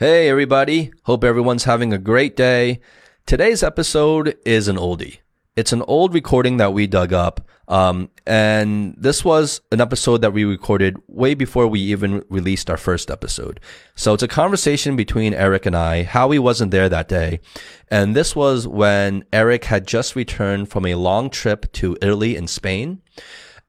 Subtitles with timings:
[0.00, 0.92] Hey, everybody.
[1.02, 2.80] Hope everyone's having a great day.
[3.26, 5.18] Today's episode is an oldie.
[5.56, 7.46] It's an old recording that we dug up.
[7.68, 12.78] Um, and this was an episode that we recorded way before we even released our
[12.78, 13.60] first episode.
[13.94, 17.40] So it's a conversation between Aric and I, Howie wasn't there that day.
[17.88, 22.48] And this was when Aric had just returned from a long trip to Italy and
[22.48, 23.02] Spain.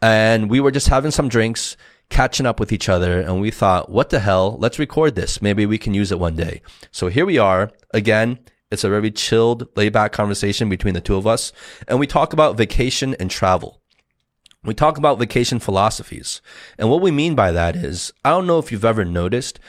[0.02, 1.76] And we were just having some drinks
[2.12, 4.58] catching up with each other and we thought, what the hell?
[4.60, 5.42] Let's record this.
[5.42, 6.62] Maybe we can use it one day.
[6.92, 8.38] So here we are again.
[8.70, 11.52] It's a very chilled, laid back conversation between the two of us.
[11.88, 13.82] And we talk about vacation and travel.
[14.64, 16.42] We talk about vacation philosophies.
[16.78, 19.60] And what we mean by that is, I don't know if you've ever noticed,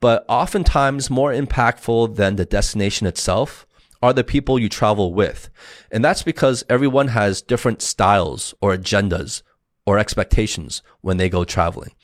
[0.00, 3.66] but oftentimes more impactful than the destination itself
[4.00, 5.50] are the people you travel with.
[5.90, 9.42] And that's because everyone has different styles or agendas
[9.88, 11.94] or expectations when they go traveling.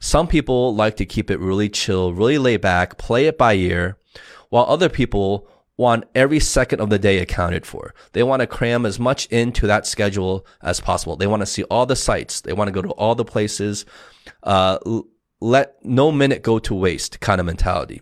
[0.00, 3.98] Some people like to keep it really chill, really laid back, play it by ear,
[4.48, 7.92] while other people want every second of the day accounted for.
[8.12, 11.16] They want to cram as much into that schedule as possible.
[11.16, 12.40] They want to see all the sites.
[12.40, 13.84] They want to go to all the places.
[14.42, 14.78] Uh,
[15.38, 18.00] let no minute go to waste kind of mentality.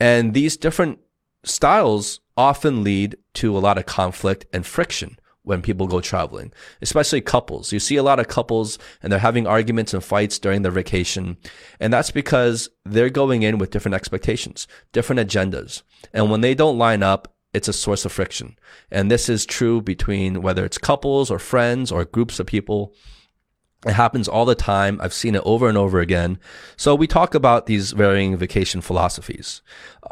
[0.00, 0.98] And these different
[1.44, 7.20] styles often lead to a lot of conflict and friction when people go traveling, especially
[7.20, 7.72] couples.
[7.72, 11.36] You see a lot of couples and they're having arguments and fights during their vacation.
[11.80, 15.82] And that's because they're going in with different expectations, different agendas.
[16.12, 18.56] And when they don't line up, it's a source of friction.
[18.90, 22.94] And this is true between whether it's couples or friends or groups of people.
[23.84, 25.00] It happens all the time.
[25.02, 26.38] I've seen it over and over again.
[26.76, 29.60] So we talk about these varying vacation philosophies.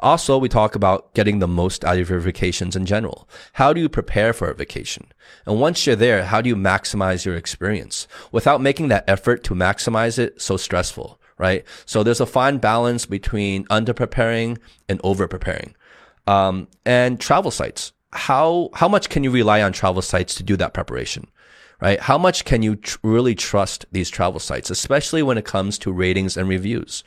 [0.01, 3.29] Also, we talk about getting the most out of your vacations in general.
[3.55, 5.13] How do you prepare for a vacation?
[5.47, 9.55] And once you're there, how do you maximize your experience without making that effort to
[9.55, 11.65] maximize it so stressful, right?
[11.87, 15.77] So there's a fine balance between under preparing and over preparing.
[16.27, 17.93] Um, and travel sites.
[18.13, 21.29] How, how much can you rely on travel sites to do that preparation?
[21.81, 22.01] Right?
[22.01, 25.93] How much can you tr- really trust these travel sites, especially when it comes to
[25.93, 27.05] ratings and reviews?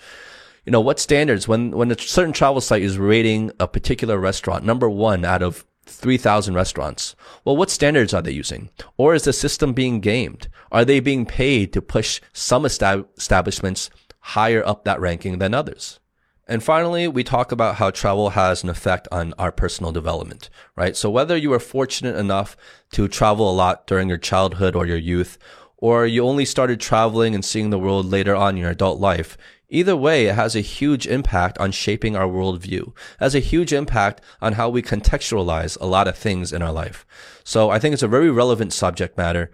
[0.66, 4.64] You know, what standards when, when a certain travel site is rating a particular restaurant
[4.64, 7.16] number one out of 3,000 restaurants.
[7.44, 8.70] Well, what standards are they using?
[8.98, 10.48] Or is the system being gamed?
[10.72, 13.90] Are they being paid to push some estab- establishments
[14.20, 16.00] higher up that ranking than others?
[16.46, 20.96] And finally, we talk about how travel has an effect on our personal development, right?
[20.96, 22.58] So whether you were fortunate enough
[22.92, 25.38] to travel a lot during your childhood or your youth,
[25.78, 29.38] or you only started traveling and seeing the world later on in your adult life,
[29.70, 32.90] either way, it has a huge impact on shaping our worldview.
[32.90, 36.74] It has a huge impact on how we contextualize a lot of things in our
[36.74, 37.06] life.
[37.46, 39.50] So I think it's a very relevant subject matter.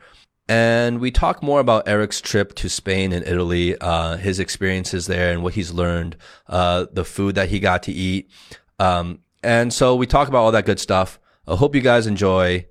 [0.50, 5.32] And we talk more about Aric's trip to Spain and Italy, uh, his experiences there
[5.32, 6.18] and what he's learned,
[6.48, 8.32] uh, the food that he got to eat.
[8.80, 11.20] Um, and so we talk about all that good stuff.
[11.48, 12.66] I hope you guys enjoy.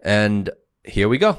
[0.00, 0.50] And
[0.84, 1.38] here we go.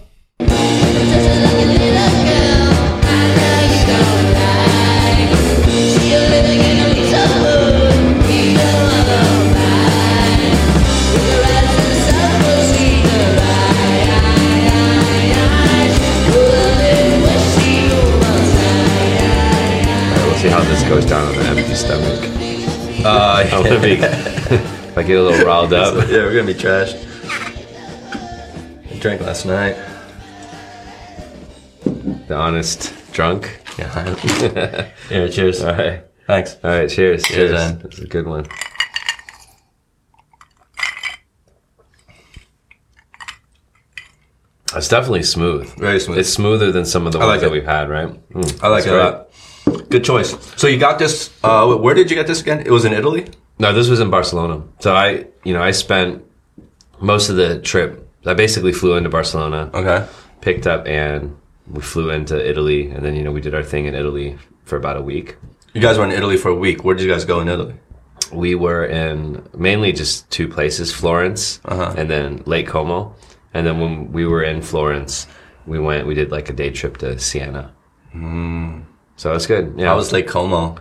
[20.54, 22.20] How this goes down on an empty stomach.
[23.04, 25.96] Uh, I'm gonna be, if I get a little riled up.
[26.10, 26.94] yeah, we're gonna be trashed.
[28.92, 29.76] I drank last night.
[32.28, 33.62] The honest drunk.
[33.80, 34.16] Yeah.
[35.10, 35.28] yeah.
[35.28, 35.64] Cheers.
[35.64, 36.06] All right.
[36.28, 36.58] Thanks.
[36.64, 36.88] All right.
[36.88, 37.24] Cheers.
[37.24, 37.82] Cheers, Cheers.
[37.82, 38.46] That's a good one.
[44.76, 45.74] It's definitely smooth.
[45.78, 46.20] Very smooth.
[46.20, 48.10] It's smoother than some of the I ones like that we've had, right?
[48.30, 49.33] Mm, I like it a lot.
[49.90, 50.36] Good choice.
[50.58, 51.30] So you got this.
[51.44, 52.62] Uh, where did you get this again?
[52.66, 53.28] It was in Italy.
[53.60, 54.64] No, this was in Barcelona.
[54.80, 56.24] So I, you know, I spent
[57.00, 58.08] most of the trip.
[58.26, 60.06] I basically flew into Barcelona, Okay.
[60.42, 61.36] picked up, and
[61.68, 64.78] we flew into Italy, and then you know we did our thing in Italy for
[64.78, 65.36] about a week.
[65.74, 66.84] You guys were in Italy for a week.
[66.84, 67.76] Where did you guys go in Italy?
[68.32, 71.94] We were in mainly just two places, Florence Uh-huh.
[71.98, 73.14] and then Lake Como.
[73.54, 75.28] And then when we were in Florence,
[75.68, 77.72] we went, we did like a day trip to Siena.
[79.16, 79.76] So that's good.
[79.78, 79.92] Yeah.
[79.92, 80.78] I was Lake Como.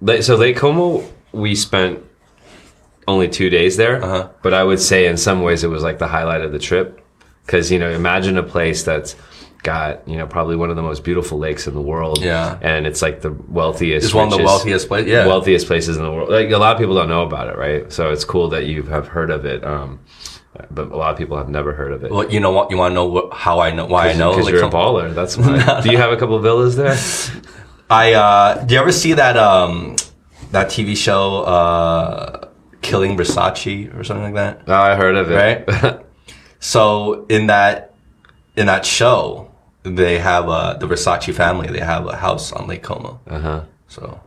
[0.00, 1.02] Like, so Lake Como,
[1.32, 2.04] we spent
[3.06, 4.28] only two days there, Uh-huh.
[4.42, 7.04] but I would say in some ways it was like the highlight of the trip.
[7.46, 9.16] Because you know, imagine a place that's
[9.64, 12.58] got you know probably one of the most beautiful lakes in the world, Yeah.
[12.60, 14.04] and it's like the wealthiest.
[14.04, 15.10] It's one of the wealthiest places.
[15.10, 15.26] Yeah.
[15.26, 16.28] wealthiest places in the world.
[16.28, 17.90] Like a lot of people don't know about it, right?
[17.90, 19.64] So it's cool that you have heard of it.
[19.64, 19.98] Um,
[20.70, 22.10] but a lot of people have never heard of it.
[22.10, 22.70] Well, you know what?
[22.70, 24.30] You want to know what, how I know why I know?
[24.30, 25.14] because Like you're some- a baller.
[25.14, 25.80] That's why.
[25.82, 26.96] Do you have a couple villas there?
[27.90, 29.96] I uh, do you ever see that um,
[30.52, 32.48] that TV show, uh,
[32.82, 35.34] Killing Versace or something like that, Oh, I heard of it.
[35.34, 36.00] right?
[36.60, 37.94] so in that
[38.56, 39.50] in that show,
[39.84, 41.68] they have uh, the Versace family.
[41.68, 43.20] They have a house on Lake Como.
[43.26, 43.60] uh huh.
[43.88, 44.20] So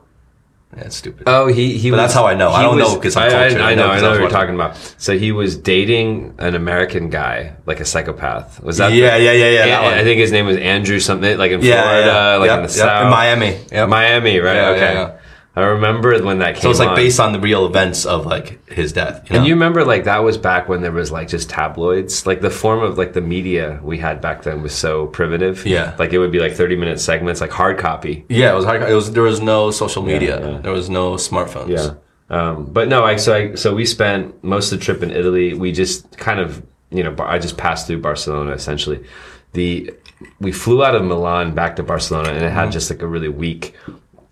[0.78, 1.24] yeah, it's stupid.
[1.28, 1.90] Oh, he he.
[1.92, 2.50] But was, that's how I know.
[2.52, 3.40] I don't was- know 'cause I'm I, I.
[3.40, 3.66] I I know know.
[3.66, 4.78] I know I was what you're talking about.
[4.98, 8.62] So he was dating an American guy, like a psychopath.
[8.64, 8.94] Was that?
[8.94, 11.82] Yeah, the- yeah, yeah, yeah, I- think his name was Andrew something, like in yeah,
[11.82, 13.58] Florida, yeah, like Yep, in the yep, south, in Miami.
[13.72, 13.90] Yep.
[13.90, 14.56] Miami, right?
[14.56, 15.18] Yeah, okay.
[15.56, 15.68] Yeah, yeah.
[15.68, 16.62] I remember when that came.
[16.62, 16.96] So it's like on.
[16.96, 19.30] based on the real events of like his death.
[19.30, 19.40] You know?
[19.40, 22.26] And you remember, like that was back when there was like just tabloids.
[22.26, 25.66] Like the form of like the media we had back then was so primitive.
[25.66, 25.96] Yeah.
[26.00, 28.26] like it would be like thirty minute segments, like hard copy.
[28.30, 28.82] yeah, it was hard.
[28.84, 30.40] It was there was no social media.
[30.40, 30.58] yeah.
[30.60, 31.70] There was no smartphones.
[31.70, 31.96] Yeah.
[32.30, 35.54] Um, but no, I so I so we spent most of the trip in Italy.
[35.54, 39.04] We just kind of you know I just passed through Barcelona essentially.
[39.52, 39.94] The
[40.40, 43.28] we flew out of Milan back to Barcelona, and it had just like a really
[43.28, 43.76] weak.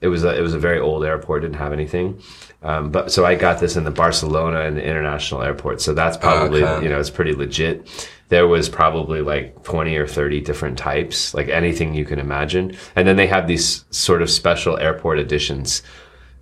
[0.02, 2.22] It was a it was a very old airport, didn't have anything.
[2.62, 5.82] Um, but so I got this in the Barcelona and the international airport.
[5.82, 6.84] So that's probably Okay.
[6.84, 7.88] you know it's pretty legit.
[8.30, 12.76] There was probably like twenty or thirty different types, like anything you can imagine.
[12.96, 15.82] And then they have these sort of special airport editions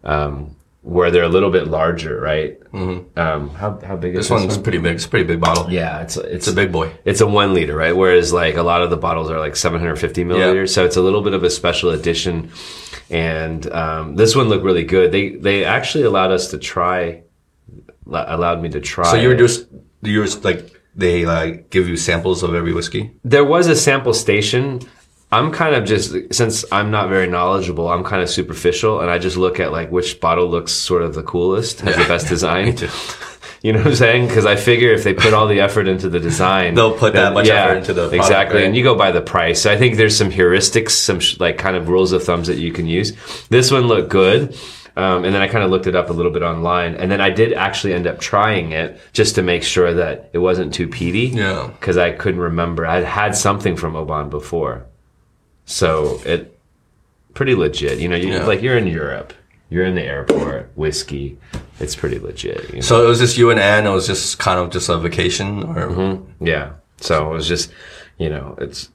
[0.04, 0.56] um,
[0.96, 2.60] where they're a little bit larger, right?
[2.72, 3.20] Mm-hmm.
[3.20, 4.42] Um, how how big is This one?
[4.44, 4.96] this one's pretty big.
[4.96, 5.66] It's a pretty big bottle.
[5.70, 6.88] Yeah, it's it's It's a big boy.
[7.04, 7.96] it's a one liter, right?
[7.96, 11.22] Whereas like a lot of the bottles are like 750 milliliters, so it's a little
[11.22, 12.52] bit of a special edition.
[13.10, 15.12] And um, this one looked really good.
[15.12, 17.24] They they actually allowed us to try,
[18.10, 19.12] allowed me to try.
[19.12, 19.68] So you were just
[20.02, 23.12] you were like they like give you samples of every whiskey.
[23.24, 24.80] there was a sample station.
[25.32, 29.18] I'm kind of just since I'm not very knowledgeable, I'm kind of superficial, and I
[29.18, 32.78] just look at like which bottle looks sort of the coolest, has the best design.
[33.64, 34.28] You know what I'm saying?
[34.28, 37.34] Because I figure if they put all the effort into the design, They'll put that
[37.34, 38.58] much effort into the product, exactly.
[38.60, 38.66] right?
[38.66, 39.60] And you go by the price.
[39.64, 42.60] So I think there's some heuristics, some sh- like kind of rules of thumbs that
[42.60, 43.14] you can use.
[43.50, 44.56] This one looked good.
[44.96, 47.20] Um, and then I kind of looked it up a little bit online, and then
[47.20, 50.88] I did actually end up trying it just to make sure that it wasn't too
[50.88, 51.36] peaty.
[51.36, 51.72] Yeah.
[51.80, 52.86] because I couldn't remember.
[52.86, 54.86] I'd had something from Oban before,
[55.68, 56.58] so it
[57.36, 58.00] pretty legit.
[58.00, 58.46] You know, you Yeah.
[58.46, 59.34] like you're in Europe,
[59.70, 61.38] you're in the airport, whiskey.
[61.80, 62.70] It's pretty legit.
[62.70, 62.82] You know?
[62.82, 63.86] So it was just you and Anne.
[63.86, 66.46] It was just kind of just a vacation, or Mm-hmm.
[66.48, 66.72] Yeah.
[67.00, 67.70] So it was just,
[68.18, 68.90] you know, it's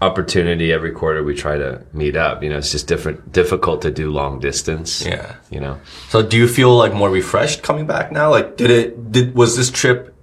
[0.00, 2.42] opportunity every quarter we try to meet up.
[2.42, 5.04] You know, it's just different, difficult to do long distance.
[5.04, 5.34] yeah.
[5.50, 5.78] You know,
[6.08, 8.30] So do you feel like more refreshed coming back now?
[8.30, 10.14] Like did it did was this trip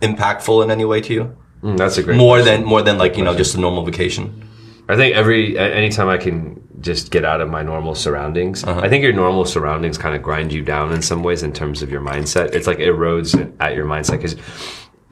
[0.00, 1.36] impactful in any way to you?
[1.62, 2.16] Mm, that's a great.
[2.16, 4.48] More than more than like you know just a normal vacation.
[4.92, 8.80] I think every anytime I can just get out of my normal surroundings, Uh-huh.
[8.80, 11.82] I think your normal surroundings kind of grind you down in some ways in terms
[11.82, 12.54] of your mindset.
[12.54, 13.30] It's like erodes
[13.60, 14.34] at your mindset because,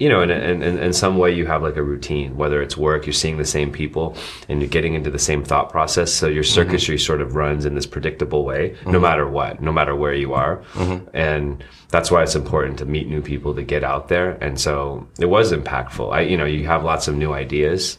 [0.01, 2.77] you know, in, in, in, in some way you have like a routine, whether it's
[2.77, 4.17] work, you're seeing the same people
[4.49, 6.13] and you're getting into the same thought process.
[6.13, 6.55] So your Mm-hmm.
[6.55, 10.35] circuitry sort of runs in this predictable way, no matter what, no matter where you
[10.35, 10.57] are.
[10.75, 11.09] Mm-hmm.
[11.15, 14.31] And that's why it's important to meet new people to get out there.
[14.41, 16.13] And so it was impactful.
[16.13, 17.99] I, you know, you have lots of new ideas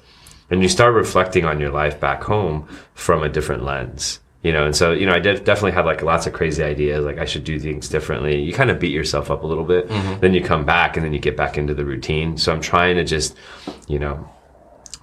[0.51, 4.65] and you start reflecting on your life back home from a different lens you know
[4.65, 7.25] and so you know i did, definitely had like lots of crazy ideas like i
[7.25, 9.87] should do things differently you kind of beat yourself up a little bit
[10.21, 12.95] then you come back and then you get back into the routine so i'm trying
[12.95, 13.35] to just
[13.87, 14.27] you know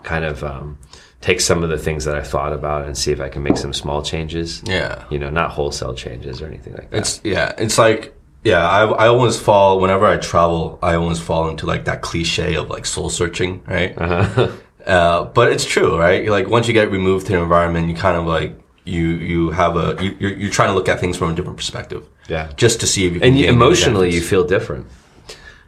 [0.05, 0.79] kind of um,
[1.21, 3.57] take some of the things that i thought about and see if i can make
[3.57, 5.05] some small changes Yeah.
[5.11, 7.53] you know not wholesale changes or anything like that It's yeah.
[7.59, 8.15] It's like
[8.45, 8.67] yeah.
[8.69, 10.79] I I always fall whenever I travel.
[10.81, 13.93] I always fall into like that cliche of like soul searching, right?
[13.99, 14.53] Uh-huh.
[14.87, 16.29] Uh, but it's true, right?
[16.29, 19.77] Like once you get removed to the environment, you kind of like you you have
[19.77, 22.07] a you, you're you're trying to look at things from a different perspective.
[22.29, 22.51] Yeah.
[22.57, 24.87] Just to see if you can and you, emotionally you feel different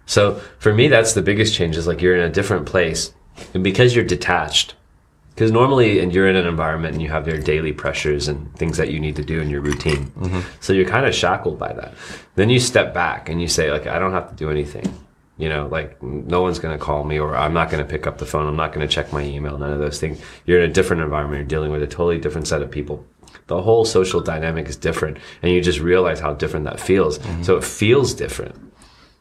[0.07, 3.13] so for me that's the biggest change is like you're in a different place
[3.55, 4.75] and because you're detached
[5.35, 8.77] because normally and you're in an environment and you have your daily pressures and things
[8.77, 10.41] that you need to do in your routine Mm-hmm.
[10.61, 11.95] so you're kind of shackled by that
[12.35, 14.85] then you step back and you say like i don't have to do anything
[15.41, 18.07] you know like no one's going to call me or i'm not going to pick
[18.07, 18.47] up the phone.
[18.47, 20.21] I'm not going to check my email none of those things.
[20.45, 21.41] You're in a different environment.
[21.41, 23.07] You're dealing with a totally different set of people.
[23.47, 27.19] The whole social dynamic is different and you just realize how different that feels.
[27.19, 27.43] Mm-hmm.
[27.43, 28.55] So it feels different.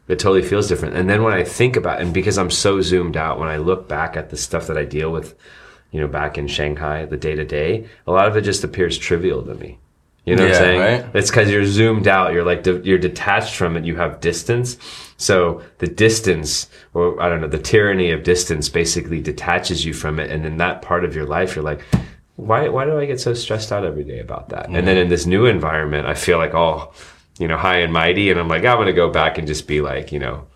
[0.08, 0.96] It totally feels different.
[0.96, 3.88] And then when i think about and because i'm so zoomed out when i look
[3.88, 5.36] back at the stuff that i deal with
[5.92, 8.98] you know back in shanghai the day to day a lot of it just appears
[8.98, 9.80] trivial to me
[10.26, 10.80] you know what i'm saying?
[10.80, 11.16] right?
[11.16, 12.34] it's because you're zoomed out.
[12.34, 13.86] You're like de- you're detached from it.
[13.86, 14.78] You have distance.
[15.18, 20.20] So the distance or i don't know the tyranny of distance basically detaches you from
[20.20, 20.30] it.
[20.32, 21.82] And in that part of your life you're like
[22.40, 24.68] why why do I get so stressed out every day about that?
[24.68, 24.98] And then mm-hmm.
[24.98, 26.94] in this new environment, I feel like all,
[27.38, 29.82] you know, high and mighty, and I'm like, I'm gonna go back and just be
[29.82, 30.48] like, you know,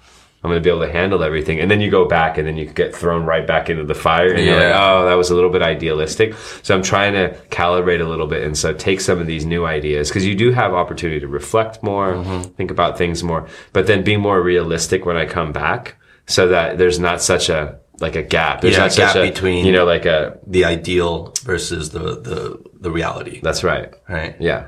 [0.43, 1.59] I'm going to be able to handle everything.
[1.61, 4.33] And then you go back and then you get thrown right back into the fire
[4.33, 6.35] and you're like, oh, that was a little bit idealistic.
[6.63, 8.43] So I'm trying to calibrate a little bit.
[8.43, 11.81] And so take some of these new ideas because you do have opportunity to reflect
[11.81, 12.41] more, Mm-hmm.
[12.55, 15.95] think about things more, but then be more realistic when I come back
[16.27, 18.59] so that there's not such a, like a gap.
[18.61, 22.19] There's Yeah, not such gap a, between- you know, like a, The ideal versus the
[22.19, 23.93] the the reality, that's right.
[24.09, 24.35] right?
[24.41, 24.65] Yeah.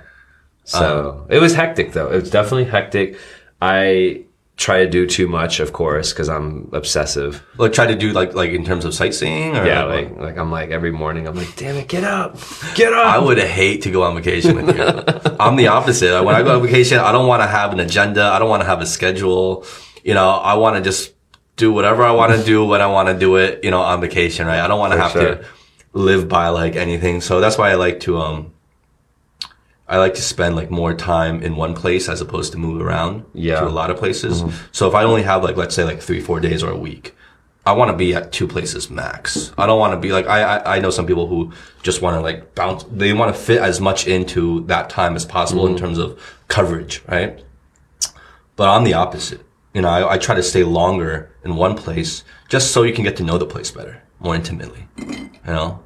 [0.63, 2.10] So it was hectic though.
[2.12, 3.20] It was definitely hectic.
[3.62, 4.25] I
[4.57, 7.43] try to do too much, of course, because I'm obsessive.
[7.57, 10.51] Like try to do like like in terms of sightseeing, or Yeah, like like I'm
[10.51, 12.38] like every morning I'm like, damn it, get up,
[12.74, 13.05] get up.
[13.05, 15.35] I would hate to go on vacation with you.
[15.39, 16.24] I'm the opposite.
[16.24, 18.24] When I go on vacation, I don't want to have an agenda.
[18.24, 19.65] I don't want to have a schedule.
[20.03, 21.13] You know, I want to just
[21.57, 23.63] do whatever I want to do when I want to do it.
[23.63, 24.59] You know, on vacation, right?
[24.59, 25.35] I don't want to have sure.
[25.35, 25.45] to
[25.93, 27.21] live by like anything.
[27.21, 28.53] So that's why I like to um.
[29.88, 33.25] I like to spend like more time in one place as opposed to move around
[33.34, 33.60] Yeah.
[33.60, 34.42] to a lot of places.
[34.42, 34.56] Mm-hmm.
[34.72, 37.15] So if I only have like let's say like three four days or a week,
[37.68, 39.51] I want to be at two places max.
[39.58, 41.51] I don't want to be like I, I I know some people who
[41.84, 42.84] just want to like bounce.
[42.92, 45.86] They want to fit as much into that time as possible in mm-hmm.
[45.86, 47.44] terms of coverage, right?
[48.56, 49.42] But I'm the opposite.
[49.74, 53.04] You know, I, I try to stay longer in one place just so you can
[53.04, 54.88] get to know the place better, more intimately.
[54.98, 55.84] You know,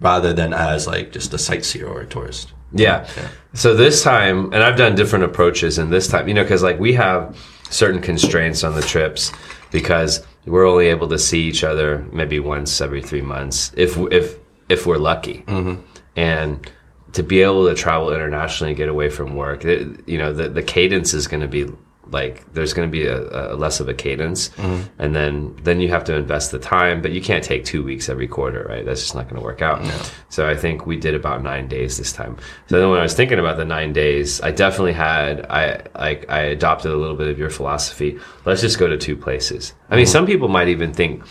[0.00, 2.52] rather than as like just a sightseer or a tourist.
[2.72, 3.06] Yeah.
[3.54, 6.78] So this time, and I've done different approaches, and this time, you know, because like
[6.78, 7.36] we have
[7.70, 9.32] certain constraints on the trips
[9.70, 14.36] because we're only able to see each other maybe once every three months, if if
[14.68, 15.80] if we're lucky, mm-hmm.
[16.16, 16.70] and
[17.12, 20.48] to be able to travel internationally and get away from work, it, you know, the
[20.48, 21.66] the cadence is going to be
[22.12, 24.50] like there's going to be a, a less of a cadence,
[24.98, 28.08] and then then you have to invest the time, but you can't take two weeks
[28.08, 28.84] every quarter, right?
[28.84, 29.82] That's just not going to work out.
[30.28, 32.36] So I think we did about nine days this time.
[32.68, 36.30] So then when I was thinking about the nine days, I definitely had I like
[36.30, 38.18] I adopted a little bit of your philosophy.
[38.44, 39.74] Let's just go to two places.
[39.90, 41.24] I mean, some people might even think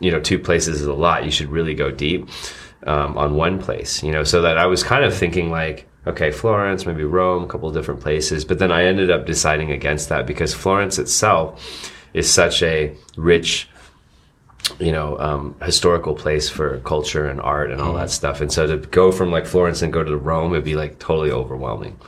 [0.00, 2.28] you know two places is a lot you should really go deep
[2.86, 6.30] um, on one place you know so that i was kind of thinking like okay
[6.30, 8.44] florence maybe rome a couple of different places.
[8.44, 13.68] But then i ended up deciding against that because florence itself is such a rich
[14.80, 18.40] you know um, historical place for culture and art and all that stuff.
[18.40, 21.30] And so to go from like florence and go to rome would be like totally
[21.30, 21.98] overwhelming.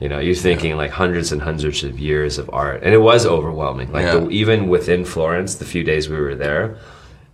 [0.00, 3.24] You know, you're thinking like hundreds and hundreds of years of art, and it was
[3.24, 3.92] overwhelming.
[3.92, 4.18] Like Yeah.
[4.20, 6.76] the, even within Florence, the few days we were there,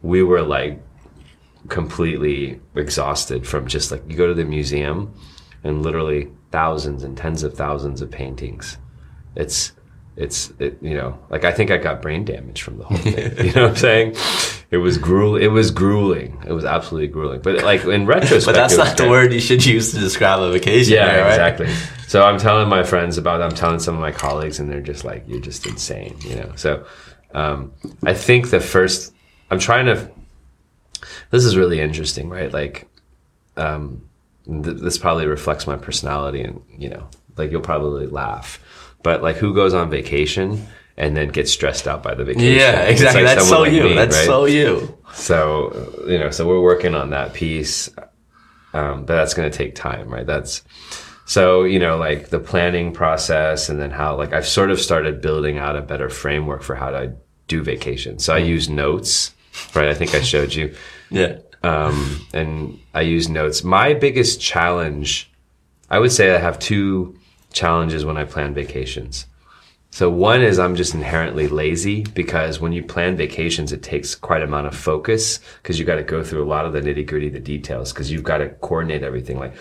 [0.03, 0.79] we were like
[1.69, 5.15] completely exhausted from just like you go to the museum,
[5.65, 8.79] and literally thousands and tens of thousands of paintings.
[9.37, 9.73] It's
[10.17, 13.15] it's it, you know like I think I got brain damage from the whole thing.
[13.47, 14.17] you know what I'm saying?
[14.71, 15.37] It was gruel.
[15.37, 16.41] It was grueling.
[16.47, 17.41] It was absolutely grueling.
[17.41, 20.53] But like in retrospect, But that's not the word you should use to describe a
[20.53, 20.95] vacation.
[20.95, 21.31] Yeah, right?
[21.31, 21.69] exactly.
[22.07, 23.45] So I'm telling my friends about it.
[23.45, 26.53] I'm telling some of my colleagues, and they're just like, "You're just insane," you know.
[26.55, 26.85] So
[27.35, 27.73] um,
[28.05, 29.13] I think the first,
[29.51, 30.11] I'm trying to.
[31.31, 32.53] This is really interesting, right?
[32.53, 32.89] Like,
[33.57, 34.09] um,
[34.51, 38.59] th- this probably reflects my personality, and you know, like you'll probably laugh,
[39.03, 40.67] but like, who goes on vacation?
[40.97, 42.59] And then gets stressed out by the vacation.
[42.59, 43.23] Yeah, exactly.
[43.23, 43.85] like That's so like you.
[43.85, 44.27] me, That's right?
[44.27, 44.99] so you.
[45.15, 47.89] So, you know, so we're working on that piece.
[48.75, 50.27] Um, but that's going to take time, right?
[50.27, 50.63] That's
[51.25, 55.23] so, you know, like the planning process and then how, like, I've sort of started
[55.23, 57.15] building out a better framework for how to
[57.49, 58.19] do vacation.
[58.19, 59.35] So I use notes,
[59.75, 59.89] right?
[59.89, 60.75] I think I showed you.
[61.09, 61.39] Yeah.
[61.63, 63.63] Um, and I use notes.
[63.63, 65.31] My biggest challenge,
[65.91, 67.19] I would say I have two
[67.53, 69.27] challenges when I plan vacations.
[69.93, 74.41] So one is I'm just inherently lazy because when you plan vacations, it takes quite
[74.41, 77.07] a amount of focus because you got to go through a lot of the nitty
[77.07, 79.39] gritty, the details, because you've got to coordinate everything.
[79.39, 79.55] Like,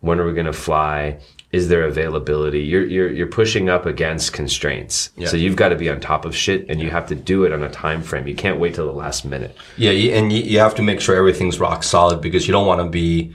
[0.00, 1.18] when are we going to fly?
[1.54, 2.60] Is there availability?
[2.62, 5.10] You're, you're, you're pushing up against constraints.
[5.26, 7.52] So you've got to be on top of shit and you have to do it
[7.52, 8.26] on a time frame.
[8.26, 9.56] You can't wait till the last minute.
[9.76, 12.80] Yeah, and you, you have to make sure everything's rock solid because you don't want
[12.80, 13.34] to be,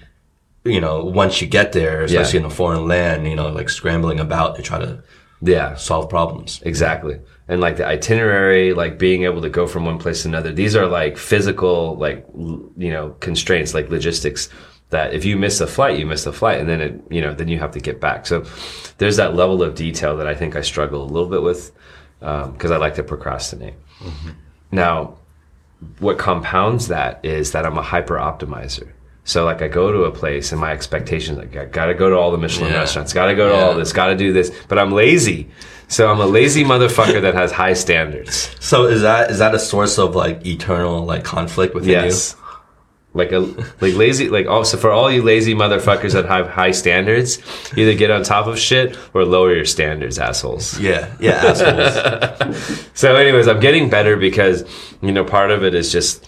[0.66, 2.46] you know, once you get there, especially Yeah.
[2.48, 5.02] in a foreign land, you know, like scrambling about to try to
[5.42, 5.76] Yeah.
[5.76, 6.62] solve problems.
[6.66, 7.20] Exactly.
[7.48, 10.76] And like the itinerary, like being able to go from one place to another, these
[10.76, 14.50] are like physical, like, you know, constraints, like logistics
[14.90, 17.34] that if you miss a flight, you miss the flight and then it, you know,
[17.34, 18.26] then you have to get back.
[18.26, 18.46] So
[18.98, 21.72] there's that level of detail that I think I struggle a little bit with
[22.22, 23.76] um, because I like to procrastinate.
[24.00, 24.30] Mm-hmm.
[24.72, 25.18] Now,
[26.00, 28.90] what compounds that is that I'm a hyper optimizer.
[29.24, 32.18] So like I go to a place and my expectations like I gotta go to
[32.18, 32.80] all the Michelin Yeah.
[32.80, 35.50] restaurants, gotta go to all this, gotta do this, but I'm lazy.
[35.88, 38.56] So I'm a lazy motherfucker that has high standards.
[38.60, 41.96] So is that is that a source of like eternal like conflict within you?
[41.96, 42.36] Yes.
[43.14, 47.40] Like a like lazy like also for all you lazy motherfuckers that have high standards,
[47.76, 50.80] either get on top of shit or lower your standards, assholes.
[50.80, 52.78] Yeah, yeah, assholes.
[52.94, 54.64] So, anyways, I'm getting better because
[55.02, 56.28] you know part of it is just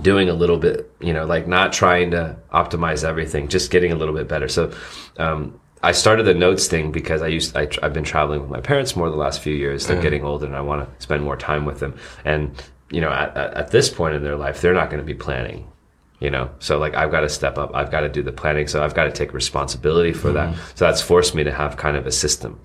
[0.00, 3.94] doing a little bit, you know, like not trying to optimize everything, just getting a
[3.94, 4.48] little bit better.
[4.48, 4.72] So,
[5.18, 8.60] um, I started the notes thing because I used I, I've been traveling with my
[8.60, 9.86] parents more the last few years.
[9.86, 11.94] They're getting older, and I want to spend more time with them.
[12.24, 12.54] And
[12.90, 15.14] you know, at, at, at this point in their life, they're not going to be
[15.14, 15.66] planning.
[16.20, 17.74] You know, so like I've got to step up.
[17.74, 18.66] I've got to do the planning.
[18.68, 20.54] So I've got to take responsibility for that.
[20.74, 22.60] So that's forced me to have kind of a system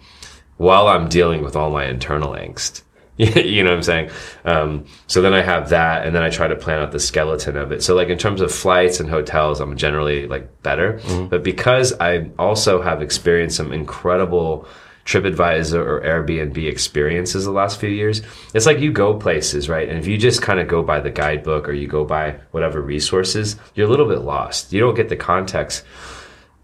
[0.57, 2.81] while I'm dealing with all my internal angst.
[3.17, 4.09] you know what I'm saying?
[4.43, 7.55] Um, so then I have that, and then I try to plan out the skeleton
[7.55, 7.81] of it.
[7.81, 10.99] So like in terms of flights and hotels, I'm generally like better.
[11.29, 14.67] But because I also have experienced some incredible
[15.05, 18.21] TripAdvisor or Airbnb experiences the last few years,
[18.53, 19.87] it's like you go places, right?
[19.87, 22.81] And if you just kind of go by the guidebook or you go by whatever
[22.81, 24.73] resources, you're a little bit lost.
[24.73, 25.83] You don't get the context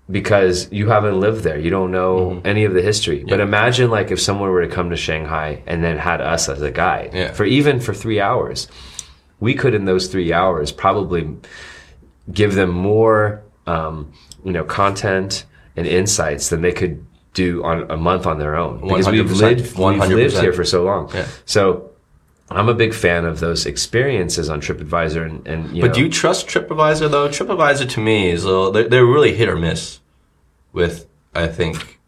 [0.10, 1.58] because you haven't lived there.
[1.60, 2.48] You don't know Mm-hmm.
[2.48, 3.24] any of the history.
[3.28, 6.62] But imagine like if someone were to come to Shanghai and then had us as
[6.62, 7.32] a guide Yeah.
[7.34, 8.68] for even for three hours.
[9.40, 11.36] We could in those three hours probably
[12.32, 15.46] give them more, um, you know, content
[15.76, 19.78] and insights than they could do on a month on their own because we've lived
[19.78, 21.10] we've lived here for so long.
[21.14, 21.28] Yeah.
[21.46, 21.92] So
[22.50, 26.02] I'm a big fan of those experiences on TripAdvisor and, and you But know, do
[26.02, 27.30] you trust TripAdvisor though?
[27.30, 30.00] TripAdvisor to me is uh, they're, they're really hit or miss
[30.74, 32.00] with I think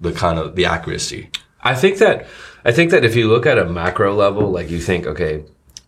[0.00, 1.30] the kind of the accuracy.
[1.62, 2.26] I think that
[2.64, 5.44] I think that if you look at a macro level, like you think, okay,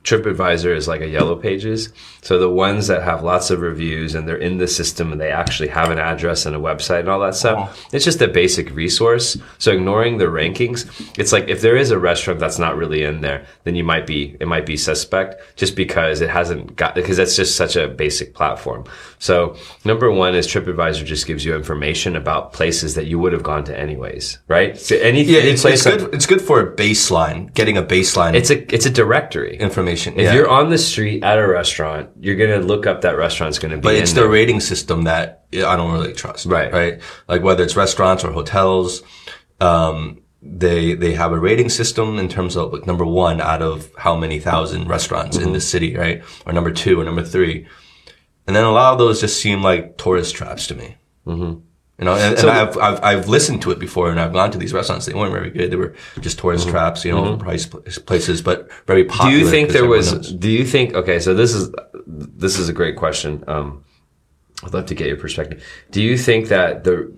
[0.09, 1.93] TripAdvisor is like a yellow pages.
[2.23, 5.31] So the ones that have lots of reviews and they're in the system and they
[5.31, 7.59] actually have an address and a website and all that stuff.
[7.59, 7.89] Uh-huh.
[7.93, 9.37] It's just a basic resource.
[9.59, 10.87] So ignoring the rankings,
[11.19, 14.07] it's like if there is a restaurant that's not really in there, then you might
[14.07, 17.87] be it might be suspect just because it hasn't got because that's just such a
[17.89, 18.85] basic platform.
[19.19, 23.43] So number one is TripAdvisor just gives you information about places that you would have
[23.43, 24.79] gone to anyways, right?
[24.79, 26.15] So any, Yeah, it's, place it's good.
[26.15, 29.57] It's good for a baseline, getting a baseline it's a it's a directory.
[29.59, 29.98] information.
[30.07, 30.35] If yeah.
[30.35, 33.83] you're on the street at a restaurant, you're gonna look up that restaurant's gonna be.
[33.83, 34.25] but it's there.
[34.25, 36.47] the rating system that I don't really trust.
[36.47, 36.73] Right.
[36.73, 37.01] Right.
[37.29, 39.03] Like whether it's restaurants or hotels,
[39.61, 43.91] um, they they have a rating system in terms of like number one out of
[43.99, 46.23] how many thousand restaurants in the city, right?
[46.47, 47.67] Or number two or number three,
[48.47, 50.97] and then a lot of those just seem like tourist traps to me.
[51.27, 51.61] Mm-hmm.
[51.99, 54.59] You know, and, and I've, I've I've listened to it before, and I've gone to
[54.59, 55.07] these restaurants.
[55.07, 55.73] They weren't very good.
[55.73, 59.33] They were just tourist traps, you know, price pl- places, but very popular.
[59.33, 60.13] Do you think there was?
[60.13, 60.33] knows.
[60.33, 60.95] Do you think?
[60.95, 61.75] Okay, so this is
[62.07, 63.43] this is a great question.
[63.49, 63.85] Um,
[64.65, 65.63] I'd love to get your perspective.
[65.93, 67.13] Do you think that the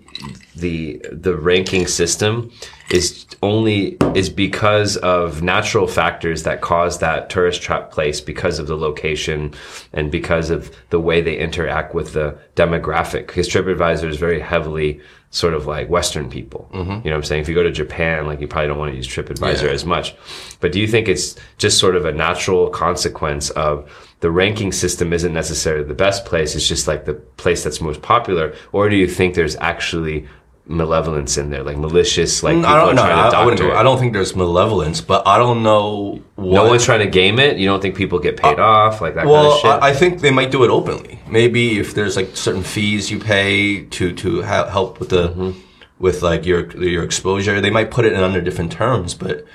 [0.55, 2.51] the the ranking system
[2.91, 8.67] is only is because of natural factors that cause that tourist trap place because of
[8.67, 9.53] the location
[9.93, 13.25] and because of the way they interact with the demographic?
[13.27, 15.01] Because TripAdvisor is very heavily
[15.31, 16.69] sort of like Western people.
[16.73, 16.91] Mm-hmm.
[16.91, 17.41] You know what I'm saying?
[17.41, 19.69] If you go to Japan, like you probably don't want to use TripAdvisor Yeah.
[19.69, 20.13] as much.
[20.59, 23.89] But do you think it's just sort of a natural consequence of
[24.21, 26.55] the ranking system isn't necessarily the best place?
[26.55, 30.27] It's just like the place that's most popular, or do you think there's actually
[30.67, 33.01] malevolence in there, like malicious, like people I don't know.
[33.01, 33.71] trying to I, I wouldn't.
[33.73, 36.53] I don't think there's malevolence, but I don't know what.
[36.53, 37.57] no one's trying to game it.
[37.57, 39.71] You don't think people get paid off, like that kind Well, of shit.
[39.71, 41.19] I, I think they might do it openly.
[41.27, 45.59] Maybe if there's like certain fees you pay to to ha- help with the Mm-hmm.
[45.99, 49.13] with like your your exposure, they might put it in under different terms.
[49.15, 49.45] But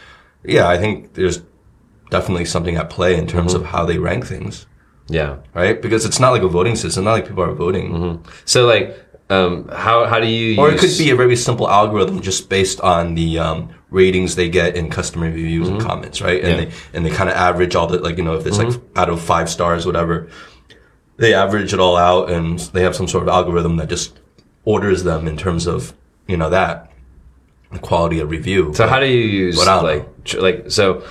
[0.44, 1.40] yeah, I think there's
[2.10, 3.64] definitely something at play in terms Mm-hmm.
[3.64, 4.66] of how they rank things,
[5.08, 5.36] yeah.
[5.54, 5.80] right?
[5.80, 7.04] Because it's not like a voting system.
[7.04, 8.96] Not like people are voting, So like,
[9.30, 10.58] um, how how do you?
[10.60, 14.48] or it could be a very simple algorithm just based on the um, ratings they
[14.48, 16.42] get in customer reviews and comments, right?
[16.44, 16.70] And Mm-hmm.
[16.70, 16.76] Yeah.
[16.92, 19.08] they and they kind of average all the like you know if it's like out
[19.10, 20.28] of five stars, whatever,
[21.16, 24.18] they average it all out, and they have some sort of algorithm that just
[24.64, 25.92] orders them in terms of
[26.28, 26.92] you know that
[27.72, 28.72] the quality of review.
[28.74, 31.02] So how do you use like tr- like so?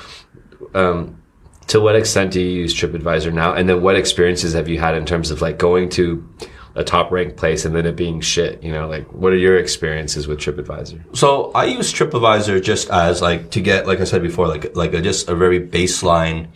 [0.76, 1.22] Um,
[1.68, 3.54] to what extent do you use TripAdvisor now?
[3.54, 6.28] And then what experiences have you had in terms of like going to
[6.76, 8.62] a top ranked place and then it being shit?
[8.62, 11.18] You know, like what are your experiences with TripAdvisor?
[11.18, 14.94] So I use TripAdvisor just as like to get, like I said before, like like
[14.94, 16.50] a, just a very baseline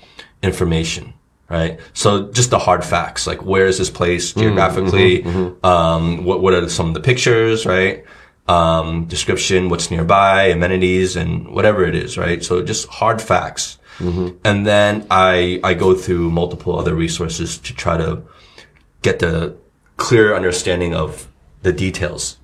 [0.43, 1.15] information,
[1.49, 1.79] right?
[1.93, 5.23] So just the hard facts, like where is this place geographically?
[5.63, 8.03] Um, what what are some of the pictures, right?
[8.47, 12.43] Um, description, what's nearby, amenities, and whatever it is, right?
[12.43, 13.79] So just hard facts.
[14.00, 18.22] And then I I go through multiple other resources to try to
[19.02, 19.56] get the
[19.98, 21.28] clear understanding of
[21.62, 22.38] the details.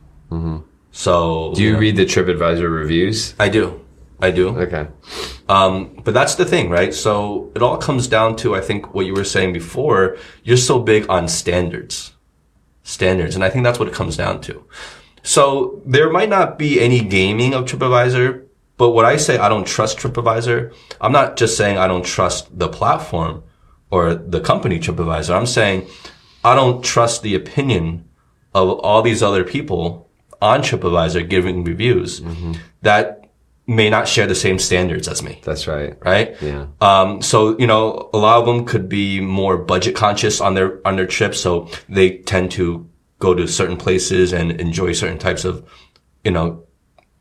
[0.92, 3.34] So Do you read the TripAdvisor reviews?
[3.40, 3.82] I do.
[4.22, 4.50] I do.
[4.58, 4.88] Okay.
[5.50, 6.94] Um, but that's the thing, right?
[6.94, 10.18] So it all comes down to, I think, what you were saying before.
[10.44, 12.14] You're so big on standards,
[12.84, 14.64] standards, and I think that's what it comes down to.
[15.22, 18.45] So there might not be any gaming of TripAdvisor,
[18.78, 22.58] but what I say I don't trust TripAdvisor, I'm not just saying I don't trust
[22.58, 23.44] the platform
[23.92, 25.36] or the company TripAdvisor.
[25.36, 25.88] I'm saying
[26.44, 28.08] I don't trust the opinion
[28.54, 30.10] of all these other people
[30.42, 32.22] on TripAdvisor giving reviews
[32.82, 33.22] that
[33.68, 35.98] may not share the same standards as me That's right.
[36.06, 36.36] right?
[36.42, 36.68] Yeah.
[36.82, 40.86] Um, so you know, a lot of them could be more budget conscious on their
[40.86, 42.88] on their trips, so they tend to
[43.20, 45.68] go to certain places and enjoy certain types of,
[46.24, 46.65] you know,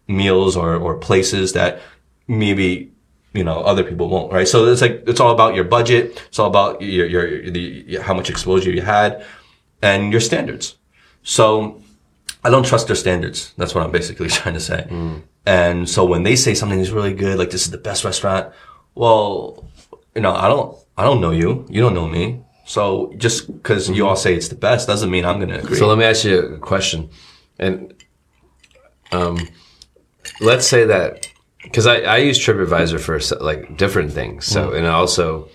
[0.06, 1.80] meals or or places that
[2.28, 2.92] maybe
[3.32, 4.46] you know other people won't, right?
[4.48, 6.22] So it's like it's all about your budget.
[6.28, 9.24] It's all about your your the how much exposure you had
[9.82, 10.76] and your standards.
[11.22, 11.80] So
[12.44, 13.52] I don't trust their standards.
[13.56, 14.86] That's what I'm basically trying to say.
[15.46, 18.52] And so when they say something is really good, like this is the best restaurant,
[18.94, 19.68] well,
[20.14, 21.66] you know, I don't, I don't know you.
[21.68, 22.40] You don't know me.
[22.66, 25.76] So just because you all say it's the best doesn't mean I'm going to agree.
[25.76, 27.10] So let me ask you a question,
[27.58, 27.92] and
[29.12, 29.36] um,
[30.44, 31.28] let's say that
[31.62, 34.44] because I, I use TripAdvisor for like different things.
[34.44, 35.48] So and also,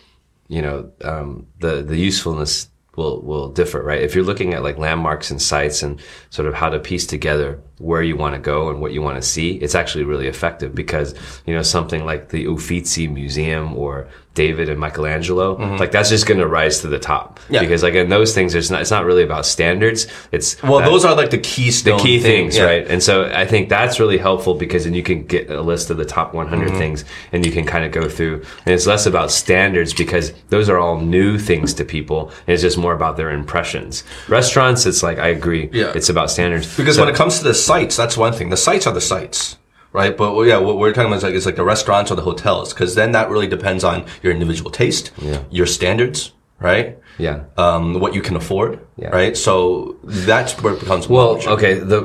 [0.47, 4.01] you know, um, the the usefulness will will differ, right?
[4.01, 7.61] If you're looking at like landmarks and sites and sort of how to piece together
[7.79, 10.75] where you want to go and what you want to see, it's actually really effective
[10.75, 11.15] because
[11.47, 16.39] you know something like the Uffizi Museum or David and Michelangelo, like that's just going
[16.39, 17.59] to rise to the top Yeah.
[17.61, 20.07] because like in those things, there's not it's not really about standards.
[20.31, 22.63] It's well, that- those are like the keystone the key things, yeah.
[22.63, 22.87] right?
[22.87, 25.97] And so I think that's really helpful because then you can get a list of
[25.97, 26.77] the top 100 Mm-hmm.
[26.77, 28.43] things and you can kind of go through.
[28.65, 32.29] And it's less about standards because those are all new things to people.
[32.47, 34.03] And it's just more about their impressions.
[34.29, 35.69] Restaurants, it's like, I agree.
[35.73, 35.91] Yeah.
[35.95, 36.77] It's about standards.
[36.77, 38.49] Because So- when it comes to the sites, that's one thing.
[38.49, 39.57] The sites are the sites,
[39.99, 40.15] right?
[40.21, 42.27] But well, yeah, what we're talking about is like, is like the restaurants or the
[42.31, 45.41] hotels, because then that really depends on your individual taste, Yeah.
[45.51, 46.19] your standards,
[46.59, 46.97] right?
[47.27, 47.37] yeah.
[47.57, 49.09] Um, what you can afford, Yeah.
[49.21, 49.35] right?
[49.37, 52.01] So that's where it becomes Well, more okay, the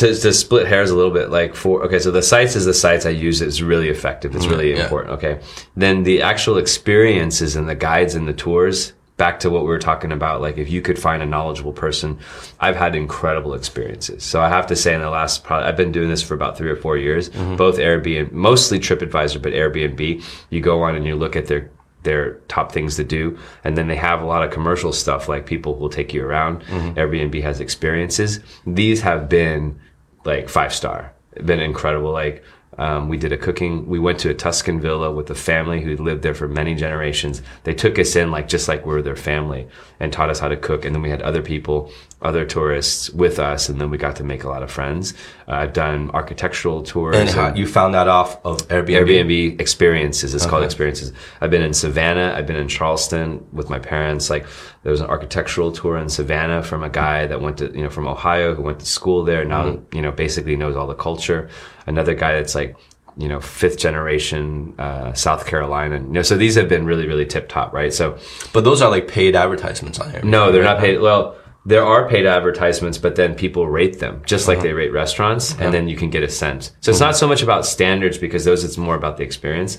[0.00, 2.72] to, to split hairs a little bit, like for okay, so the sites is the
[2.84, 4.30] sites I use is really effective.
[4.36, 4.84] It's really Mm, yeah.
[4.84, 5.10] important.
[5.18, 5.34] Okay,
[5.76, 8.92] then the actual experiences and the guides and the tours.
[9.16, 12.18] Back to what we were talking about, like if you could find a knowledgeable person,
[12.58, 14.24] I've had incredible experiences.
[14.24, 16.56] So I have to say, in the last, probably, I've been doing this for about
[16.58, 17.30] three or four years.
[17.30, 17.54] Mm-hmm.
[17.54, 20.24] Both Airbnb, mostly TripAdvisor, but Airbnb.
[20.50, 21.70] You go on and you look at their
[22.02, 23.38] their top things to do.
[23.64, 26.62] And then they have a lot of commercial stuff like people will take you around.
[26.96, 28.40] Airbnb has experiences.
[28.66, 29.80] These have been
[30.24, 31.12] like five star,
[31.44, 32.12] been incredible.
[32.12, 32.44] Like,
[32.78, 35.96] um, we did a cooking, we went to a Tuscan villa with a family who
[35.96, 37.42] lived there for many generations.
[37.62, 39.68] They took us in like just like we were their family
[40.00, 40.84] and taught us how to cook.
[40.84, 43.68] And then we had other people, other tourists with us.
[43.68, 45.12] And then we got to make a lot of friends.
[45.46, 47.16] Uh, I've done architectural tours.
[47.16, 49.06] And how, you found that off of Airbnb.
[49.06, 50.34] Airbnb experiences.
[50.34, 51.12] It's called experiences.
[51.40, 52.32] I've been in Savannah.
[52.34, 54.30] I've been in Charleston with my parents.
[54.30, 54.46] Like
[54.82, 57.90] there was an architectural tour in Savannah from a guy that went to, you know,
[57.90, 59.44] from Ohio who went to school there.
[59.44, 61.50] Now, you know, basically knows all the culture.
[61.86, 62.76] Another guy that's like,
[63.16, 65.96] you know, fifth generation, uh, South Carolina.
[65.96, 67.92] You know, so these have been really, really tip top, right?
[67.92, 68.18] So
[68.52, 70.24] But those are like paid advertisements on Airbnb.
[70.24, 70.72] no, they're right?
[70.72, 70.98] not paid.
[70.98, 74.66] Well, there are paid advertisements, but then people rate them just like uh-huh.
[74.66, 76.72] they rate restaurants, and then you can get a sense.
[76.80, 77.06] So it's mm-hmm.
[77.06, 79.78] not so much about standards because those it's more about the experience.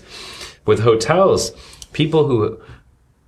[0.66, 1.52] With hotels,
[1.94, 2.60] people who,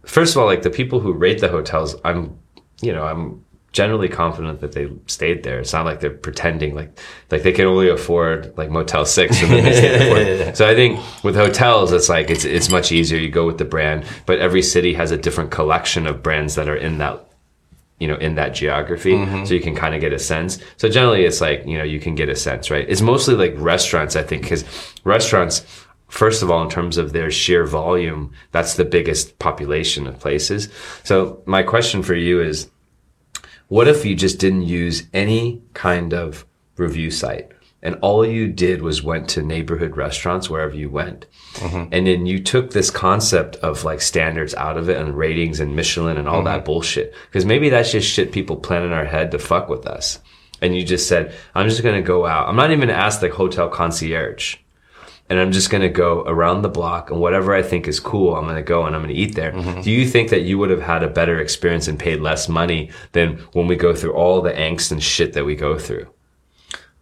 [0.05, 2.39] first of all, like the people who rate the hotels, I'm,
[2.81, 5.59] you know, I'm generally confident that they stayed there.
[5.59, 6.97] It's not like they're pretending like
[7.29, 10.51] like they can only afford like Motel Six and then they.
[10.55, 13.19] So I think with hotels, it's like it's it's much easier.
[13.19, 16.67] You go with the brand, but every city has a different collection of brands that
[16.67, 17.23] are in that
[17.99, 19.13] you know, in that geography.
[19.13, 19.45] Mm-hmm.
[19.45, 20.59] So you can kind of get a sense.
[20.77, 22.85] So generally it's like, you know, you can get a sense, right?
[22.87, 24.63] It's mostly like restaurants, I think, because
[25.03, 25.65] restaurants,
[26.07, 30.69] first of all, in terms of their sheer volume, that's the biggest population of places.
[31.03, 32.69] So my question for you is,
[33.67, 36.45] what if you just didn't use any kind of
[36.77, 37.51] review site?
[37.83, 41.27] And all you did was went to neighborhood restaurants wherever you went.
[41.53, 41.93] Mm-hmm.
[41.93, 45.75] And then you took this concept of like standards out of it and ratings and
[45.75, 46.65] Michelin and all that mm-hmm.
[46.65, 47.13] bullshit.
[47.31, 50.19] Cause maybe that's just shit people plan in our head to fuck with us.
[50.59, 52.49] And you just said, I'm just going to go out.
[52.49, 54.57] I'm not even going to ask the hotel concierge.
[55.29, 58.35] And I'm just going to go around the block and whatever I think is cool,
[58.35, 59.51] I'm going to go and I'm going to eat there.
[59.51, 59.81] Mm-hmm.
[59.81, 62.91] Do you think that you would have had a better experience and paid less money
[63.11, 66.07] than when we go through all the angst and shit that we go through?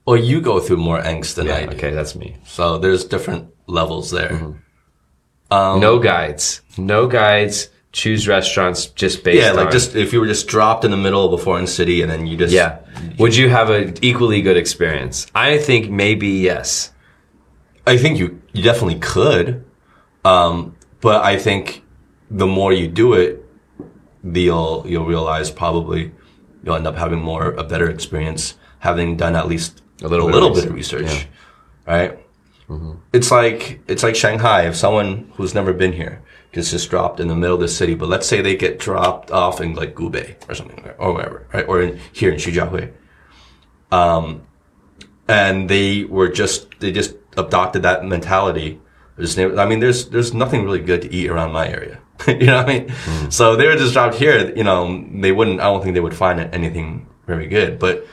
[0.06, 1.72] Or you go through more angst than I do.
[1.76, 2.38] Okay, that's me.
[2.46, 4.30] So there's different levels there.
[4.30, 5.80] Mm-hmm.
[5.80, 6.62] no guides.
[6.78, 7.70] No guides.
[7.92, 10.98] Choose restaurants just based Yeah, like on- just if you were just dropped in the
[10.98, 12.80] middle of a foreign city and then you just Yeah.
[13.18, 15.28] Would you have an equally good experience?
[15.34, 16.92] I think maybe yes.
[17.88, 19.64] I think you, you definitely could.
[20.26, 21.84] Um, but I think
[22.30, 23.46] the more you do it,
[24.24, 26.12] the, you'll, you'll realize probably
[26.64, 30.32] you'll end up having more, a better experience having done at least A little a
[30.32, 31.28] bit little of bit of research.
[31.88, 32.20] Right?
[32.70, 32.94] Mm-hmm.
[33.14, 34.68] It's like, it's like Shanghai.
[34.68, 37.96] If someone who's never been here gets just dropped in the middle of the city,
[37.96, 41.68] but let's say they get dropped off in like Gubei or something, or wherever, right?
[41.68, 42.92] Or in, here in Xujiahui
[43.92, 44.46] um,
[45.28, 48.80] and they were just they just adopted that mentality.
[49.20, 52.00] Just, I mean, there's there's nothing really good to eat around my area.
[52.28, 52.88] you know what I mean?
[52.88, 53.34] Mm.
[53.34, 54.54] So they were just dropped here.
[54.56, 55.60] You know, they wouldn't.
[55.60, 57.80] I don't think they would find anything very good.
[57.80, 58.06] But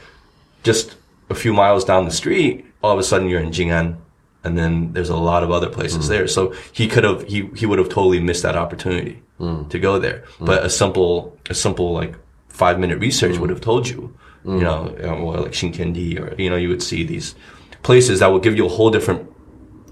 [0.62, 0.96] just
[1.32, 3.96] a few miles down the street, all of a sudden you're in Jing'an,
[4.44, 6.08] and then there's a lot of other places mm.
[6.08, 6.26] there.
[6.28, 9.68] So he could have he he would have totally missed that opportunity mm.
[9.72, 10.18] to go there.
[10.38, 10.46] Mm.
[10.46, 12.14] But a simple a simple like
[12.48, 14.00] five minute research would have told you,
[14.44, 17.34] you know, um, or like Xintiandi, or you know, you would see these
[17.82, 19.22] places that would give you a whole different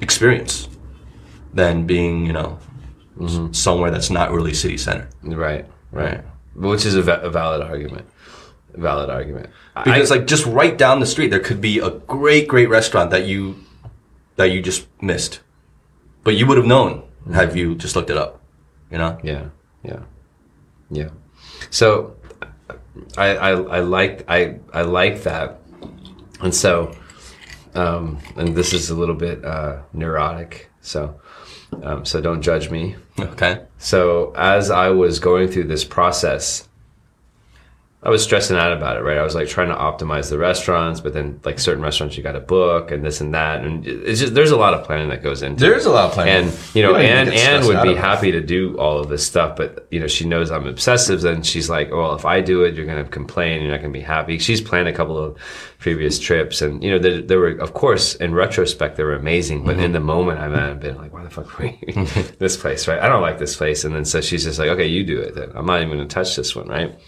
[0.00, 0.68] experience
[1.54, 2.58] than being, you know,
[3.22, 5.66] s- somewhere that's not really city center, Right.
[5.90, 6.22] right?
[6.54, 8.06] Which is a, va- a valid argument.
[8.74, 9.50] Valid argument.
[9.74, 13.26] Because like just right down the street, there could be a great, great restaurant that
[13.26, 13.56] you
[14.36, 15.40] that you just missed,
[16.24, 17.02] but you would have known
[17.32, 18.40] have you just looked it up,
[18.90, 19.18] you know?
[19.22, 19.48] Yeah,
[19.82, 20.00] yeah,
[20.90, 21.10] yeah.
[21.70, 22.16] So,
[23.16, 25.60] I I, I like I I like that,
[26.40, 26.96] and so,
[27.74, 30.70] um, and this is a little bit uh, neurotic.
[30.80, 31.20] So,
[31.82, 32.96] um, so don't judge me.
[33.18, 33.60] Okay.
[33.78, 36.68] So as I was going through this process,
[38.02, 39.18] I was stressing out about it, right?
[39.18, 42.32] I was like trying to optimize the restaurants, but then like certain restaurants you got
[42.32, 45.22] to book and this and that, and it's just there's a lot of planning that
[45.22, 45.62] goes into.
[45.62, 45.68] it.
[45.68, 46.48] There's a lot of planning.
[46.48, 48.98] And you know, You don't need to Anne Anne would be happy to do all
[49.00, 52.24] of this stuff, but you know, she knows I'm obsessive, and she's like, "Well, if
[52.24, 53.60] I do it, you're going to complain.
[53.60, 55.36] You're not going to be happy." She's planned a couple of
[55.78, 59.62] previous trips, and you know, there, there were, of course, in retrospect, they were amazing,
[59.64, 59.84] but Mm-hmm.
[59.84, 61.78] in the moment, I might have been like, "Why the fuck we
[62.38, 62.98] this place?" Right?
[62.98, 65.34] I don't like this place, and then so she's just like, "Okay, you do it.
[65.34, 66.98] Then I'm not even going to touch this one." Right?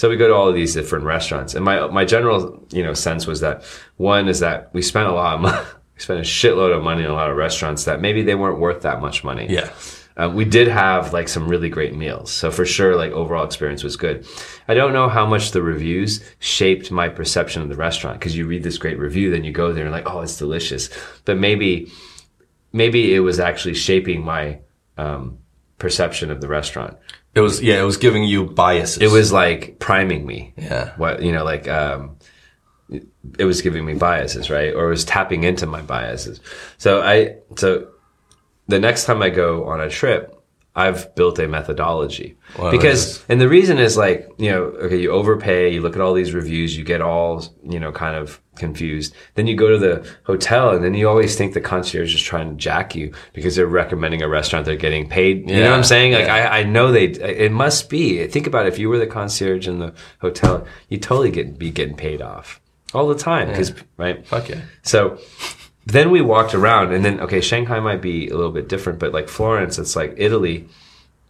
[0.00, 2.94] So we go to all of these different restaurants, and my my general you know
[2.94, 3.64] sense was that
[3.98, 5.58] one is that we spent a lot of money,
[5.94, 8.58] we spent a shitload of money in a lot of restaurants that maybe they weren't
[8.58, 9.46] worth that much money.
[9.50, 9.70] Yeah.
[10.16, 13.84] Uh, we did have like some really great meals, so for sure, like overall experience
[13.84, 14.26] was good.
[14.68, 18.46] I don't know how much the reviews shaped my perception of the restaurant because you
[18.46, 20.88] read this great review, then you go there and like, oh, it's delicious,
[21.26, 21.92] but maybe
[22.72, 24.60] maybe it was actually shaping my
[24.96, 25.36] um,
[25.76, 26.96] perception of the restaurant.
[27.34, 28.98] It was yeah, it was giving you biases.
[29.02, 30.52] It was like priming me.
[30.56, 30.94] Yeah.
[30.96, 32.16] What you know, like um,
[33.38, 34.74] it- was giving me biases, right?
[34.74, 36.40] Or it was tapping into my biases.
[36.78, 37.88] So I so
[38.66, 40.39] the next time I go on a trip,
[40.74, 45.10] I've built a methodology Wow, because, and the reason is like you know, okay, you
[45.10, 49.14] overpay, you look at all these reviews, you get all you know, kind of confused.
[49.34, 52.50] Then you go to the hotel, and then you always think the concierge is trying
[52.50, 55.50] to jack you because they're recommending a restaurant they're getting paid.
[55.50, 56.12] You know what I'm saying?
[56.12, 56.34] Like yeah.
[56.34, 57.06] I, I know they.
[57.06, 58.26] It must be.
[58.28, 58.72] Think about it.
[58.72, 62.60] if you were the concierge in the hotel, you totally get be getting paid off
[62.94, 64.26] all the time because right.
[64.26, 64.60] Fuck yeah.
[64.82, 65.18] So
[65.92, 69.12] then we walked around, and then okay, Shanghai might be a little bit different, but
[69.12, 70.68] like Florence, it's like Italy.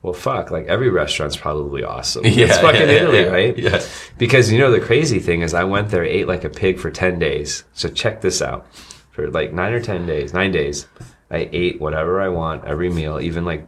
[0.03, 2.25] Well, fuck, like every restaurant's probably awesome.
[2.25, 3.27] Yeah, it's fucking yeah, Italy, yeah.
[3.27, 3.59] right?
[3.59, 3.83] Yeah.
[4.16, 6.90] Because you know the crazy thing is, I went there, ate like a pig for
[6.90, 7.64] ten days.
[7.75, 8.66] So check this out:
[9.11, 10.87] for like nine or ten days, nine days,
[11.31, 13.66] I ate whatever I want every meal, even like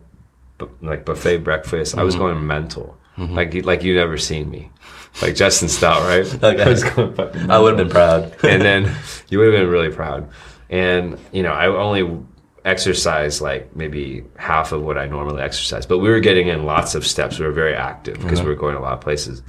[0.56, 1.92] bu- like buffet breakfast.
[1.92, 2.00] Mm-hmm.
[2.00, 4.70] I was going mental, like you- like you never seen me,
[5.20, 6.24] like Justin Stout, right?
[6.42, 6.62] Okay.
[6.64, 8.34] I was going I would have been proud.
[8.42, 8.90] and then
[9.28, 10.30] you would have been really proud.
[10.72, 12.18] And you know, I only
[12.64, 16.94] exercised like maybe half of what I normally exercise, but we were getting in lots
[16.94, 17.38] of steps.
[17.38, 18.48] We were very active because uh-huh.
[18.48, 19.42] we were going a lot of places.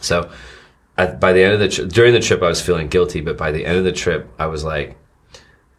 [0.00, 0.30] So,
[0.96, 3.36] at, by the end of the trip, during the trip, I was feeling guilty, but
[3.36, 4.96] by the end of the trip, I was like,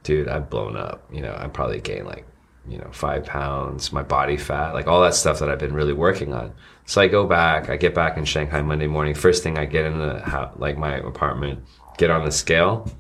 [0.04, 1.04] dude, I've blown up.
[1.12, 2.26] You know, I probably gained like,
[2.68, 5.94] you know, five pounds, my body fat, like all that stuff that I've been really
[5.94, 6.54] working on.
[6.86, 9.16] So I go back, I get back in Shanghai Monday morning.
[9.16, 11.64] First thing I get in the like my apartment,
[11.98, 12.92] get on the scale.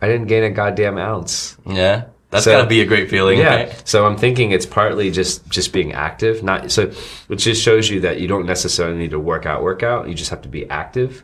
[0.00, 1.56] I didn't gain a goddamn ounce.
[1.66, 2.04] Yeah.
[2.30, 3.38] That's So- gotta be a great feeling.
[3.38, 3.54] Yeah.
[3.54, 3.82] right?
[3.88, 6.90] So I'm thinking it's partly just just being active, not so.
[7.28, 10.08] It just shows you that you don't necessarily need to work out, work out.
[10.08, 11.22] You just have to be active.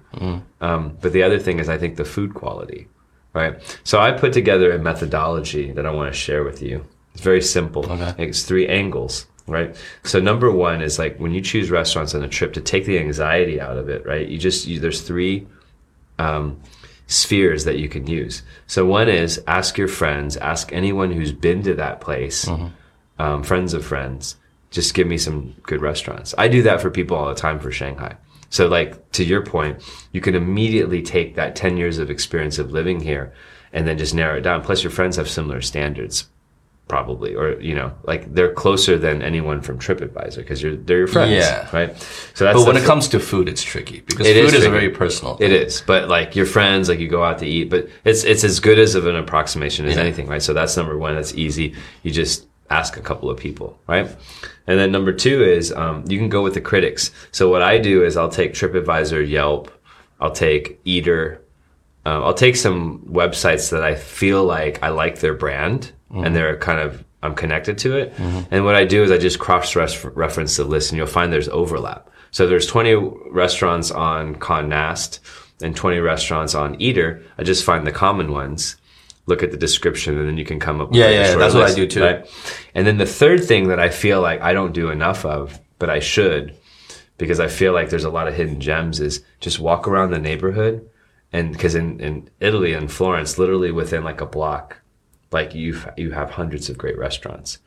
[0.60, 2.86] Um, but the other thing is, I think the food quality,
[3.34, 3.54] right?
[3.82, 6.84] So I put together a methodology that I want to share with you.
[7.14, 7.90] It's very simple.
[7.90, 8.14] Okay.
[8.28, 9.74] It's three angles, right?
[10.04, 12.98] So number one is like when you choose restaurants on a trip to take the
[13.00, 14.28] anxiety out of it, right?
[14.28, 15.48] You just you, there's three
[16.20, 16.60] um,
[17.10, 18.42] spheres that you can use.
[18.66, 22.46] So one is ask your friends, ask anyone who's been to that place,
[23.18, 24.36] um, friends of friends,
[24.70, 26.34] just give me some good restaurants.
[26.38, 28.16] I do that for people all the time for Shanghai.
[28.48, 32.72] So like to your point, you can immediately take that 10 years of experience of
[32.72, 33.32] living here
[33.72, 34.62] and then just narrow it down.
[34.62, 36.28] Plus, your friends have similar standards,
[36.90, 41.06] probably, or you know, like they're closer than anyone from TripAdvisor because you're they're your
[41.06, 41.68] friends, Yeah.
[41.72, 41.90] right?
[42.34, 44.64] So that's But when it comes to food, it's tricky because It food is is,
[44.66, 45.38] a very personal.
[45.40, 48.44] It is, but like your friends, like you go out to eat, but it's it's
[48.44, 50.02] as good as of an approximation as Yeah.
[50.02, 50.42] anything, right?
[50.42, 51.14] So that's number one.
[51.14, 51.74] That's easy.
[52.02, 54.08] You just ask a couple of people, right?
[54.66, 57.10] And then number two is um, you can go with the critics.
[57.30, 59.70] So what I do is I'll take TripAdvisor, Yelp,
[60.20, 61.40] I'll take Eater,
[62.06, 66.56] um, I'll take some websites that I feel like I like their brand and they're
[66.56, 68.14] kind of I'm connected to it.
[68.50, 71.48] And what I do is I just cross reference the list, and you'll find there's
[71.48, 72.08] overlap.
[72.30, 72.94] So there's 20
[73.30, 75.20] restaurants on Condé Nast
[75.62, 77.22] and 20 restaurants on Eater.
[77.36, 78.76] I just find the common ones.
[79.26, 80.88] Look at the description, and then you can come up.
[80.88, 82.02] with Yeah, a yeah, that's what I do too.
[82.02, 82.26] right?
[82.74, 85.90] And then the third thing that I feel like I don't do enough of, but
[85.90, 86.56] I should,
[87.18, 90.18] because I feel like there's a lot of hidden gems, is just walk around the
[90.18, 90.88] neighborhood.
[91.32, 94.79] And because in, in Italy and Florence, literally within like a block,
[95.32, 97.58] like you you have hundreds of great restaurants.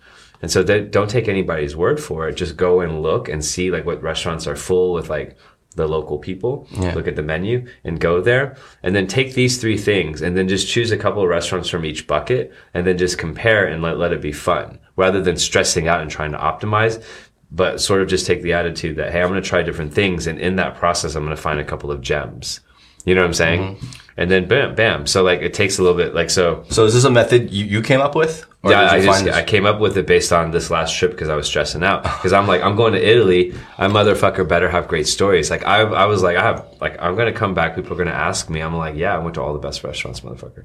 [0.41, 2.36] And so they, don't take anybody's word for it.
[2.36, 5.38] Just go and look and see like what restaurants are full with like
[5.76, 6.67] the local people.
[6.71, 6.93] Yeah.
[6.93, 8.58] Look at the menu and go there.
[8.84, 11.86] And then take these three things and then just choose a couple of restaurants from
[11.86, 15.88] each bucket and then just compare and let, let it be fun rather than stressing
[15.88, 17.02] out and trying to optimize.
[17.49, 20.28] But sort of just take the attitude that, hey, I'm going to try different things.
[20.28, 22.60] And in that process, I'm going to find a couple of gems.
[23.06, 23.62] You know what I'm saying?
[23.62, 24.02] Mm-hmm.
[24.17, 25.08] And then bam, bam.
[25.08, 27.65] So like it takes a little bit like so So is this a method you,
[27.65, 28.45] you came up with?
[28.63, 29.28] Or yeah, I just?
[29.28, 32.04] I came up with it based on this last trip because I was stressing out.
[32.23, 33.54] Because I'm like, I'm going to Italy.
[33.78, 35.49] I motherfucker better have great stories.
[35.52, 37.76] Like I, I was like, I have like I'm gonna come back.
[37.76, 38.62] People are gonna ask me.
[38.62, 40.63] I'm like, yeah, I went to all the best restaurants, motherfucker.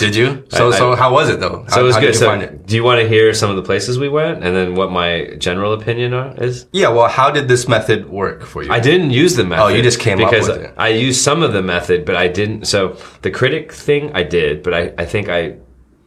[0.00, 0.44] Did you?
[0.50, 1.64] So I- so how was it though?
[1.68, 2.14] So how, it was good.
[2.14, 2.66] So it?
[2.66, 5.34] do you want to hear some of the places we went and then what my
[5.38, 6.66] general opinion are, is?
[6.72, 6.88] Yeah.
[6.88, 8.70] Well, how did this method work for you?
[8.70, 9.62] I didn't use the method.
[9.64, 10.74] Oh, you just came up because with it.
[10.76, 12.66] I used some of the method, but I didn't.
[12.72, 15.56] So the critic thing I did, but I, I think I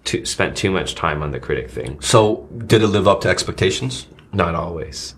[0.04, 2.02] too, spent too much time on the critic thing.
[2.02, 4.08] so did it live up to expectations?
[4.34, 5.14] Not always.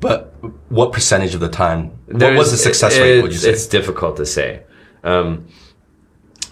[0.00, 0.32] But
[0.70, 1.90] what percentage of the time?
[2.06, 3.20] what was the success rate?
[3.20, 3.50] Would you it's- say?
[3.50, 4.62] It's difficult to say.
[5.04, 5.48] Um,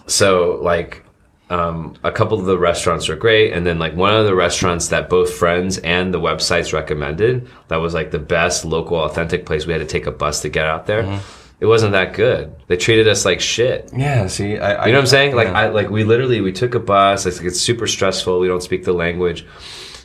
[0.05, 1.03] so like
[1.49, 4.89] um, a couple of the restaurants are great, and then like one of the restaurants
[4.89, 9.65] that both friends and the websites recommended that was like the best local authentic place.
[9.65, 11.01] We had to take a bus to get out there.
[11.01, 11.38] Mm-hmm.
[11.59, 12.55] It wasn't that good.
[12.67, 13.89] They treated us like shit.
[13.95, 14.27] Yeah.
[14.27, 15.35] See, I, I You know what I'm saying?
[15.35, 15.59] Like yeah.
[15.59, 17.25] I like we literally we took a bus.
[17.25, 18.39] It's like it's super stressful.
[18.39, 19.45] We don't speak the language,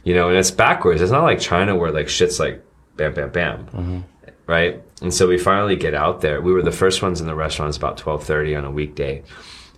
[0.02, 1.00] you know, and it's backwards.
[1.00, 2.64] It's not like China where like shit's like
[2.96, 3.98] bam, bam, bam, Mm-hmm.
[4.46, 4.82] right?
[5.02, 6.40] And so we finally get out there.
[6.40, 7.68] We were the first ones in the restaurant.
[7.68, 9.22] It's about twelve thirty on a weekday.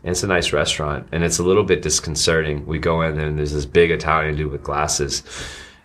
[0.03, 2.65] And it's a nice restaurant, and it's a little bit disconcerting.
[2.65, 5.25] We go in and there's this big Italian dude with glasses,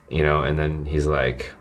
[0.10, 1.52] you know, and then he's like,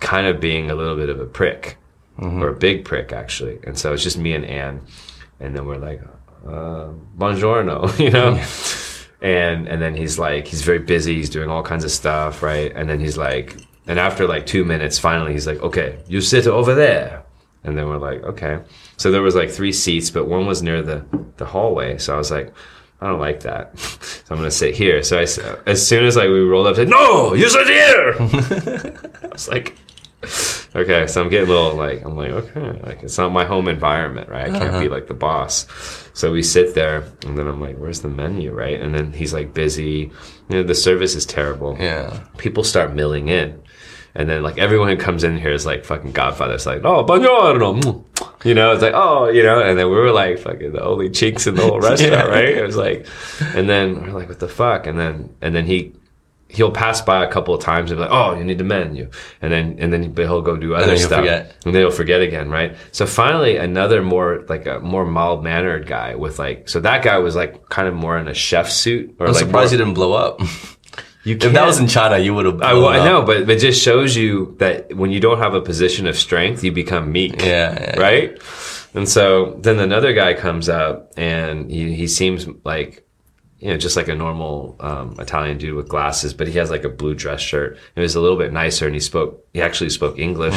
[0.00, 1.76] kind of being a little bit of a prick,
[2.22, 3.58] or a big prick actually.
[3.64, 4.80] And so it's just me and Anne,
[5.40, 6.00] and then we're like,
[6.46, 8.40] uh, buongiorno, you know?
[9.20, 12.72] and and then he's like, he's very busy, he's doing all kinds of stuff, right?
[12.74, 13.56] And then he's like,
[13.86, 17.24] and after like two minutes, finally he's like, okay, you sit over there.
[17.64, 18.60] And then we're like, okay.
[18.96, 21.04] So there was like three seats, but one was near the,
[21.36, 21.98] the hallway.
[21.98, 22.52] So I was like,
[23.00, 23.78] I don't like that.
[24.24, 25.02] So I'm going to sit here.
[25.02, 25.22] So I,
[25.68, 28.14] as soon as like we rolled up, I said, no, you sit here.
[29.24, 29.76] I was like,
[30.76, 31.06] okay.
[31.06, 34.28] So I'm getting a little like, I'm like, okay, like it's not my home environment,
[34.28, 34.50] right?
[34.50, 34.88] I can't be uh-huh.
[34.88, 35.66] like the boss.
[36.14, 38.80] So we sit there and then I'm like, where's the menu, right?
[38.80, 40.10] And then he's like busy.
[40.48, 42.24] You know, the service is terrible yeah.
[42.36, 43.62] people start milling in.
[44.14, 46.54] And then like everyone who comes in here is like fucking Godfather.
[46.54, 48.04] It's like, oh, buongiorno.
[48.44, 51.10] You know, it's like, oh, you know, and then we were like fucking the only
[51.10, 52.34] cheeks in the whole restaurant, Yeah.
[52.34, 52.48] right?
[52.48, 53.06] It was like,
[53.54, 54.88] and then we're like, what the fuck?
[54.88, 55.92] And then, and then he,
[56.52, 59.10] he'll pass by a couple of times and be like, oh, you need the menu.
[59.40, 61.20] And then, and then he'll go do other he'll stuff.
[61.20, 61.56] forget.
[61.64, 62.76] And then he'll forget again, right?
[62.92, 67.18] So finally, another more, like a more mild mannered guy with like, so that guy
[67.18, 69.84] was like kind of more in a chef suit or I'm like surprised more- you
[69.84, 70.40] didn't blow up.
[71.24, 72.60] you if that was in China, you would have.
[72.60, 75.60] I, well, I know, but it just shows you that when you don't have a
[75.60, 77.40] position of strength, you become meek.
[77.40, 77.98] Yeah, yeah.
[77.98, 78.42] Right?
[78.94, 83.06] And so then another guy comes up and he, he seems like,
[83.62, 86.82] you know, just like a normal um, Italian dude with glasses, but he has like
[86.82, 87.78] a blue dress shirt.
[87.94, 90.54] It was a little bit nicer and he spoke, he actually spoke English.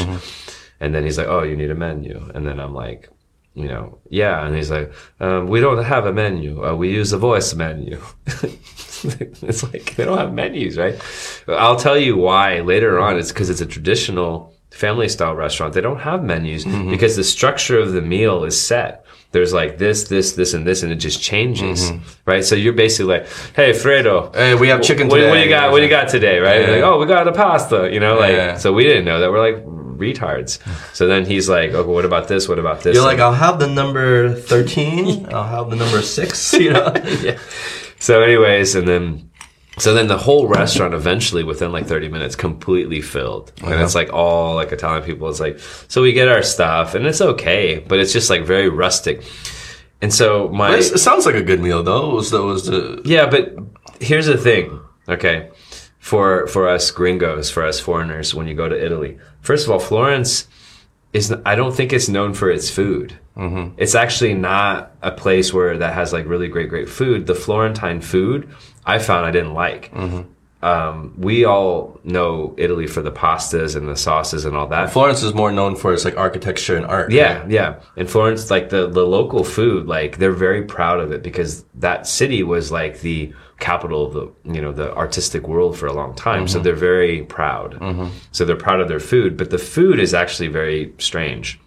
[0.79, 2.31] And then he's like, oh, you need a menu.
[2.33, 3.09] And then I'm like,
[3.53, 4.43] you know, yeah.
[4.43, 6.65] And he's like, um, we don't have a menu.
[6.65, 8.01] Uh, we use a voice menu.
[8.25, 10.99] it's like they don't have menus, right?
[11.47, 13.19] I'll tell you why later on.
[13.19, 15.73] It's because it's a traditional family style restaurant.
[15.73, 16.89] They don't have menus mm-hmm.
[16.89, 19.05] because the structure of the meal is set.
[19.31, 22.03] There's like this, this, this, and this, and it just changes, mm-hmm.
[22.25, 22.43] right?
[22.43, 25.71] So you're basically like, "Hey, Fredo, Hey, we have chicken what, what do you got?
[25.71, 26.39] What do you got today?
[26.39, 26.61] Right?
[26.61, 26.75] Yeah.
[26.75, 27.89] Like, oh, we got a pasta.
[27.91, 28.57] You know, like Yeah.
[28.57, 29.31] so we didn't know that.
[29.31, 29.65] We're like,
[29.97, 30.59] retards.
[30.93, 32.47] So then he's like, okay, what about this?
[32.47, 32.95] What about this?
[32.95, 35.33] You're like, I'll have the number 13.
[35.33, 36.91] I'll have the number six, you know?
[37.21, 37.39] yeah.
[37.99, 39.31] So, anyways, and then.
[39.77, 43.51] So then the whole restaurant eventually within like 30 minutes completely filled.
[43.57, 43.83] And Uh-huh.
[43.83, 45.27] it's like all like Italian people.
[45.29, 48.69] It's like, so we get our stuff and it's okay, but it's just like very
[48.69, 49.23] rustic.
[50.01, 50.75] And so my.
[50.77, 52.11] It sounds like a good meal, though.
[52.11, 53.55] It was the, was the Yeah, but
[53.99, 55.49] here's the thing, okay?
[55.99, 59.79] For for us gringos, for us foreigners, when you go to Italy, first of all,
[59.79, 60.47] Florence
[61.13, 63.17] is I don't think it's known for its food.
[63.37, 63.75] Mm-hmm.
[63.77, 67.27] It's actually not a place where that has like really great great food.
[67.27, 68.49] The Florentine food
[68.85, 69.91] I found I didn't like.
[70.61, 74.91] Um, we all know Italy for the pastas and the sauces and all that.
[74.91, 77.11] Florence is more known for its like architecture and art.
[77.11, 77.81] Yeah, yeah.
[77.95, 82.07] In Florence, like the, the local food, like they're very proud of it because that
[82.07, 86.15] city was like the capital of the, you know, the artistic world for a long
[86.15, 86.47] time.
[86.47, 87.77] So they're very proud.
[88.31, 91.59] So they're proud of their food, but the food is actually very strange.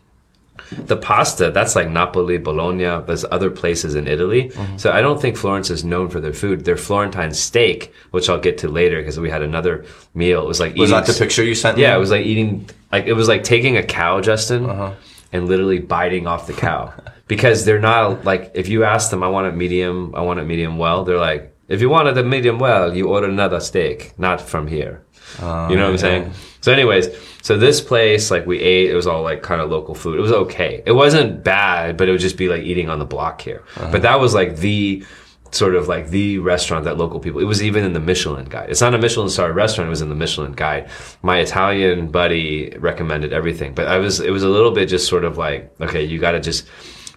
[0.70, 4.50] The pasta, that's like Napoli, Bologna, there's other places in Italy.
[4.50, 4.76] Mm-hmm.
[4.76, 6.64] So I don't think Florence is known for their food.
[6.64, 10.42] Their Florentine steak, which I'll get to later because we had another meal.
[10.42, 11.82] It was like Was that the picture you sent me?
[11.82, 14.94] yeah, it was like eating like it was like taking a cow, Justin, uh-huh.
[15.32, 16.92] and literally biting off the cow
[17.28, 20.44] because they're not like if you ask them, I want it medium, I want it
[20.44, 24.40] medium well, they're like, if you want it medium well, you order another steak, not
[24.40, 25.02] from here.
[25.38, 26.32] you know what I'm ah, saying?
[26.60, 27.08] So, anyways,
[27.42, 30.18] so this place, like we ate, it was all like kind of local food.
[30.18, 30.82] It was okay.
[30.84, 33.62] It wasn't bad, but it would just be like eating on the block here.
[33.76, 33.90] Uh-huh.
[33.92, 35.04] But that was like the
[35.50, 37.40] sort of like the restaurant that local people.
[37.40, 38.70] It was even in the Michelin guide.
[38.70, 39.88] It's not a Michelin star restaurant.
[39.88, 40.90] It was in the Michelin guide.
[41.22, 45.24] My Italian buddy recommended everything, but I was it was a little bit just sort
[45.24, 46.66] of like okay, you got to just.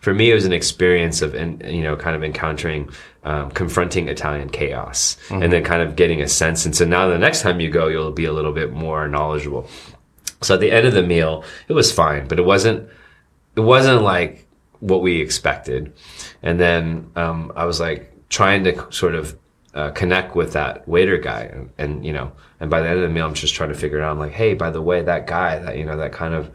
[0.02, 2.90] For me, it was an experience of, you know, kind of encountering,
[3.24, 6.66] um, confronting Italian chaos, and then kind of getting a sense.
[6.66, 9.68] And so now, the next time you go, you'll be a little bit more knowledgeable.
[10.42, 12.90] So at the end of the meal, it was fine, but it wasn't
[13.56, 14.48] it wasn't like
[14.80, 15.94] what we expected.
[16.42, 19.38] And then um, I was like trying to sort of
[19.74, 23.04] uh, connect with that waiter guy, and, and you know, and by the end of
[23.04, 24.12] the meal, I'm just trying to figure it out.
[24.12, 26.50] I'm like, hey, by the way, that guy, that you know, that kind of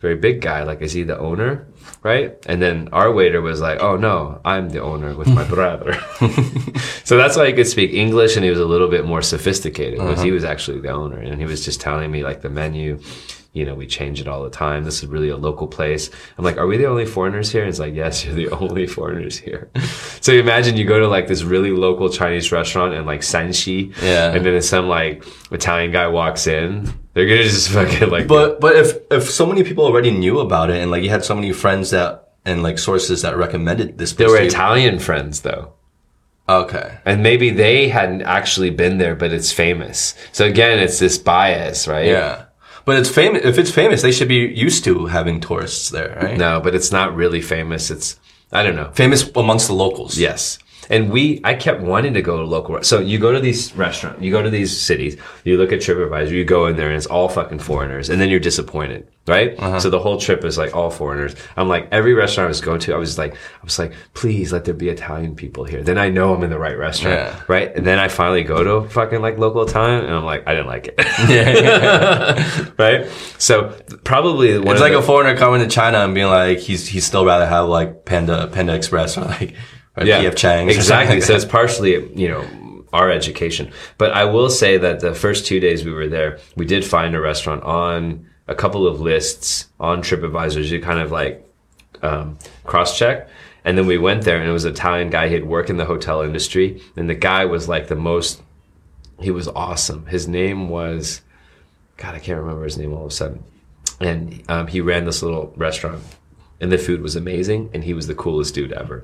[0.00, 1.66] very big guy, like, is he the owner?
[2.02, 2.36] Right?
[2.46, 5.92] And then our waiter was like, oh no, I'm the owner with my brother.
[7.04, 10.00] so that's why he could speak English, and he was a little bit more sophisticated.
[10.00, 10.34] Was he uh-huh.
[10.34, 13.00] was actually the owner, and he was just telling me like the menu
[13.52, 14.84] you know, we change it all the time.
[14.84, 16.08] This is really a local place.
[16.38, 17.62] I'm like, are we the only foreigners here?
[17.62, 19.70] And it's like, yes, you're the only foreigners here.
[20.20, 23.94] so you imagine you go to like this really local Chinese restaurant in like Sanxi.
[24.00, 24.32] Yeah.
[24.32, 26.92] And then some like Italian guy walks in.
[27.20, 30.70] They're gonna just fucking like, But but if if so many people already knew about
[30.70, 34.14] it and like you had so many friends that and like sources that recommended this
[34.14, 35.74] they were Italian friends though.
[36.48, 36.98] Okay.
[37.04, 40.14] And maybe they hadn't actually been there, but it's famous.
[40.32, 42.06] So again, it's this bias, right?
[42.06, 42.46] Yeah.
[42.86, 43.44] But it's famous.
[43.44, 46.38] If it's famous, they should be used to having tourists there, right?
[46.38, 47.90] No, but it's not really famous.
[47.90, 48.18] It's,
[48.50, 48.90] I don't know.
[48.94, 50.18] Famous amongst the locals.
[50.18, 50.58] Yes.
[50.90, 52.82] And we, I kept wanting to go to local.
[52.82, 56.30] So you go to these restaurants, you go to these cities, you look at TripAdvisor,
[56.30, 59.56] you go in there and it's all fucking foreigners and then you're disappointed, right?
[59.58, 59.78] Uh-huh.
[59.78, 61.36] So the whole trip is like all foreigners.
[61.56, 64.52] I'm like, every restaurant I was going to, I was like, I was like, please
[64.52, 65.82] let there be Italian people here.
[65.82, 67.40] Then I know I'm in the right restaurant, Yeah.
[67.46, 67.74] right?
[67.76, 70.66] And then I finally go to fucking like local Italian and I'm like, I didn't
[70.66, 72.74] like it.
[72.78, 73.06] right?
[73.38, 76.88] So probably one It's like the- a foreigner coming to China and being like, he's
[76.88, 79.54] he's still rather have like Panda Panda Express or like
[80.00, 80.76] or PF Chang's.
[80.76, 81.20] Exactly.
[81.20, 83.72] so it's partially, you know, our education.
[83.98, 87.14] But I will say that the first two days we were there, we did find
[87.14, 90.68] a restaurant on a couple of lists on TripAdvisor.
[90.68, 91.46] You kind of like
[92.02, 93.28] um, cross check.
[93.64, 95.28] And then we went there and it was an Italian guy.
[95.28, 96.82] He'd worked in the hotel industry.
[96.96, 98.42] And the guy was like the most,
[99.20, 100.06] he was awesome.
[100.06, 101.20] His name was,
[101.96, 103.44] God, I can't remember his name all of a sudden.
[104.00, 106.02] And um, he ran this little restaurant,
[106.60, 109.02] and the food was amazing, and he was the coolest dude ever.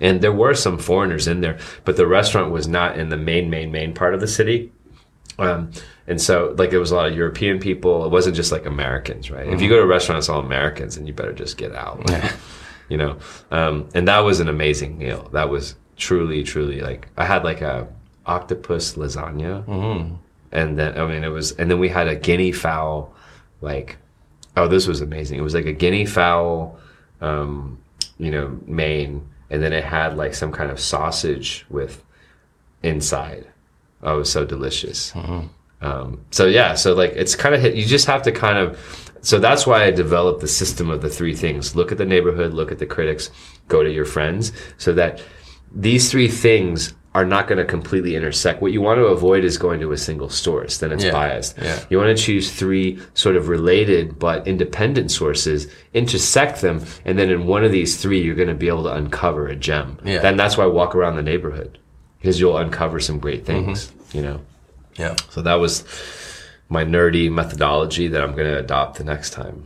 [0.00, 3.48] And there were some foreigners in there, but the restaurant was not in the main,
[3.50, 4.72] main, main part of the city.
[5.38, 5.70] Um,
[6.06, 8.04] and so, like, there was a lot of European people.
[8.04, 9.48] It wasn't just like Americans, right?
[9.48, 12.02] If you go to a restaurant, it's all Americans, and you better just get out.
[12.88, 13.16] you know,
[13.50, 15.28] um, and that was an amazing meal.
[15.32, 17.86] That was truly, truly like I had like a
[18.26, 19.64] octopus lasagna,
[20.52, 23.14] and then I mean it was, and then we had a guinea fowl,
[23.60, 23.96] like
[24.60, 25.38] oh this was amazing.
[25.38, 26.78] It was like a guinea fowl,
[27.20, 27.78] um,
[28.18, 32.02] you know, main, and then it had like some kind of sausage with
[32.82, 33.46] inside.
[34.02, 35.12] Oh, it was so delicious.
[35.82, 37.74] Um, so yeah, so like it's kind of hit.
[37.74, 38.78] You just have to kind of.
[39.22, 42.52] So that's why I developed the system of the three things: look at the neighborhood,
[42.54, 43.30] look at the critics,
[43.68, 45.22] go to your friends, so that
[45.72, 48.62] these three things are not going to completely intersect.
[48.62, 51.58] What you want to avoid is going to a single source, then it's Yeah, biased.
[51.58, 51.82] yeah.
[51.90, 57.28] You want to choose three sort of related but independent sources, intersect them, and then
[57.30, 59.98] in one of these three, you're going to be able to uncover a gem.
[60.04, 60.20] Yeah.
[60.20, 61.78] Then that's why I walk around the neighborhood
[62.18, 64.16] because you'll uncover some great things, Mm-hmm.
[64.16, 64.40] you know?
[64.96, 65.16] Yeah.
[65.30, 65.82] So that was
[66.68, 69.64] my nerdy methodology that I'm going to adopt the next time.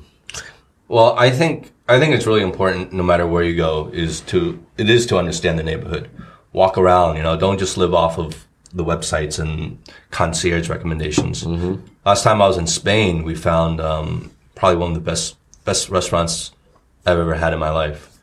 [0.89, 4.65] Well, I think I think it's really important, no matter where you go, is to
[4.79, 6.09] it is to understand the neighborhood,
[6.55, 7.17] walk around.
[7.17, 9.79] You know, don't just live off of the websites and
[10.11, 11.45] concierge recommendations.
[12.05, 15.91] Last time I was in Spain, we found um, probably one of the best best
[15.91, 16.53] restaurants
[17.07, 18.19] I've ever had in my life,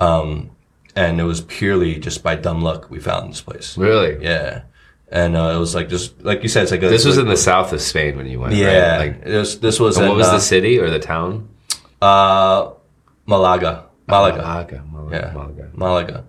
[0.00, 0.50] um,
[0.94, 3.76] and it was purely just by dumb luck we found this place.
[3.78, 4.22] Really?
[4.22, 4.62] Yeah,
[5.10, 7.28] and uh, it was like just like you said, it's like a, This was in
[7.28, 8.96] the south of Spain when you went, yeah.
[8.96, 9.16] right?
[9.16, 11.48] Like, was, this was and in, what was uh, the city or the town?
[12.00, 12.70] uh,
[13.26, 14.42] Malaga, Malaga.
[14.42, 14.84] Malaga.
[14.90, 15.16] Malaga.
[15.16, 15.70] Yeah, Malaga.
[15.74, 16.24] Malaga.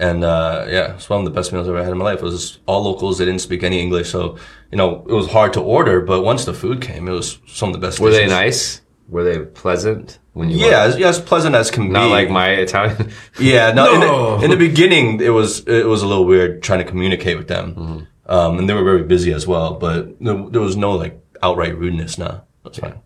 [0.00, 2.20] And uh, yeah, it's one of the best meals I've ever had in my life.
[2.20, 3.18] It was all locals.
[3.18, 4.36] They didn't speak any English, so
[4.70, 6.00] you know it was hard to order.
[6.00, 7.98] But once the food came, it was some of the best.
[7.98, 8.80] Were they nice?
[9.08, 12.10] Were they pleasant when you Yeah, as, yeah, as pleasant as can Not be.
[12.10, 13.10] like my Italian.
[13.40, 13.92] Yeah, no.
[13.94, 17.36] In, the, in the beginning, it was it was a little weird trying to communicate
[17.36, 18.30] with them, Mm-hmm.
[18.32, 19.74] um, and they were very busy as well.
[19.74, 22.18] But there, was no like outright rudeness.
[22.18, 23.00] No, that's fine.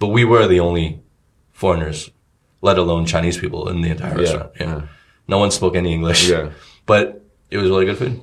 [0.00, 1.02] But we were the only
[1.52, 2.10] foreigners,
[2.62, 4.50] let alone Chinese people, in the entire restaurant.
[4.58, 4.66] Yeah.
[4.66, 4.82] yeah.
[5.32, 6.28] No one spoke any English.
[6.28, 6.50] Yeah.
[6.86, 8.22] but it was really good food.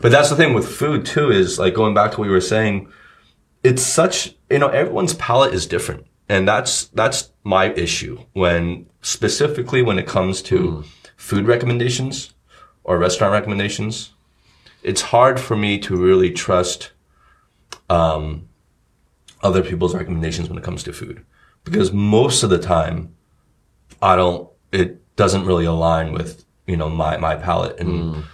[0.00, 2.40] But that's the thing with food too is like going back to what we were
[2.56, 2.88] saying.
[3.62, 4.16] It's such
[4.48, 10.06] you know everyone's palate is different, and that's that's my issue when specifically when it
[10.06, 10.84] comes to
[11.16, 12.32] food recommendations
[12.84, 14.12] or restaurant recommendations.
[14.82, 16.92] It's hard for me to really trust
[17.90, 18.48] um,
[19.42, 21.24] other people's recommendations when it comes to food
[21.64, 23.14] because most of the time
[24.00, 24.48] I don't.
[24.72, 27.78] It doesn't really align with you know my my palate.
[27.80, 28.24] And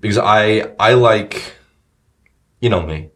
[0.00, 1.54] because I I like
[2.60, 3.10] you know me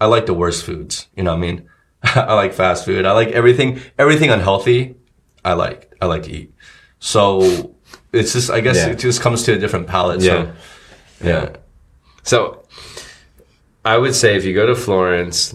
[0.00, 1.68] I like the worst foods you know what I mean?
[2.02, 3.04] I like fast food.
[3.06, 4.96] I like everything everything unhealthy
[5.44, 6.54] I like I like to eat.
[6.98, 7.74] So
[8.12, 8.88] it's just I guess Yeah.
[8.92, 10.52] it just comes to a different palate Yeah.
[11.20, 11.56] so yeah.
[12.22, 12.64] So
[13.84, 15.54] I would say if you go to Florence,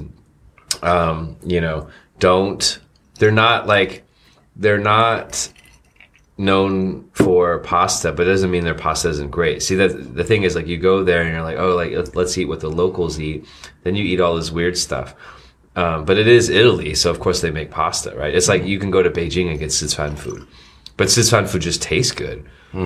[0.81, 1.89] um, you know,
[2.19, 2.79] don't,
[3.19, 4.03] they're not like,
[4.55, 5.47] they're not
[6.37, 9.63] known for pasta, but it doesn't mean their pasta isn't great.
[9.63, 12.15] See, that the thing is like you go there and you're like, oh, like let's,
[12.15, 13.45] let's eat what the locals eat.
[13.83, 15.15] Then you eat all this weird stuff.
[15.77, 18.33] Um, but it is Italy, so of course they make pasta, right?
[18.33, 20.47] It's like you can go to Beijing and get Sichuan food,
[20.95, 22.45] but Sichuan food just tastes good.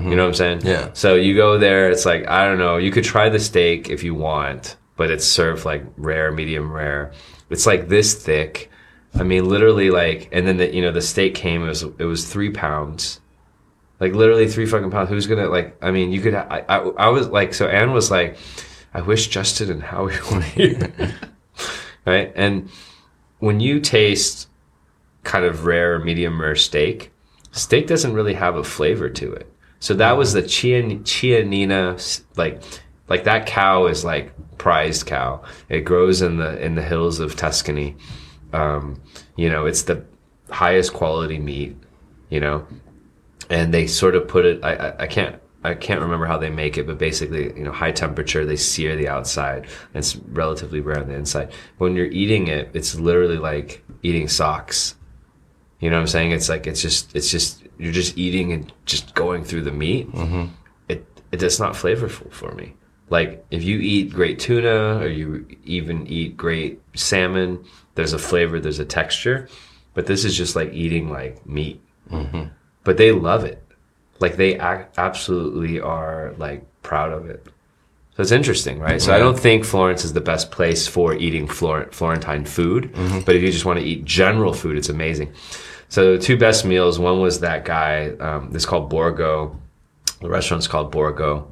[0.10, 0.62] You know what I'm saying?
[0.66, 0.89] Yeah.
[0.93, 2.78] So you go there, it's like I don't know.
[2.78, 7.12] You could try the steak if you want, but it's served like rare, medium rare.
[7.50, 8.70] It's like this thick.
[9.16, 11.64] I mean, literally, like, and then the you know the steak came.
[11.64, 13.20] It was it was three pounds,
[14.00, 15.10] like literally three fucking pounds.
[15.10, 15.78] Who's gonna like?
[15.82, 16.36] I mean, you could.
[16.36, 18.38] I I, I was like, so Anne was like,
[18.93, 20.93] I wish Justin and Howie were here,
[22.06, 22.32] right?
[22.36, 22.70] And
[23.39, 24.47] when you taste
[25.24, 27.12] kind of rare, medium rare steak,
[27.52, 29.52] steak doesn't really have a flavor to it.
[29.80, 32.62] So that was the Chian, Chianina, like,
[33.08, 35.41] like that cow is like prized cow.
[35.70, 37.95] It grows in the in the hills of Tuscany.
[38.54, 39.02] Um,
[39.36, 40.04] you know, it's the
[40.50, 41.78] highest quality meat.
[42.30, 42.68] You know,
[43.50, 44.64] and they sort of put it.
[44.64, 45.41] I, I, I can't.
[45.62, 48.95] I can't remember how they make it, but basically, you know, high temperature, they sear
[48.95, 49.66] the outside.
[49.93, 51.52] And it's relatively rare on the inside.
[51.80, 54.95] When you're eating it, it's literally like eating socks.
[55.82, 56.32] You know what I'm saying?
[56.32, 60.10] It's like it's just it's just you're just eating and just going through the meat.
[60.12, 60.45] Mm-hmm.
[60.88, 62.76] It it it's not flavorful for me.
[63.10, 68.60] Like if you eat great tuna or you even eat great salmon, there's a flavor,
[68.60, 69.50] there's a texture.
[69.93, 71.82] But this is just like eating like meat.
[72.89, 73.61] But they love it.
[74.19, 77.45] Like they ac- absolutely are like proud of it.
[78.15, 78.99] So it's interesting, right?
[78.99, 82.91] So I don't think Florence is the best place for eating Flor- Florentine food,
[83.27, 85.31] but if you just want to eat general food, it's amazing.
[85.89, 88.09] So the two best meals, one was that guy.
[88.19, 89.55] Um, it's called Borgo.
[90.21, 91.47] The restaurant's called Borgo,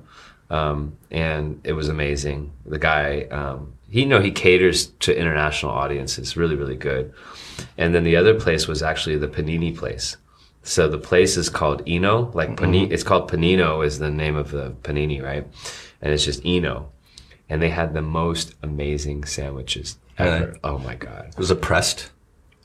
[0.49, 2.51] um, and it was amazing.
[2.65, 7.13] The guy, um, he you know he caters to international audiences, really really good.
[7.77, 10.17] And then the other place was actually the panini place.
[10.67, 12.91] So the place is called Ino, like panini.
[12.91, 15.47] It's called Panino is the name of the panini, right?
[16.01, 16.91] And it's just Ino,
[17.49, 20.47] and they had the most amazing sandwiches ever.
[20.47, 20.59] Really?
[20.63, 21.27] Oh my god!
[21.29, 22.11] it was oppressed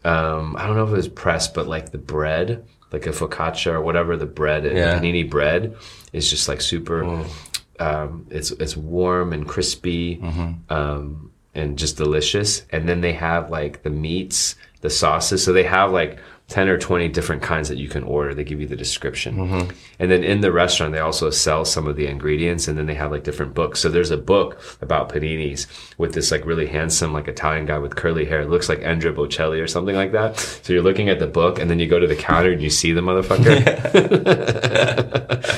[0.05, 3.73] um, I don't know if it was pressed, but like the bread, like a focaccia
[3.73, 4.99] or whatever the bread, Yeah.
[4.99, 5.77] panini bread,
[6.13, 7.25] is just like super.
[7.79, 10.21] Um, it's it's warm and crispy,
[10.69, 12.63] um, and just delicious.
[12.71, 15.45] And then they have like the meats the sauces.
[15.45, 16.19] So they have like
[16.53, 18.35] 10 or 20 different kinds that you can order.
[18.35, 19.39] They give you the description.
[19.99, 22.95] And then in the restaurant, they also sell some of the ingredients and then they
[22.95, 23.81] have like different books.
[23.81, 27.97] So there's a book about paninis with this like really handsome, like Italian guy with
[27.97, 28.43] curly hair.
[28.43, 30.39] It looks like Andrea Bocelli or something like that.
[30.39, 32.69] So you're looking at the book and then you go to the counter and you
[32.69, 33.47] see the motherfucker.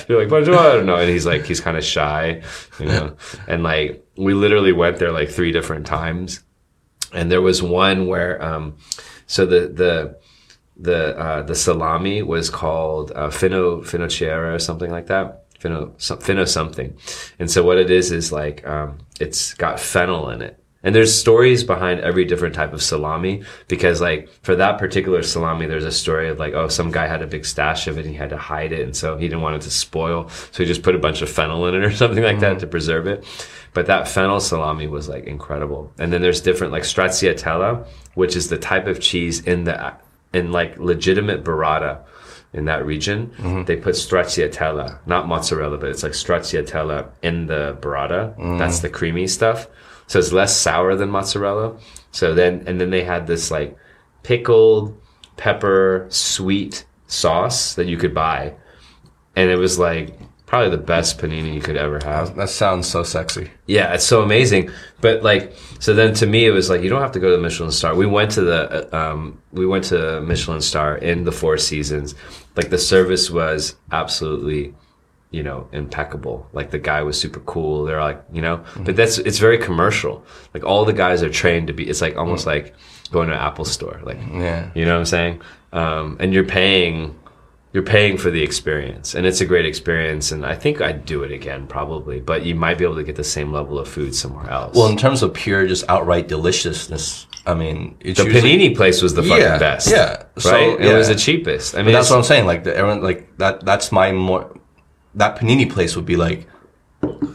[0.09, 0.95] you're like, I don't know?
[0.95, 2.41] And he's like, he's kind of shy,
[2.79, 3.17] you know,
[3.49, 6.45] and like we literally went there like three different times.
[7.13, 8.77] And there was one where, um,
[9.27, 10.24] so the, the,
[10.77, 15.45] the uh, the salami was called uh, fino finociera or something like that.
[15.59, 16.97] Fino some, fino something,
[17.39, 20.61] and so what it is is like um, it's got fennel in it.
[20.85, 25.65] And there's stories behind every different type of salami because like for that particular salami,
[25.65, 28.11] there's a story of like, oh, some guy had a big stash of it and
[28.11, 28.83] he had to hide it.
[28.83, 30.29] And so he didn't want it to spoil.
[30.29, 32.67] So he just put a bunch of fennel in it or something like that to
[32.67, 33.25] preserve it.
[33.73, 35.91] But that fennel salami was like incredible.
[35.99, 39.95] And then there's different like stracciatella, which is the type of cheese in the
[40.35, 42.01] in like legitimate burrata
[42.53, 43.65] in that region, mm-hmm.
[43.65, 48.37] they put stracciatella, not mozzarella, but it's like stracciatella in the burrata.
[48.37, 48.59] Mm-hmm.
[48.59, 49.67] That's the creamy stuff.
[50.07, 51.77] So it's less sour than mozzarella.
[52.13, 53.77] So then, and then they had this like
[54.23, 55.01] pickled
[55.37, 58.55] pepper sweet sauce that you could buy.
[59.35, 60.17] And it was like
[60.55, 62.37] probably the best panini you could ever have.
[62.37, 63.51] That sounds so sexy.
[63.67, 64.71] Yeah, it's so amazing.
[65.01, 67.37] But like, so then to me, it was like you don't have to go to
[67.37, 67.97] the Michelin Star.
[67.97, 68.61] We went to the,
[68.95, 72.15] uh, um, we went to Michelin Star in the Four Seasons.
[72.55, 74.75] Like the service was absolutely,
[75.33, 76.49] you know, impeccable.
[76.53, 77.85] Like the guy was super cool.
[77.85, 80.25] They're like, you know, but that's it's very commercial.
[80.55, 81.89] Like all the guys are trained to be.
[81.89, 82.75] It's like almost like
[83.11, 84.01] going to an Apple store.
[84.05, 84.71] Like, Yeah.
[84.77, 85.43] you know what I'm saying?
[85.73, 87.19] Um, and you're paying
[87.75, 91.25] you're paying for the experience and it's a great experience and i think i'd do
[91.25, 94.15] it again probably but you might be able to get the same level of food
[94.15, 98.57] somewhere else Well, in terms of pure, just outright deliciousness, I mean, it's the usually-
[98.71, 100.23] panini place was the fucking Yeah, best yeah.
[100.39, 102.47] So, right it was the cheapest i mean that's what I'm saying.
[102.47, 103.65] Like the, everyone, like that.
[103.69, 104.43] That's my more.
[105.17, 106.47] That panini place would be like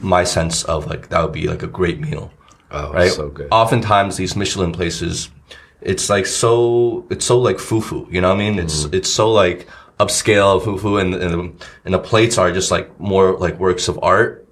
[0.02, 2.32] my sense of like that would be like a great meal,
[2.72, 3.12] oh right?
[3.12, 5.30] so good Oftentimes these Michelin places,
[5.82, 7.06] it's like so.
[7.12, 8.12] It's so like fufu.
[8.12, 8.58] You know what I mean?
[8.60, 8.96] It's Mm-hmm.
[8.98, 9.68] it's so like
[10.00, 14.00] upscale fufu, and and the, and the plates are just like more like works of
[14.02, 14.46] art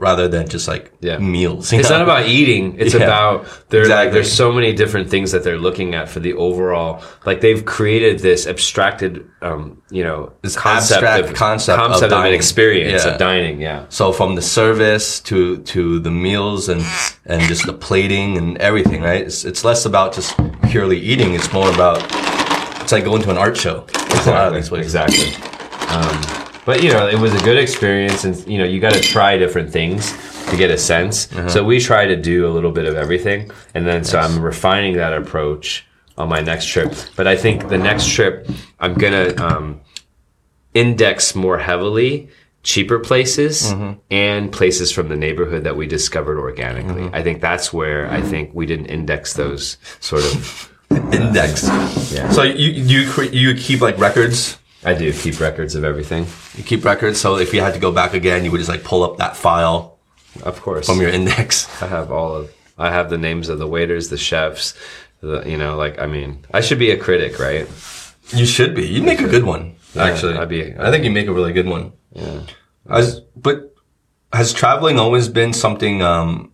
[0.00, 1.18] rather than just like Yeah.
[1.18, 1.70] meals.
[1.70, 1.98] it's know?
[1.98, 4.12] not about eating it's Yeah, about there like exactly.
[4.14, 8.20] there's so many different things that they're looking at for the overall like they've created
[8.20, 9.12] this abstracted
[9.42, 12.32] um you know This concept of concept of, an dining.
[12.34, 13.12] experience Yeah.
[13.12, 16.82] of dining yeah So from the service to to the meals and
[17.26, 19.20] and just the plating and everything, right?
[19.28, 20.30] It's it's less about just
[20.70, 21.34] purely eating.
[21.38, 21.98] It's more about
[22.92, 23.86] it's like going to an art show.
[23.94, 24.94] A lot of these places.
[24.94, 25.34] Exactly.
[25.88, 29.00] Um, but you know, it was a good experience, and you know, you got to
[29.00, 30.12] try different things
[30.50, 31.32] to get a sense.
[31.32, 31.48] Uh-huh.
[31.48, 34.96] So we try to do a little bit of everything, and then so I'm refining
[34.96, 35.86] that approach
[36.18, 36.94] on my next trip.
[37.16, 38.46] But I think the next trip,
[38.78, 39.80] I'm gonna um,
[40.74, 42.28] index more heavily
[42.62, 43.98] cheaper places Mm-hmm.
[44.10, 47.02] and places from the neighborhood that we discovered organically.
[47.04, 47.14] Mm-hmm.
[47.14, 50.68] I think that's where I think we didn't index those sort of.
[51.12, 51.64] Index.
[52.12, 52.30] Yeah.
[52.30, 54.58] So you you you keep like records.
[54.84, 56.26] I do keep records of everything,
[56.56, 57.20] You keep records.
[57.20, 59.36] So if you had to go back again, you would just like pull up that
[59.36, 59.98] file
[60.42, 60.86] of course.
[60.86, 61.68] from your index.
[61.80, 62.50] I have all of.
[62.78, 64.74] I have the names of the waiters, the chefs.
[65.20, 67.68] The you know, like I mean, I should be a critic, right?
[68.34, 68.86] You should be.
[68.86, 69.76] You make a good one.
[69.94, 71.92] Yeah, actually, I'd be- I think you make a really good one.
[72.12, 72.40] Yeah.
[72.88, 73.74] As, but
[74.32, 76.02] has traveling always been something?
[76.02, 76.51] Um,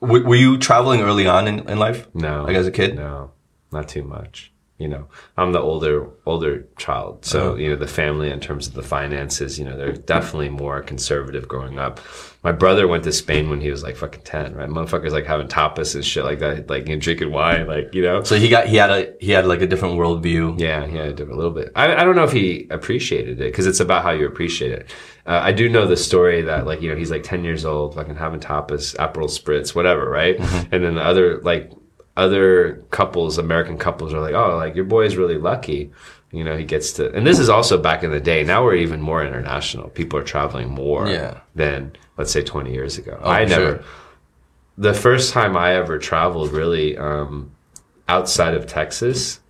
[0.00, 2.08] w- were you traveling early on in, in life?
[2.14, 2.44] No.
[2.44, 2.96] like as a kid.
[2.96, 3.32] No,
[3.72, 4.52] not too much.
[4.80, 8.72] You know, I'm the older older child, so you know the family in terms of
[8.72, 9.58] the finances.
[9.58, 12.00] You know, they're definitely more conservative growing up.
[12.42, 14.70] My brother went to Spain when he was like fucking ten, right?
[14.70, 18.00] Motherfuckers like having tapas and shit like that, like you know, drinking wine, like you
[18.00, 18.22] know.
[18.22, 20.58] So he got he had a he had like a different worldview.
[20.58, 21.72] Yeah, yeah, I did a little bit.
[21.76, 24.90] I, I don't know if he appreciated it because it's about how you appreciate it.
[25.26, 27.96] Uh, I do know the story that like you know he's like ten years old,
[27.96, 30.40] fucking having tapas, Aperol spritz, whatever, right?
[30.72, 31.70] And then the other like
[32.16, 35.90] other couples, American couples, are like, oh, like your boy is really lucky.
[36.32, 38.44] You know, he gets to, and this is also back in the day.
[38.44, 39.88] Now we're even more international.
[39.88, 41.40] People are traveling more Yeah.
[41.56, 43.18] than let's say twenty years ago.
[43.22, 43.64] Oh, I never.
[43.76, 43.84] sure.
[44.78, 47.50] The first time I ever traveled really um,
[48.08, 49.40] outside of Texas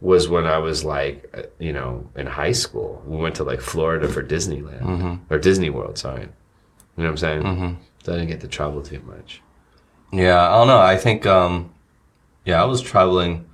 [0.00, 3.02] was when I was like, you know, in high school.
[3.06, 5.32] We went to like Florida for Disneyland Mm-hmm.
[5.34, 5.98] or Disney World.
[5.98, 6.28] Sorry, you
[6.96, 7.78] know what I'm saying?
[8.04, 9.40] So I didn't get to travel too much.
[10.12, 10.78] Yeah, I don't know.
[10.78, 11.73] I think, um,
[12.44, 13.46] yeah, I was traveling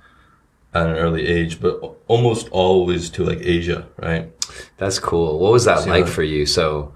[0.73, 4.31] at an early age, but almost always to like Asia, right?
[4.77, 5.39] That's cool.
[5.39, 6.45] What was that So- like for you?
[6.45, 6.93] So,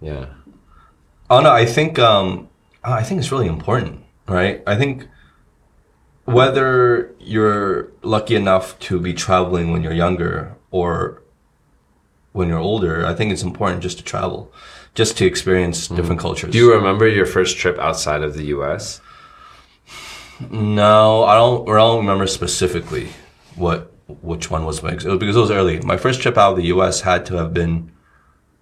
[0.00, 0.26] yeah,
[1.30, 2.48] Oh no, I think, um,
[2.84, 4.62] I think it's really important, right?
[4.66, 5.08] I think
[6.24, 11.22] whether you're lucky enough to be traveling when you're younger or
[12.32, 14.52] when you're older, I think it's important just to travel,
[14.94, 16.52] just to experience different cultures.
[16.52, 19.00] Do you remember your first trip outside of the U.S.?
[20.50, 21.68] No, I don't.
[21.68, 23.08] I don't remember specifically
[23.56, 24.90] what which one was my.
[24.92, 25.80] It was because it was early.
[25.80, 27.00] My first trip out of the U.S.
[27.02, 27.90] had to have been.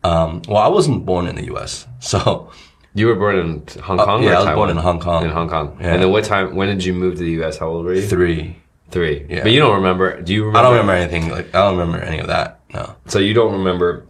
[0.02, 2.50] Um, well, I wasn't born in the U.S., so
[2.94, 4.24] You were born in Hong Kong.
[4.24, 4.54] Uh, yeah, I was Taiwan?
[4.56, 5.24] born in Hong Kong.
[5.24, 5.76] In Hong Kong.
[5.78, 5.92] Yeah.
[5.92, 6.56] And then what time?
[6.56, 7.58] When did you move to the U.S.?
[7.58, 8.06] How old were you?
[8.06, 8.56] three.
[8.90, 9.26] Three.
[9.28, 9.42] Yeah.
[9.42, 10.20] But you don't remember?
[10.22, 10.58] Do you remember?
[10.58, 11.30] I don't remember anything.
[11.30, 12.60] Like I don't remember any of that.
[12.72, 12.96] No.
[13.06, 14.06] So you don't remember.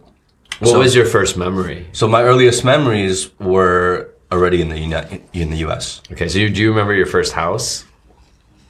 [0.59, 1.87] What So- was your first memory?
[1.91, 6.01] So my earliest memories were already in the in the U.S.
[6.11, 7.85] Okay, so you, do you remember your first house?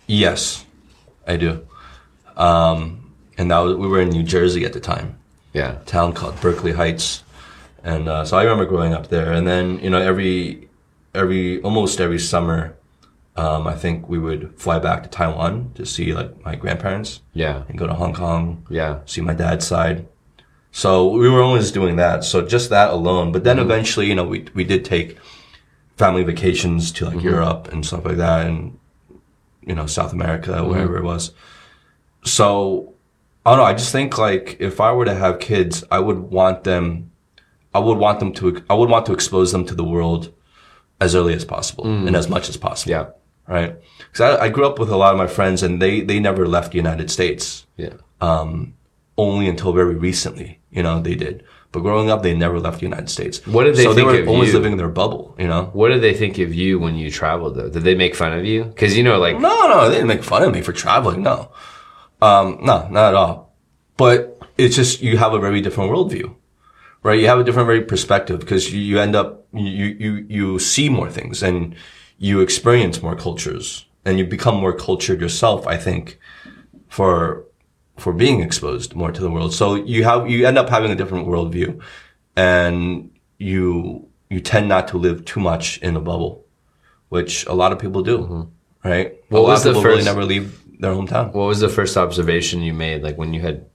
[0.07, 0.65] Yes,
[1.27, 1.65] I do.
[2.35, 5.17] Um, and that was, we were in New Jersey at the time.
[5.53, 5.79] Yeah.
[5.85, 7.23] town called Berkeley Heights,
[7.83, 9.33] and uh, so I remember growing up there.
[9.33, 10.69] And then you know every
[11.13, 12.75] every almost every summer,
[13.35, 17.63] um, I think we would fly back to Taiwan to see like my grandparents Yeah.
[17.67, 18.99] and go to Hong Kong, Yeah.
[19.05, 20.07] see my dad's side.
[20.71, 22.23] So we were always doing that.
[22.23, 23.33] So just that alone.
[23.33, 25.17] But then eventually, you know, we we did take
[26.03, 28.59] family vacations to like Europe and stuff like that, and
[29.69, 31.23] you know South America, wherever it was.
[32.23, 32.93] So
[33.45, 33.69] I don't know.
[33.73, 37.11] I just think like if I were to have kids, I would want them.
[37.73, 38.45] I would want them to.
[38.69, 40.33] I would want to expose them to the world
[40.99, 42.91] as early as possible and as much as possible.
[42.91, 43.05] Yeah.
[43.47, 43.75] Right.
[43.97, 46.43] Because I, I grew up with a lot of my friends, and they they never
[46.47, 47.95] left the United States Yeah.
[48.29, 48.73] Um,
[49.17, 50.59] only until very recently.
[50.69, 51.43] You know, they did.
[51.71, 53.45] But growing up, they never left the United States.
[53.47, 54.55] What did they so think they were of always you?
[54.55, 55.35] living in their bubble.
[55.39, 55.69] You know.
[55.73, 57.69] What did they think of you when you traveled though?
[57.69, 58.65] Did they make fun of you?
[58.65, 61.23] Because you know, like No, no, they didn't make fun of me for traveling.
[61.23, 61.51] No,
[62.21, 63.55] um, no, not at all.
[63.95, 66.35] But it's just you have a very different worldview,
[67.03, 67.19] right?
[67.19, 70.89] You have a different very perspective because you, you end up you you you see
[70.89, 71.75] more things and
[72.17, 75.65] you experience more cultures and you become more cultured yourself.
[75.67, 76.19] I think
[76.89, 77.45] for
[78.01, 79.53] for being exposed more to the world.
[79.53, 81.79] So you have you end up having a different worldview,
[82.35, 86.45] and you you tend not to live too much in a bubble,
[87.09, 88.89] which a lot of people do, mm-hmm.
[88.89, 89.15] right?
[89.29, 91.31] What a lot was of the people really first- never leave their hometown.
[91.33, 93.65] what was the first observation you made, like when you had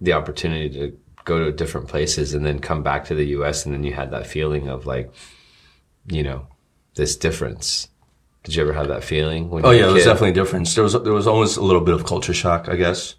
[0.00, 3.66] the opportunity to go to different places and then come back to the U.S.
[3.66, 5.12] and then you had that feeling of like,
[6.06, 6.46] you know,
[6.94, 7.88] this difference.
[8.44, 9.50] Did you ever have that feeling?
[9.50, 10.74] When Oh you yeah, there was definitely a difference.
[10.74, 13.16] There was there was almost a little bit of culture shock, I guess.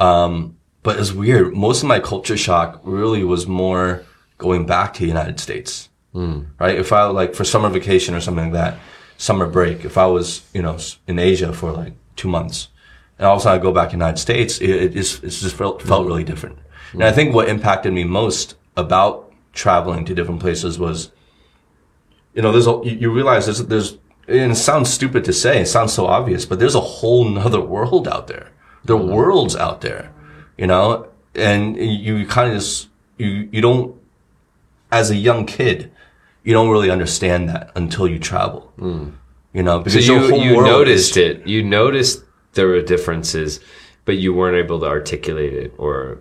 [0.00, 1.54] Um, but it's weird.
[1.54, 4.04] Most of my culture shock really was more
[4.38, 6.40] going back to the United States, Hmm.
[6.58, 6.76] right?
[6.78, 8.78] If I like for summer vacation or something like that,
[9.18, 9.84] summer break.
[9.84, 12.68] If I was you know in Asia for like two months,
[13.18, 15.22] and all of a sudden I go back to the United States, it, it just
[15.22, 16.58] it just felt, felt really different.
[16.92, 21.10] And I think what impacted me most about traveling to different places was
[22.34, 23.98] you know, there's a, you you realize there's, there's,
[24.28, 27.60] and it sounds stupid to say, it sounds so obvious, but there's a whole nother
[27.74, 28.48] world out there.
[28.84, 30.12] There are worlds out there,
[30.56, 33.94] you know, and you kind of just, you, you don't,
[34.90, 35.90] as a young kid,
[36.42, 39.10] you don't really understand that until you travel, hmm.
[39.52, 41.46] you know, So because you, you noticed is, it.
[41.46, 42.24] You noticed
[42.54, 43.60] there were differences,
[44.04, 46.18] but you weren't able to articulate it or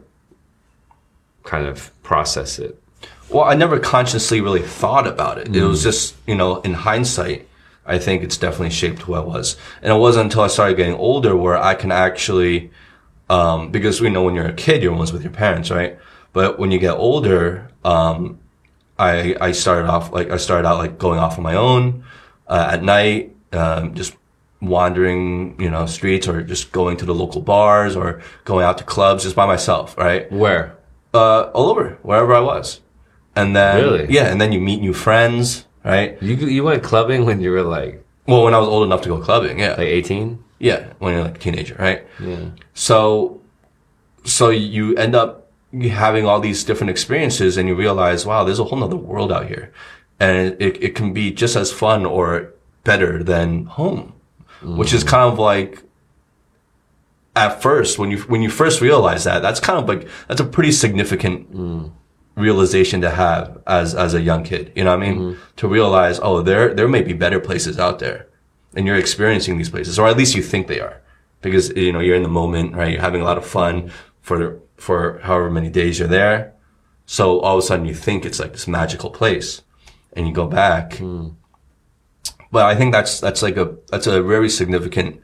[1.43, 2.81] kind of process it.
[3.29, 5.55] Well, I never consciously really thought about it.
[5.55, 5.89] It was hmm.
[5.89, 7.47] just, you know, in hindsight,
[7.89, 9.57] I think it's definitely shaped who I was.
[9.81, 12.71] And it wasn't until I started getting older where I can actually,
[13.29, 15.97] um, because we know when you're a kid, you're almost with your parents, right?
[16.31, 18.39] But when you get older, um,
[18.97, 22.03] I, I started off like, I started out like going off on my own,
[22.47, 24.15] uh, at night, um, just
[24.61, 28.83] wandering, you know, streets or just going to the local bars or going out to
[28.83, 30.31] clubs just by myself, right?
[30.31, 30.75] Where?
[31.13, 32.81] uh, all over wherever I was.
[33.35, 34.05] And then Really?
[34.13, 36.21] yeah, and then you meet new friends, right?
[36.21, 39.09] You you went clubbing when you were like Well, when I was old enough to
[39.09, 40.43] go clubbing, yeah, like eighteen.
[40.59, 42.05] yeah, when you're like a teenager, right?
[42.19, 42.49] Yeah.
[42.73, 43.41] So,
[44.23, 48.63] so you end up having all these different experiences, and you realize, wow, there's a
[48.63, 49.71] whole nother world out here,
[50.19, 52.53] and it it can be just as fun or
[52.83, 54.13] better than home,
[54.61, 55.07] which is mm.
[55.07, 55.83] kind of like.
[57.35, 60.45] At first, when you when you first realize that, that's kind of like that's a
[60.45, 61.91] pretty significant mm.
[62.39, 64.71] Realization to have as as a young kid.
[64.75, 65.19] You know what I mean?
[65.19, 65.41] Mm-hmm.
[65.57, 68.27] To realize, oh, there there may be better places out there,
[68.75, 71.01] and you're experiencing these places, or at least you think they are,
[71.41, 72.91] because you know you're in the moment, right?
[72.91, 76.53] You're having a lot of fun for for however many days you're there.
[77.05, 79.61] So all of a sudden you think it's like this magical place,
[80.13, 80.91] and you go back.
[80.91, 81.35] Mm.
[82.51, 85.21] But I think that's that's like a that's a very significant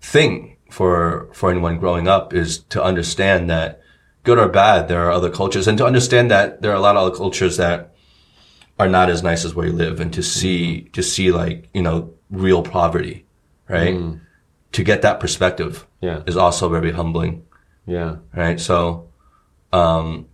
[0.00, 3.79] thing for for anyone growing up is to understand that
[4.22, 6.96] good or bad there are other cultures and to understand that there are a lot
[6.96, 7.94] of other cultures that
[8.78, 11.82] are not as nice as where you live and to see to see like you
[11.82, 13.24] know real poverty
[13.68, 13.96] right?
[14.72, 16.22] To get that perspective Yeah.
[16.26, 17.42] is also very humbling,
[17.86, 18.16] Yeah.
[18.34, 18.58] right?
[18.60, 19.08] So,
[19.72, 20.26] um,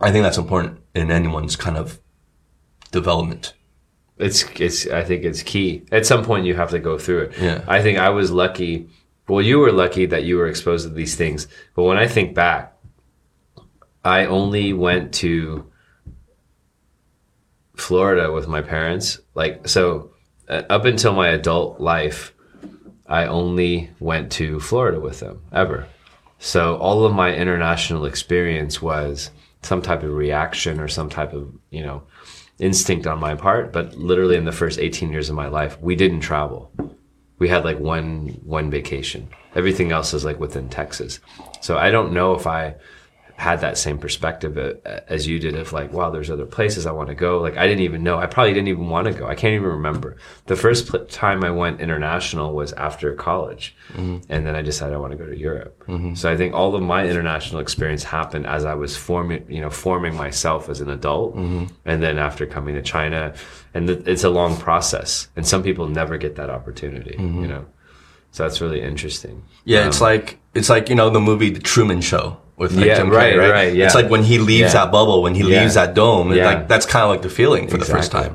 [0.00, 1.98] I think that's important in anyone's kind of
[2.92, 3.54] development.
[4.18, 5.82] It's it's I think it's key.
[5.90, 7.32] At some point you have to go through it.
[7.40, 7.62] Yeah.
[7.66, 8.88] I think I was lucky.
[9.30, 11.46] Well, you were lucky that you were exposed to these things.
[11.76, 12.76] But when I think back,
[14.04, 15.70] I only went to
[17.76, 19.20] Florida with my parents.
[19.36, 20.10] Like so
[20.48, 22.34] uh, up until my adult life,
[23.06, 25.86] I only went to Florida with them ever.
[26.40, 29.30] So all of my international experience was
[29.62, 32.02] some type of reaction or some type of, you know,
[32.58, 35.94] instinct on my part, but literally in the first 18 years of my life, we
[35.94, 36.72] didn't travel.
[37.40, 39.28] We had like one one vacation.
[39.56, 41.18] Everything else is like within Texas.
[41.60, 42.76] So I don't know if I
[43.40, 46.84] had that same perspective uh, uh, as you did of like, wow, there's other places
[46.84, 47.40] I want to go.
[47.40, 48.18] Like I didn't even know.
[48.18, 49.26] I probably didn't even want to go.
[49.26, 50.18] I can't even remember.
[50.44, 53.74] The first time I went international was after college.
[53.94, 54.30] Mm-hmm.
[54.30, 55.82] And then I decided I want to go to Europe.
[55.88, 56.16] Mm-hmm.
[56.16, 59.70] So I think all of my international experience happened as I was forming, you know,
[59.70, 61.34] forming myself as an adult.
[61.34, 61.74] Mm-hmm.
[61.86, 63.32] And then after coming to China,
[63.72, 65.28] and th- it's a long process.
[65.34, 67.64] And some people never get that opportunity, you know?
[68.32, 69.44] So that's really interesting.
[69.64, 72.84] Yeah, it's um, like it's like you know the movie The Truman Show with like
[72.86, 73.50] Yeah, Jim right, Carrey, right?
[73.50, 73.86] right, yeah.
[73.86, 74.84] It's like when he leaves Yeah.
[74.84, 75.62] that bubble, when he Yeah.
[75.62, 76.44] leaves that dome, Yeah.
[76.44, 78.34] like that's kind of like the feeling for the first time.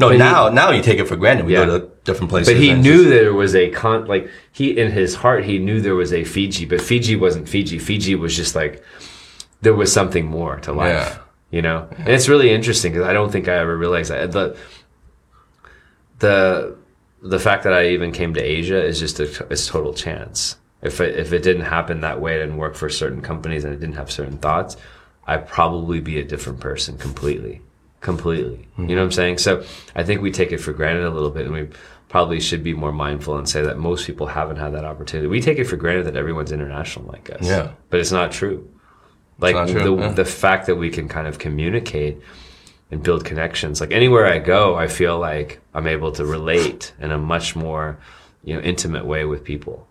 [0.00, 1.44] No, But he- now now you take it for granted.
[1.46, 1.66] We Yeah.
[1.66, 4.90] go to different places, But he knew just- there was a con like he in
[4.92, 7.78] his heart he knew there was a Fiji, but Fiji wasn't Fiji.
[7.78, 8.82] Fiji was just like
[9.62, 10.92] there was something more to life.
[10.94, 11.18] Yeah.
[11.50, 11.86] You know?
[11.98, 14.56] And it's really interesting because I don't think I ever realized that the
[16.18, 16.74] the
[17.22, 20.56] the fact that I even came to Asia is just a it's total chance.
[20.82, 23.72] If it, if it didn't happen that way, I didn't work for certain companies and
[23.74, 24.76] I didn't have certain thoughts,
[25.26, 27.62] I'd probably be a different person completely.
[28.00, 28.68] Completely.
[28.78, 29.38] You know what I'm saying?
[29.38, 29.64] So
[29.96, 31.68] I think we take it for granted a little bit and we
[32.08, 35.26] probably should be more mindful and say that most people haven't had that opportunity.
[35.26, 37.42] We take it for granted that everyone's international like us.
[37.42, 37.72] Yeah.
[37.90, 38.70] But it's not true.
[39.38, 40.12] Like not true, the yeah.
[40.12, 42.18] the fact that we can kind of communicate
[42.90, 43.80] and build connections.
[43.80, 47.98] Like anywhere I go, I feel like I'm able to relate in a much more,
[48.44, 49.88] you know, intimate way with people.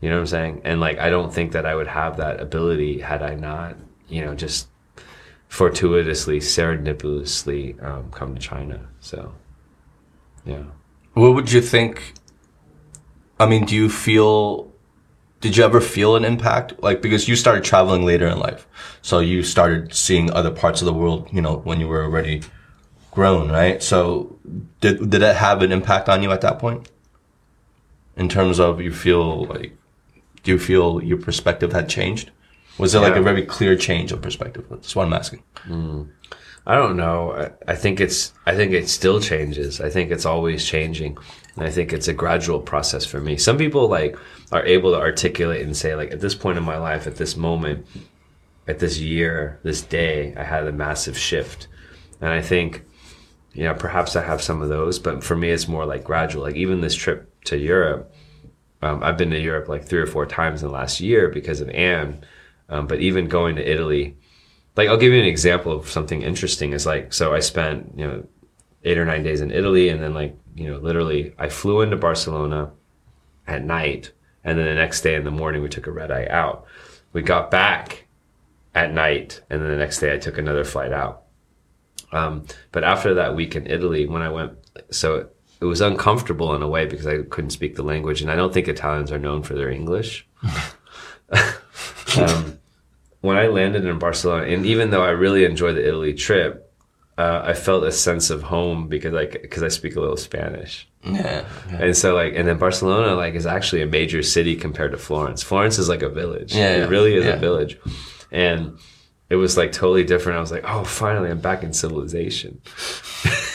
[0.00, 0.60] You know what I'm saying?
[0.64, 3.76] And like I don't think that I would have that ability had I not,
[4.08, 4.68] you know, just
[5.48, 8.88] fortuitously, serendipitously um, come to China.
[9.00, 9.34] So,
[10.44, 10.64] yeah.
[11.14, 12.14] What would you think?
[13.40, 14.72] I mean, do you feel?
[15.40, 16.80] Did you ever feel an impact?
[16.82, 18.66] Like because you started traveling later in life,
[19.02, 21.28] so you started seeing other parts of the world.
[21.32, 22.42] You know, when you were already
[23.10, 23.82] grown, right?
[23.82, 24.38] So
[24.80, 26.88] did did it have an impact on you at that point?
[28.16, 29.76] In terms of you feel like,
[30.42, 32.30] do you feel your perspective had changed?
[32.78, 34.66] Was it like a very clear change of perspective?
[34.70, 35.42] That's what I'm asking.
[35.62, 36.04] Hmm.
[36.66, 37.32] I don't know.
[37.32, 38.32] I, I think it's.
[38.46, 39.80] I think it still changes.
[39.80, 41.16] I think it's always changing,
[41.56, 43.38] and I think it's a gradual process for me.
[43.38, 44.16] Some people like
[44.52, 47.36] are able to articulate and say like, at this point in my life, at this
[47.36, 47.86] moment,
[48.66, 51.68] at this year, this day, I had a massive shift,
[52.20, 52.84] and I think,
[53.54, 56.42] you know, perhaps I have some of those, but for me, it's more like gradual.
[56.42, 58.12] Like even this trip to Europe,
[58.82, 61.60] um, I've been to Europe like three or four times in the last year because
[61.60, 62.24] of Anne,
[62.68, 64.16] um, but even going to Italy
[64.78, 68.06] like I'll give you an example of something interesting is like so I spent you
[68.06, 68.26] know
[68.84, 71.96] eight or nine days in Italy and then like you know literally I flew into
[71.96, 72.70] Barcelona
[73.48, 74.12] at night
[74.44, 76.64] and then the next day in the morning we took a red eye out.
[77.12, 78.06] We got back
[78.72, 81.24] at night and then the next day I took another flight out.
[82.12, 84.52] Um, but after that week in Italy when I went
[84.90, 85.28] so
[85.60, 88.54] it was uncomfortable in a way because I couldn't speak the language and I don't
[88.54, 90.26] think Italians are known for their English
[92.16, 92.58] um,
[93.20, 96.72] when I landed in Barcelona, and even though I really enjoyed the Italy trip,
[97.18, 100.88] uh, I felt a sense of home because I because I speak a little Spanish,
[101.02, 101.44] Yeah.
[101.68, 105.42] and so like, and then Barcelona like is actually a major city compared to Florence.
[105.42, 106.54] Florence is like a village.
[106.54, 106.84] Yeah, yeah.
[106.84, 107.32] it really is Yeah.
[107.32, 107.76] a village,
[108.30, 108.78] and
[109.28, 110.38] it was like totally different.
[110.38, 112.60] I was like, oh, finally, I'm back in civilization.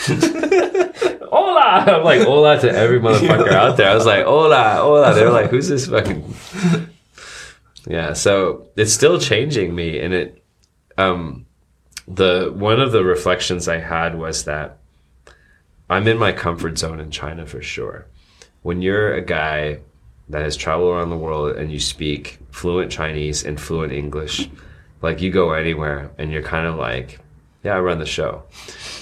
[1.34, 1.84] hola!
[1.98, 3.90] I'm like hola to every motherfucker out there.
[3.90, 5.14] I was like hola, hola.
[5.14, 6.34] They were like, who's this fucking?
[7.88, 10.44] Yeah, so it's still changing me, and it,
[10.98, 11.46] um,
[12.08, 14.78] the one of the reflections I had was that
[15.90, 18.08] I'm in my comfort zone in China for sure.
[18.62, 19.80] When you're a guy
[20.30, 24.50] that has traveled around the world and you speak fluent Chinese and fluent English,
[25.02, 27.20] like you go anywhere and you're kind of like,
[27.64, 28.44] yeah, I run the show.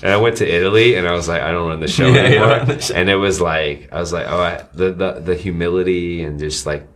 [0.03, 2.21] And I went to Italy and I was like, I don't run the show Yeah,
[2.21, 2.65] anymore.
[2.65, 2.93] the show.
[2.95, 6.65] And it was like, I was like, oh, I, the, the the humility and just
[6.65, 6.87] like,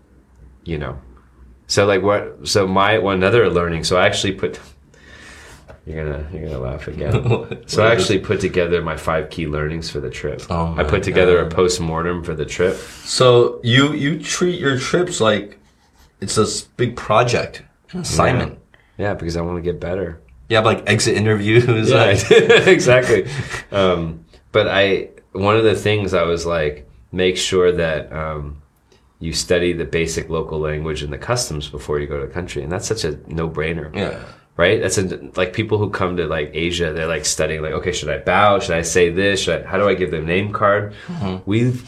[0.63, 0.99] you know,
[1.67, 2.47] so like what?
[2.47, 3.83] So my one another learning.
[3.83, 4.59] So I actually put
[5.85, 7.63] You're gonna you're gonna laugh again.
[7.67, 10.41] So I actually put together my five key learnings for the trip.
[10.49, 11.51] Oh I put together God.
[11.51, 12.75] a post mortem for the trip.
[12.75, 15.59] So you you treat your trips like
[16.21, 17.61] it's this big project,
[17.91, 18.57] an assignment.
[18.97, 20.21] Yeah, because I want to get better.
[20.49, 21.89] You have like exit interviews.
[21.89, 22.31] Yeah, like-
[22.67, 23.27] exactly.
[23.71, 28.61] Um, but I one of the things I was like, make sure that um,
[29.19, 32.63] you study the basic local language and the customs before you go to the country,
[32.63, 33.93] and that's such a no brainer.
[33.95, 34.23] yeah.
[34.55, 34.79] right?
[34.81, 38.09] That's a, like people who come to like Asia, they're like studying like, okay, should
[38.09, 38.59] I bow?
[38.59, 39.41] Should I say this?
[39.41, 40.93] Should I, how do I give them name card?
[41.45, 41.85] We've,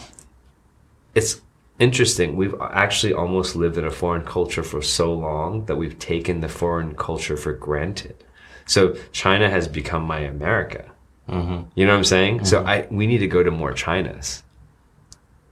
[1.15, 1.41] it's
[1.79, 2.35] interesting.
[2.35, 6.49] We've actually almost lived in a foreign culture for so long that we've taken the
[6.49, 8.23] foreign culture for granted.
[8.67, 10.91] So China has become my America.
[11.29, 11.69] Mm-hmm.
[11.75, 12.45] You know what I'm saying?
[12.45, 12.67] So mm-hmm.
[12.67, 14.43] I, we need to go to more Chinas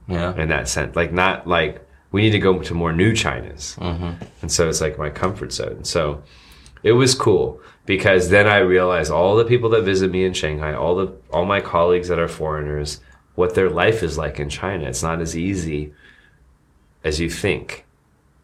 [0.08, 0.34] Yeah.
[0.36, 0.96] in that sense.
[0.96, 4.24] Like not like we need to go to more new Chinas, mm-hmm.
[4.42, 5.84] and so it's like my comfort zone.
[5.84, 6.22] So
[6.82, 10.74] it was cool because then I realized all the people that visit me in Shanghai,
[10.74, 13.00] all the all my colleagues that are foreigners,
[13.34, 14.86] what their life is like in China.
[14.88, 15.92] It's not as easy
[17.04, 17.85] as you think.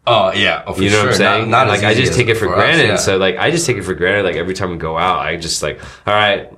[0.07, 0.65] Oh yeah.
[0.67, 1.05] Oh, for You know sure.
[1.05, 1.51] what I'm saying?
[1.51, 2.87] Not, not like I just take it for, us, granted.
[2.89, 2.97] yeah.
[2.97, 4.25] So like I just take it for granted.
[4.25, 6.53] Like every time we go out, I just like, all right,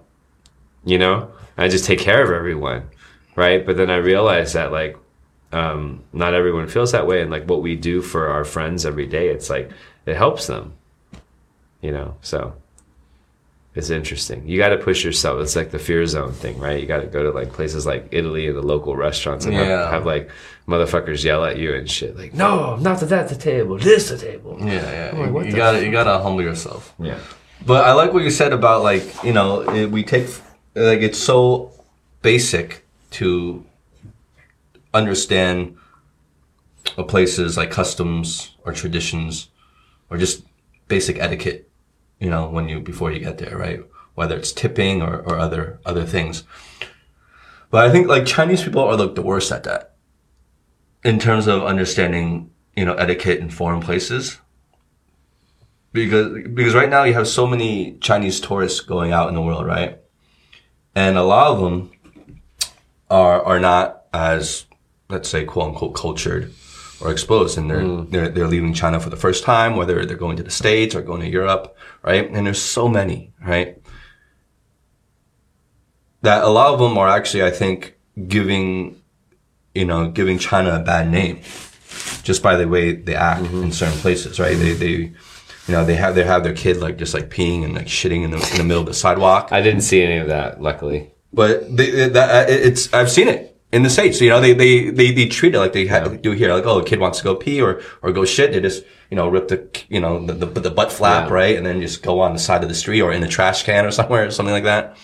[0.84, 2.88] you know, I just take care of everyone,
[3.36, 3.64] right?
[3.64, 4.96] But then I realized that like,
[5.52, 9.06] um, not everyone feels that way, and like what we do for our friends every
[9.06, 9.70] day, it's like
[10.06, 10.72] it helps them,
[11.82, 12.16] you know.
[12.22, 12.54] So
[13.74, 14.46] it's interesting.
[14.46, 15.40] You got to push yourself.
[15.42, 16.80] It's like the fear zone thing, right?
[16.80, 19.66] You got to go to like places like Italy and the local restaurants and have-
[19.66, 19.90] Yeah.
[19.90, 20.30] have, like
[20.68, 22.16] motherfuckers yell at you and shit.
[22.16, 24.56] Like, no, not to that the table, this the table.
[24.60, 25.20] Yeah, yeah.
[25.20, 26.94] like, you the gotta you gotta humble yourself.
[26.98, 27.18] Yeah.
[27.66, 30.28] But I like what you said about like you know it, we take
[30.74, 31.72] like it's so
[32.22, 33.64] basic to
[34.92, 35.76] understand
[36.96, 39.48] a place's like customs or traditions
[40.10, 40.42] or just
[40.88, 41.68] basic etiquette.
[42.24, 43.80] You know when you before you get there, right?
[44.14, 46.44] Whether it's tipping or, or other other things.
[47.70, 49.94] But I think like Chinese people are like the worst at that
[51.04, 54.38] in terms of understanding you know etiquette in foreign places
[55.92, 59.66] because because right now you have so many Chinese tourists going out in the world,
[59.66, 60.00] right?
[60.94, 61.92] And a lot of them
[63.10, 64.64] are are not as
[65.10, 66.54] let's say quote unquote cultured
[67.04, 68.10] or exposed, and they're mm.
[68.10, 71.02] they're they're leaving China for the first time, whether they're going to the States or
[71.02, 72.30] going to Europe, right?
[72.30, 73.80] And there's so many, right?
[76.22, 77.96] That a lot of them are actually, I think,
[78.26, 79.02] giving,
[79.74, 81.42] you know, giving China a bad name
[82.22, 83.64] just by the way they act mm-hmm.
[83.64, 84.56] in certain places, right?
[84.56, 85.14] They, they, you
[85.68, 88.30] know, they have, they have their kid like just like peeing and like shitting in
[88.30, 89.48] the, in the middle of the sidewalk.
[89.52, 91.12] I didn't see any of that, luckily.
[91.32, 94.20] But they, that, it's, I've seen it in the States.
[94.20, 96.52] You know, they, they, they, they treat it like they ha- do here.
[96.54, 98.52] Like, oh, a kid wants to go pee or, or go shit.
[98.52, 99.58] They just, you know, rip the,
[99.88, 101.34] you know, the, the, the butt flap, Yeah.
[101.34, 101.56] right?
[101.56, 103.84] And then just go on the side of the street or in a trash can
[103.84, 104.96] or somewhere or something like that.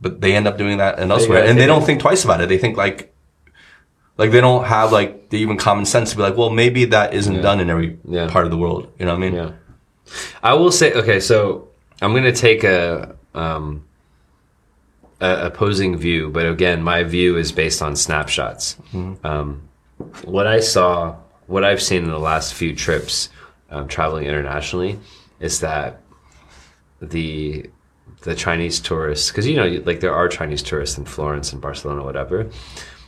[0.00, 1.38] But they end up doing that and elsewhere.
[1.38, 2.48] gotta And they don't think twice about it.
[2.48, 3.14] They think like,
[4.18, 7.14] like they don't have like the even common sense to be like, well, maybe that
[7.14, 8.28] isn't done in every Yeah.
[8.28, 8.92] part of the world.
[8.98, 9.34] You know what I mean?
[9.34, 9.50] Yeah.
[10.42, 11.68] I will say, okay, so
[12.02, 13.84] I'm going to take a, um,
[15.20, 18.76] a opposing view, but again, my view is based on snapshots.
[19.24, 19.68] Um,
[20.24, 23.28] what I saw, what I've seen in the last few trips
[23.70, 24.98] um, traveling internationally,
[25.40, 26.00] is that
[27.00, 27.70] the
[28.22, 32.02] the Chinese tourists, because you know, like there are Chinese tourists in Florence and Barcelona,
[32.02, 32.50] whatever.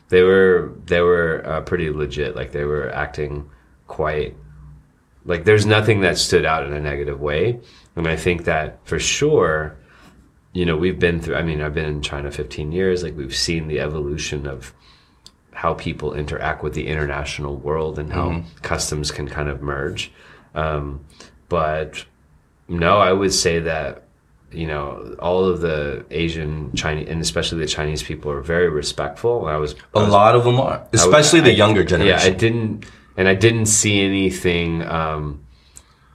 [0.09, 2.36] They were they were uh, pretty legit.
[2.36, 3.50] Like they were acting
[3.86, 4.36] quite
[5.24, 7.59] like there's nothing that stood out in a negative way
[7.94, 9.76] and i think that for sure
[10.57, 13.36] you know we've been through i mean i've been in china 15 years like we've
[13.36, 14.72] seen the evolution of
[15.52, 20.12] how people interact with the international world and how customs can kind of merge.
[20.54, 21.02] Um,
[21.48, 22.04] but
[22.68, 24.02] no i would say that
[24.52, 29.46] you know all of the asian chinese and especially the chinese people are very respectful.
[29.46, 32.18] I was A lot of them are, especially the younger generation.
[32.18, 32.86] yeah, I didn't,
[33.16, 35.44] and I didn't see anything um,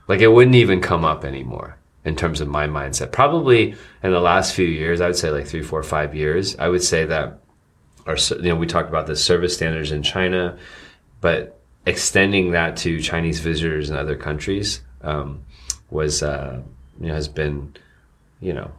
[0.08, 3.12] like it wouldn't even come up anymore in terms of my mindset.
[3.12, 6.68] Probably in the last few years, I would say like three, four, five years, I
[6.68, 7.38] would say that
[8.06, 10.58] our, you know, we talked about the service standards in China,
[11.20, 15.44] but extending that to Chinese visitors in other countries um,
[15.90, 16.60] was, uh,
[17.00, 17.76] you know, has been,
[18.40, 18.72] you know,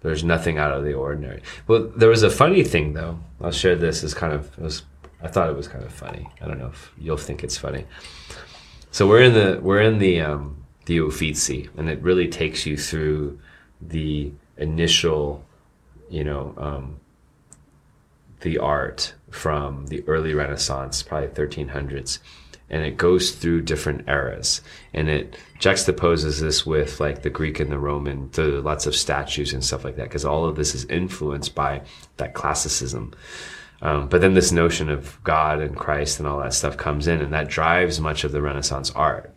[0.00, 1.42] there's nothing out of the ordinary.
[1.66, 3.18] Well, there was a funny thing though.
[3.40, 4.82] I'll share this as kind of was.
[5.20, 6.28] I thought it was kind of funny.
[6.40, 7.84] I don't know if you'll think it's funny.
[8.92, 12.74] So we're in the we're in the um, the Uffizi, and it really takes you
[12.74, 13.38] through
[13.78, 15.44] the initial,
[16.08, 16.98] you know, um,
[18.40, 22.20] the art from the early Renaissance, probably 1300s,
[22.70, 24.62] and it goes through different eras
[24.94, 29.52] and it juxtaposes this with like the Greek and the Roman, the lots of statues
[29.52, 31.82] and stuff like that, because all of this is influenced by
[32.16, 33.14] that classicism.
[33.82, 37.20] Um, but then this notion of God and Christ and all that stuff comes in,
[37.20, 39.34] and that drives much of the Renaissance art.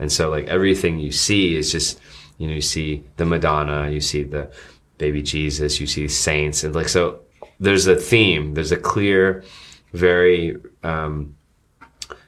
[0.00, 2.00] And so, like everything you see is just,
[2.38, 4.50] you know, you see the Madonna, you see the
[4.98, 7.20] baby Jesus, you see saints, and like so.
[7.60, 8.54] There's a theme.
[8.54, 9.44] There's a clear,
[9.92, 11.36] very um,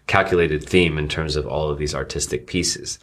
[0.07, 3.01] calculated theme in terms of all of these artistic pieces.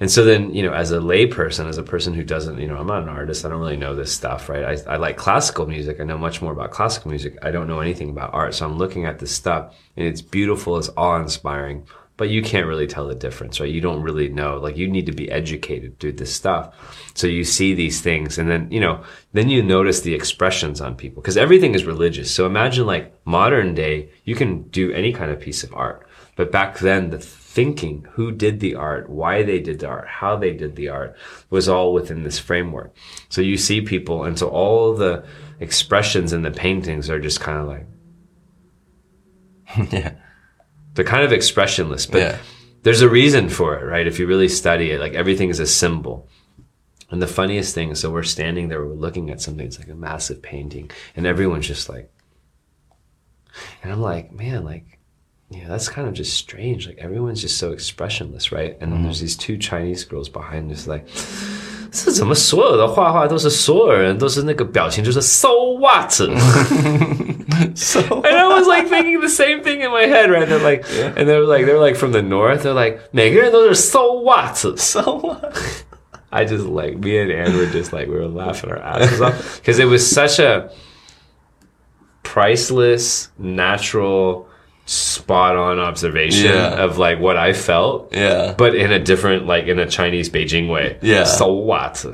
[0.00, 2.76] And so then, you know, as a layperson, as a person who doesn't, you know,
[2.76, 3.44] I'm not an artist.
[3.44, 4.64] I don't really know this stuff, right?
[4.64, 6.00] I, I like classical music.
[6.00, 7.38] I know much more about classical music.
[7.40, 8.54] I don't know anything about art.
[8.54, 10.76] So I'm looking at this stuff and it's beautiful.
[10.76, 11.86] It's awe inspiring,
[12.22, 13.68] but you can't really tell the difference, right?
[13.68, 14.56] You don't really know.
[14.56, 16.72] Like you need to be educated through this stuff.
[17.14, 19.02] So you see these things and then, you know,
[19.32, 22.32] then you notice the expressions on people because everything is religious.
[22.32, 26.06] So imagine like modern day, you can do any kind of piece of art.
[26.36, 30.36] But back then, the thinking, who did the art, why they did the art, how
[30.36, 31.16] they did the art,
[31.50, 32.94] was all within this framework.
[33.30, 35.24] So you see people, and so all the
[35.58, 37.86] expressions in the paintings are just kind of like,
[39.92, 40.21] yeah.
[40.94, 42.38] They're kind of expressionless, but Yeah.
[42.82, 44.06] there's a reason for it, right?
[44.06, 46.28] If you really study it, like everything is a symbol.
[47.10, 49.90] And the funniest thing is, so we're standing there, we're looking at something, it's like
[49.90, 52.10] a massive painting, and everyone's just like,
[53.82, 54.98] and I'm like, man, like,
[55.50, 56.86] yeah, that's kind of just strange.
[56.86, 58.78] Like everyone's just so expressionless, right?
[58.80, 59.04] And then mm-hmm.
[59.04, 61.06] there's these two Chinese girls behind us, like,
[61.91, 65.49] 是怎么所有的画画都是所有人都是那个表情就是 so
[65.79, 66.11] what？
[67.75, 70.47] So And I was like thinking the same thing in my head, right?
[70.47, 72.63] They're like, and they were like, they were like from the north.
[72.63, 74.55] They're like, 每个人都是 so what?
[74.77, 75.55] so what?
[76.29, 79.59] I just like me and Anne were just like we were laughing our asses off
[79.59, 80.69] because it was such a
[82.23, 84.47] priceless, natural,
[84.86, 86.82] spot on observation Yeah.
[86.84, 88.54] of like what I felt, Yeah.
[88.58, 90.98] but in a different, like in a Chinese Beijing way.
[91.02, 91.24] Yeah.
[91.24, 92.04] So what?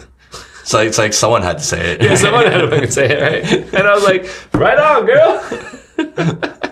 [0.65, 2.03] So it's like someone had to say it.
[2.05, 6.59] Yeah, someone had to fucking say it right, and I was like, right on, girl.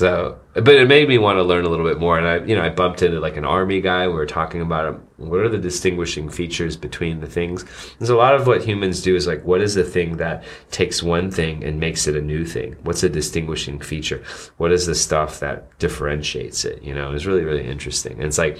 [0.00, 2.56] so, but it made me want to learn a little bit more, and I, you
[2.56, 4.08] know, I bumped into like an army guy.
[4.08, 7.66] We were talking about um, what are the distinguishing features between the things.
[7.98, 11.02] There's a lot of what humans do is like, what is the thing that takes
[11.02, 12.76] one thing and makes it a new thing?
[12.82, 14.24] What's a distinguishing feature?
[14.56, 16.82] What is the stuff that differentiates it?
[16.82, 18.14] You know, it's really, really interesting.
[18.14, 18.58] And it's like,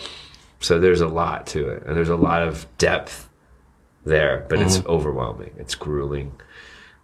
[0.59, 3.31] so there's a lot to it, and there's a lot of depth
[4.05, 4.91] there, but it's mm-hmm.
[4.91, 5.55] overwhelming.
[5.57, 6.39] It's grueling.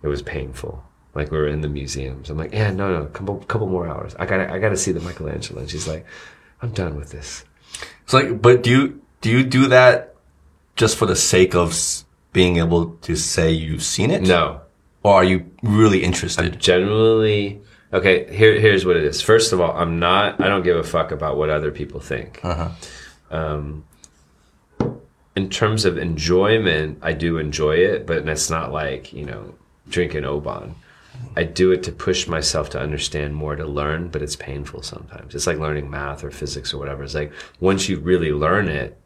[0.02, 0.84] It was painful.
[1.16, 2.30] Like we were in the museums.
[2.30, 4.14] I'm like, yeah, no, no, couple, couple more hours.
[4.18, 5.60] I gotta, I gotta see the Michelangelo.
[5.60, 6.06] And she's like,
[6.62, 7.44] I'm done with this.
[8.04, 10.14] It's like, but do you do you do that
[10.76, 11.74] just for the sake of
[12.32, 14.22] being able to say you've seen it?
[14.22, 14.60] No,
[15.02, 16.44] Or are you really interested?
[16.44, 17.60] I generally,
[17.92, 18.32] okay.
[18.34, 19.20] Here, here's what it is.
[19.22, 20.40] First of all, I'm not.
[20.40, 22.40] I don't give a fuck about what other people think.
[22.44, 22.70] Uh-huh.
[23.30, 23.84] Um,
[25.34, 29.54] in terms of enjoyment, I do enjoy it, but it's not like you know
[29.88, 30.74] drinking Oban.
[31.36, 35.34] I do it to push myself to understand more, to learn, but it's painful sometimes.
[35.34, 37.02] It's like learning math or physics or whatever.
[37.02, 38.98] It's like once you really learn it,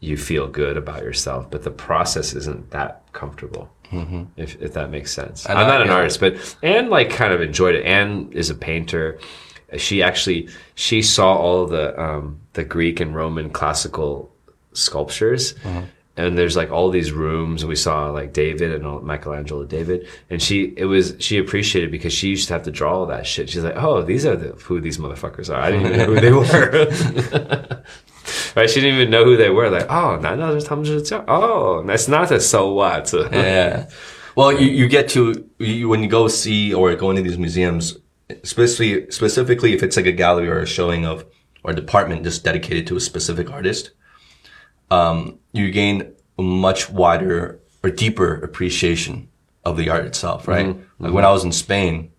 [0.00, 3.70] you feel good about yourself, but the process isn't that comfortable.
[3.90, 4.24] Mm-hmm.
[4.36, 5.48] If, if that makes sense.
[5.48, 7.84] I'm not an artist, but Anne like kind of enjoyed it.
[7.84, 9.18] Anne is a painter.
[9.76, 14.32] She actually she saw all the um, the Greek and Roman classical
[14.72, 15.54] sculptures
[16.16, 20.40] and there's like all these rooms and we saw like David and Michelangelo David and
[20.40, 23.50] she it was she appreciated because she used to have to draw all that shit.
[23.50, 25.60] She's like, "Oh, these are the who these motherfuckers are.
[25.60, 26.32] I didn't even know who they
[27.72, 27.82] were."
[28.56, 28.70] right?
[28.70, 29.70] She didn't even know who they were.
[29.70, 30.84] Like, "Oh, not another Tom
[31.28, 33.88] Oh, that's not a so what." yeah.
[34.36, 37.96] Well, you, you get to you, when you go see or go into these museums,
[38.42, 41.24] especially specifically if it's like a gallery or a showing of
[41.62, 43.90] or a department just dedicated to a specific artist
[44.94, 45.16] um,
[45.52, 45.96] you gain
[46.38, 47.36] a much wider
[47.82, 49.28] or deeper appreciation
[49.64, 50.68] of the art itself, right?
[50.98, 52.10] Like when I was in Spain,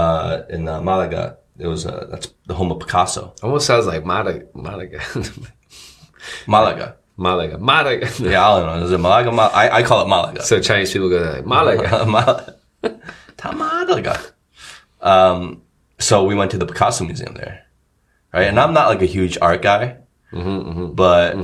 [0.00, 1.24] uh, in uh, Malaga,
[1.58, 3.22] it was uh, that's the home of Picasso.
[3.42, 4.46] Almost sounds like Malaga.
[4.54, 5.00] Malaga.
[6.46, 6.96] Malaga.
[7.16, 7.58] Malaga.
[7.58, 8.08] Malaga.
[8.18, 8.84] Yeah, I don't know.
[8.86, 9.30] Is it Malaga?
[9.32, 10.42] Mal- I, I call it Malaga.
[10.42, 12.06] So Chinese people go like, Malaga.
[12.16, 12.56] Mal-
[13.36, 14.18] Ta Malaga.
[15.00, 15.62] Um,
[15.98, 17.64] so we went to the Picasso Museum there,
[18.32, 18.44] right?
[18.48, 19.96] And I'm not like a huge art guy,
[20.32, 21.36] but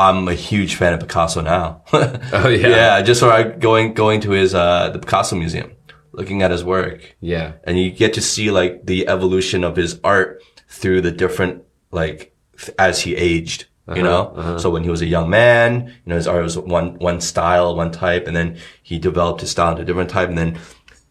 [0.00, 1.82] I'm a huge fan of Picasso now.
[1.92, 2.68] Oh, yeah.
[2.68, 3.02] yeah.
[3.02, 5.72] Just I going going to his uh the Picasso Museum,
[6.12, 7.52] looking at his work, Yeah.
[7.64, 12.34] and you get to see like the evolution of his art through the different like
[12.78, 14.58] as he aged you uh-huh, know uh-huh.
[14.58, 17.74] so when he was a young man you know his art was one one style
[17.74, 20.56] one type and then he developed his style into a different type and then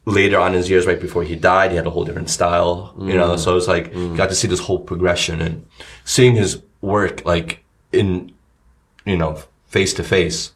[0.05, 2.93] later on in his years, right before he died, he had a whole different style,
[2.99, 3.31] you know.
[3.31, 3.39] Mm.
[3.39, 5.65] So it's like you got to see this whole progression and
[6.03, 8.33] seeing his work like in,
[9.09, 10.53] you know, face to face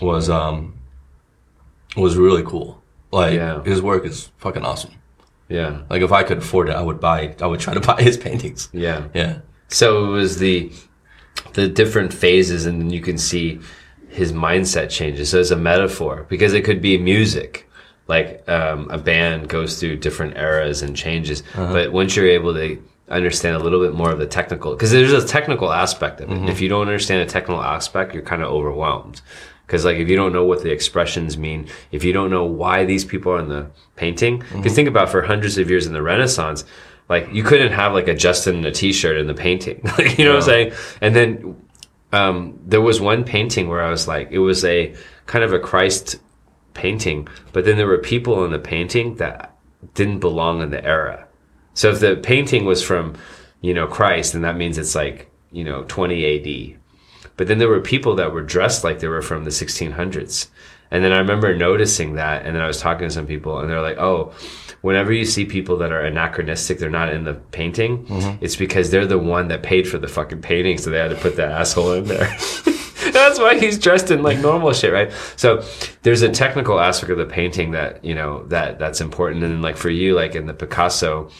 [0.00, 0.74] was um
[1.96, 2.82] was really cool.
[3.10, 3.62] Like Yeah.
[3.64, 4.92] his work is fucking awesome.
[5.48, 5.82] Yeah.
[5.90, 7.34] Like if I could afford it, I would buy.
[7.40, 8.68] I would try to buy his paintings.
[8.72, 9.08] Yeah.
[9.14, 9.38] Yeah.
[9.68, 10.70] So it was the
[11.54, 13.60] the different phases, and then you can see
[14.08, 15.30] his mindset changes.
[15.30, 17.68] So it's a metaphor because it could be music,
[18.08, 21.42] like um, a band goes through different eras and changes.
[21.54, 25.12] But once you're able to understand a little bit more of the technical, because there's
[25.12, 26.48] a technical aspect of it.
[26.48, 29.20] If you don't understand a technical aspect, you're kind of overwhelmed.
[29.66, 32.84] Because like if you don't know what the expressions mean, if you don't know why
[32.86, 36.00] these people are in the painting, because think about for hundreds of years in the
[36.02, 36.64] Renaissance,
[37.10, 40.24] like you couldn't have like a Justin in a T-shirt in the painting, like, you
[40.24, 40.72] know what I'm saying?
[41.02, 41.56] And then
[42.12, 44.94] um, there was one painting where I was like, it was a
[45.26, 46.16] kind of a Christ
[46.72, 49.54] painting, but then there were people in the painting that
[49.94, 51.27] didn't belong in the era.
[51.78, 53.14] So if the painting was from,
[53.60, 56.80] you know, Christ, then that means it's like, you know, 20 AD.
[57.36, 60.48] But then there were people that were dressed like they were from the 1600s.
[60.90, 62.44] And then I remember noticing that.
[62.44, 64.32] And then I was talking to some people and they're like, oh,
[64.80, 68.44] whenever you see people that are anachronistic, they're not in the painting, mm-hmm.
[68.44, 70.78] it's because they're the one that paid for the fucking painting.
[70.78, 72.26] So they had to put that asshole in there.
[73.12, 75.12] That's why he's dressed in like normal shit, right?
[75.36, 75.62] So
[76.02, 79.44] there's a technical aspect of the painting that, you know, that that's important.
[79.44, 81.30] And then like for you, like in the Picasso,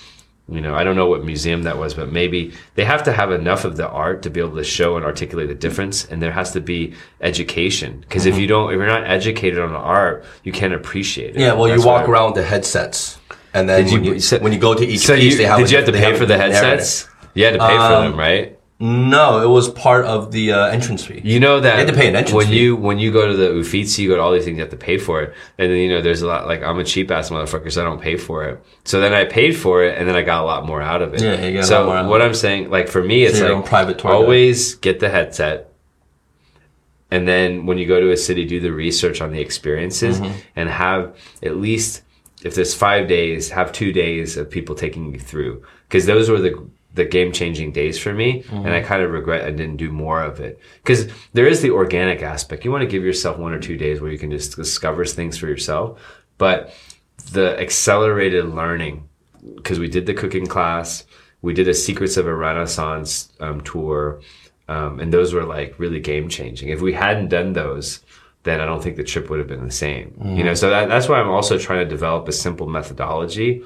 [0.49, 3.31] you know, I don't know what museum that was, but maybe they have to have
[3.33, 6.07] enough of the art to be able to show and articulate the difference.
[6.07, 8.01] And there has to be education.
[8.01, 8.41] Because if mm-hmm.
[8.41, 11.41] you don't, if you're not educated on the art, you can't appreciate it.
[11.41, 11.53] Yeah.
[11.53, 13.19] Well, That's you walk around with the headsets,
[13.53, 15.39] and then Did when you- you, so- when you go to each So piece, you,
[15.39, 16.63] they have did a- you have to pay for the narrative.
[16.63, 17.09] headsets?
[17.35, 18.58] You had to pay for um, them, right?
[18.81, 21.21] No, it was part of the uh, entrance fee.
[21.25, 22.61] You know that You had to pay an entrance when fee.
[22.61, 24.71] you when you go to the Uffizi, you go to all these things, you have
[24.71, 25.35] to pay for it.
[25.59, 27.85] And then you know, there's a lot like I'm a cheap ass motherfucker, so I
[27.85, 28.63] don't pay for it.
[28.85, 31.13] So then I paid for it, and then I got a lot more out of
[31.13, 31.21] it.
[31.23, 32.23] Yeah, you get a so lot more out what.
[32.23, 34.17] I'm saying, like for me, it's like private tour guide.
[34.17, 35.73] always get the headset.
[37.11, 40.39] And then when you go to a city, do the research on the experiences Mm-hmm.
[40.57, 42.03] and have at least,
[42.45, 45.65] if there's five days, have two days of people taking you through.
[45.89, 49.45] Because those were the the game changing days for me, and I kind of regret
[49.45, 50.59] I didn't do more of it.
[50.83, 52.65] Because there is the organic aspect.
[52.65, 55.39] You want to give yourself one or two days where you can just discover things
[55.39, 56.01] for yourself,
[56.39, 56.75] but
[57.33, 59.09] the accelerated learning
[59.57, 61.05] because we did the cooking class,
[61.43, 64.21] we did a Secrets of a Renaissance um, tour,
[64.69, 66.69] um, and those were like really game changing.
[66.69, 68.01] If we hadn't done those,
[68.43, 70.15] then I don't think the trip would have been the same.
[70.37, 73.63] You know, so that, that's why I'm also trying to develop a simple methodology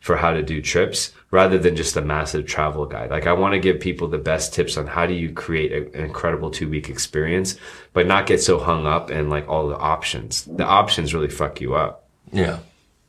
[0.00, 3.10] for how to do trips rather than just a massive travel guide.
[3.10, 5.98] Like I want to give people the best tips on how do you create a,
[5.98, 7.56] an incredible two week experience,
[7.92, 10.44] but not get so hung up in like all the options.
[10.44, 12.60] The options really fuck you up, Yeah.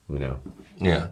[0.09, 0.39] you know.
[0.79, 1.09] Yeah.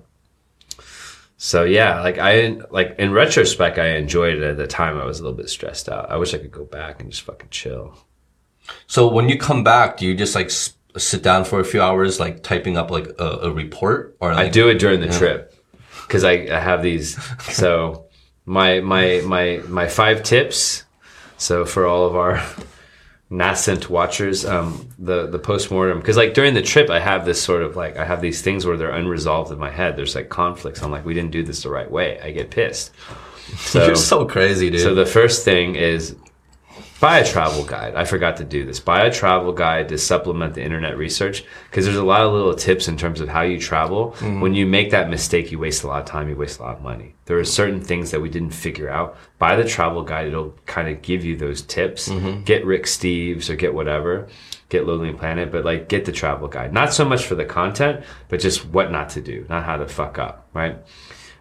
[1.37, 4.43] So yeah, like I like in retrospect, I enjoyed it.
[4.43, 6.09] At the time, I was a little bit stressed out.
[6.09, 7.95] I wish I could go back and just fucking chill.
[8.87, 12.19] So when you come back, do you just like sit down for a few hours,
[12.19, 15.52] like typing up like a, a report, or I like, do it during the trip
[16.07, 17.21] because I, I have these.
[17.53, 18.05] So
[18.45, 20.83] my my my my five tips.
[21.37, 22.43] So for all of our
[23.29, 27.63] nascent watchers, um, the the postmortem because like during the trip, I have this sort
[27.63, 29.95] of like I have these things where they're unresolved in my head.
[29.95, 30.81] There's like conflicts.
[30.81, 32.19] I'm like, we didn't do this the right way.
[32.21, 32.91] I get pissed.
[33.57, 34.79] So You're so crazy, dude.
[34.79, 36.15] So the first thing is
[37.03, 37.95] buy a travel guide.
[37.95, 38.79] I forgot to do this.
[38.79, 42.55] Buy a travel guide to supplement the internet research because there's a lot of little
[42.55, 44.13] tips in terms of how you travel.
[44.19, 44.39] Mm-hmm.
[44.39, 46.77] When you make that mistake, you waste a lot of time, you waste a lot
[46.77, 47.15] of money.
[47.25, 49.17] There are certain things that we didn't figure out.
[49.37, 50.27] Buy the travel guide.
[50.27, 52.07] It'll kind of give you those tips.
[52.07, 52.43] Mm-hmm.
[52.43, 54.29] Get Rick Steves or get whatever.
[54.69, 56.71] Get Lonely Planet, but like get the travel guide.
[56.71, 59.89] Not so much for the content, but just what not to do, not how to
[59.89, 60.77] fuck up, right?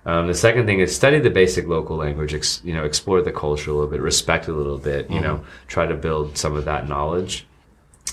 [0.05, 2.35] Um, the second thing is study the basic local language.
[2.35, 5.09] Ex, you know, explore the culture a little bit, respect a little bit.
[5.11, 7.47] You know, try to build some of that knowledge.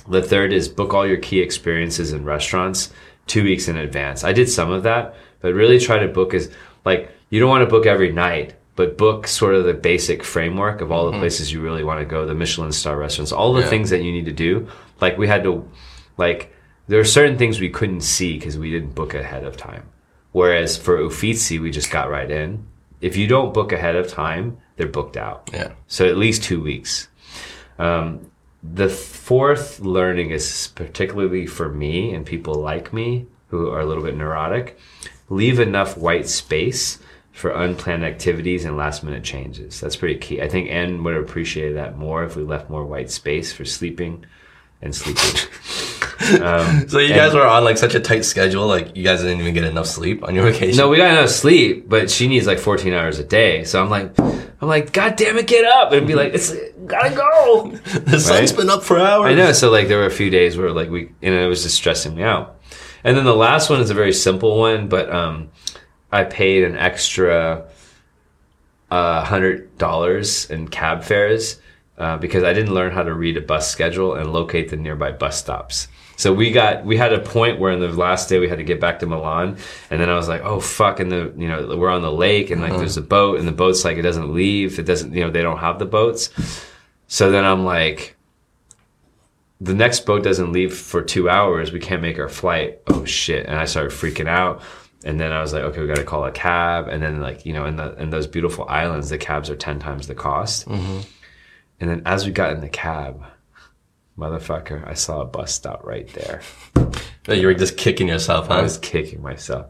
[0.07, 2.91] The third is book all your key experiences in restaurants
[3.26, 4.24] two weeks in advance.
[4.24, 6.52] I did some of that, but really try to book is
[6.86, 10.82] like you don't want to book every night, but book sort of the basic framework
[10.82, 13.61] of all the places you really want to go, the Michelin star restaurants, all the
[13.61, 13.68] Yeah.
[13.68, 14.68] things that you need to do.
[15.02, 15.68] Like we had to,
[16.18, 16.53] like
[16.88, 19.84] there are certain things we couldn't see because we didn't book ahead of time.
[20.31, 22.68] Whereas for Uffizi, we just got right in.
[23.01, 25.49] If you don't book ahead of time, they're booked out.
[25.53, 25.72] yeah.
[25.88, 27.07] So at least two weeks.
[27.77, 28.30] Um,
[28.61, 34.03] the fourth learning is particularly for me and people like me who are a little
[34.03, 34.77] bit neurotic.
[35.30, 36.99] Leave enough white space
[37.31, 39.80] for unplanned activities and last minute changes.
[39.80, 40.41] That's pretty key.
[40.41, 43.64] I think Anne would have appreciated that more if we left more white space for
[43.64, 44.26] sleeping
[44.81, 45.23] and sleeping.
[46.41, 49.39] Um, So you guys were on like such a tight schedule, like you guys didn't
[49.39, 50.77] even get enough sleep on your vacation.
[50.77, 53.63] no, we got enough sleep, but she needs like 14 hours a day.
[53.63, 56.53] So I'm like, I'm like, God damn it, get up and be like, it's
[56.85, 57.71] gotta go.
[58.01, 58.57] the sun's right?
[58.59, 59.31] been up for hours.
[59.31, 59.51] I know.
[59.53, 62.15] So like, there were a few days where like we, and it was just stressing
[62.15, 62.59] me out.
[63.03, 65.49] And then the last one is a very simple one, but um,
[66.11, 67.65] I paid an extra
[68.91, 71.61] uh, hundred dollars in cab fares
[71.97, 75.11] uh, because I didn't learn how to read a bus schedule and locate the nearby
[75.13, 75.87] bus stops.
[76.19, 78.63] So we got we had a point where in the last day we had to
[78.65, 79.55] get back to Milan,
[79.89, 82.49] and then I was like, oh fuck, and the you know we're on the lake
[82.49, 82.79] and like uh-huh.
[82.79, 85.41] there's a boat and the boat's like it doesn't leave, it doesn't you know they
[85.41, 86.29] don't have the boats.
[87.07, 88.17] So then I'm like,
[89.61, 91.71] the next boat doesn't leave for two hours.
[91.71, 92.81] We can't make our flight.
[92.87, 93.45] Oh shit!
[93.45, 94.61] And I started freaking out.
[95.05, 96.89] And then I was like, okay, we got to call a cab.
[96.89, 99.79] And then like you know, in the in those beautiful islands, the cabs are ten
[99.79, 100.67] times the cost.
[100.67, 100.99] Mm-hmm.
[101.79, 103.23] And then as we got in the cab,
[104.19, 106.41] motherfucker, I saw a bus stop right there.
[107.27, 108.55] you were just kicking yourself, huh?
[108.55, 109.67] I was kicking myself.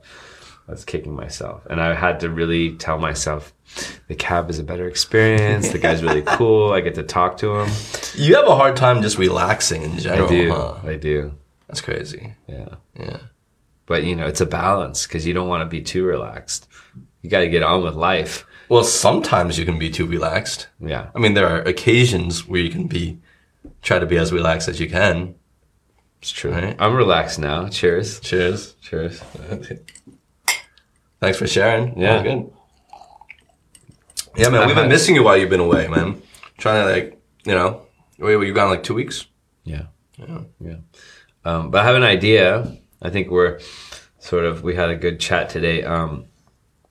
[0.68, 3.54] I was kicking myself, and I had to really tell myself,
[4.08, 5.70] the cab is a better experience.
[5.70, 6.74] The guy's really cool.
[6.74, 7.70] I get to talk to him.
[8.16, 10.28] You have a hard time just relaxing in general.
[10.28, 10.52] I do.
[10.52, 10.76] huh?
[10.84, 11.34] I do.
[11.68, 12.34] That's crazy.
[12.48, 12.76] Yeah.
[13.00, 13.18] Yeah.
[13.88, 16.68] But you know, it's a balance because you don't want to be too relaxed.
[17.24, 18.46] You got to get on with life.
[18.70, 20.68] Well, sometimes you can be too relaxed.
[20.80, 21.10] Yeah.
[21.16, 23.18] I mean, there are occasions where you can be,
[23.82, 25.36] try to be as relaxed as you can.
[26.22, 26.52] It's true.
[26.52, 26.76] Right.
[26.80, 27.70] I'm relaxed now.
[27.70, 28.20] Cheers.
[28.20, 28.76] Cheers.
[28.82, 29.22] Cheers.
[31.20, 31.98] Thanks for sharing.
[32.00, 32.22] Yeah.
[32.24, 32.52] Good.
[34.36, 36.22] Yeah, man, we've been missing you while you've been away, man.
[36.58, 37.82] Trying to like, you know,
[38.18, 39.26] wait, were you gone like two weeks?
[39.64, 39.88] Yeah.
[40.18, 40.42] Yeah.
[40.60, 40.76] Yeah.
[41.46, 42.78] Um, but I have an idea.
[43.02, 43.60] I think we're
[44.20, 45.84] sort of, we had a good chat today.
[45.84, 46.26] Um,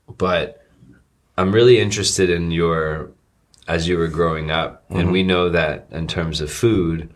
[0.09, 0.67] but
[1.37, 3.13] I'm really interested in your,
[3.69, 7.11] as you were growing up, and we know that in terms of food,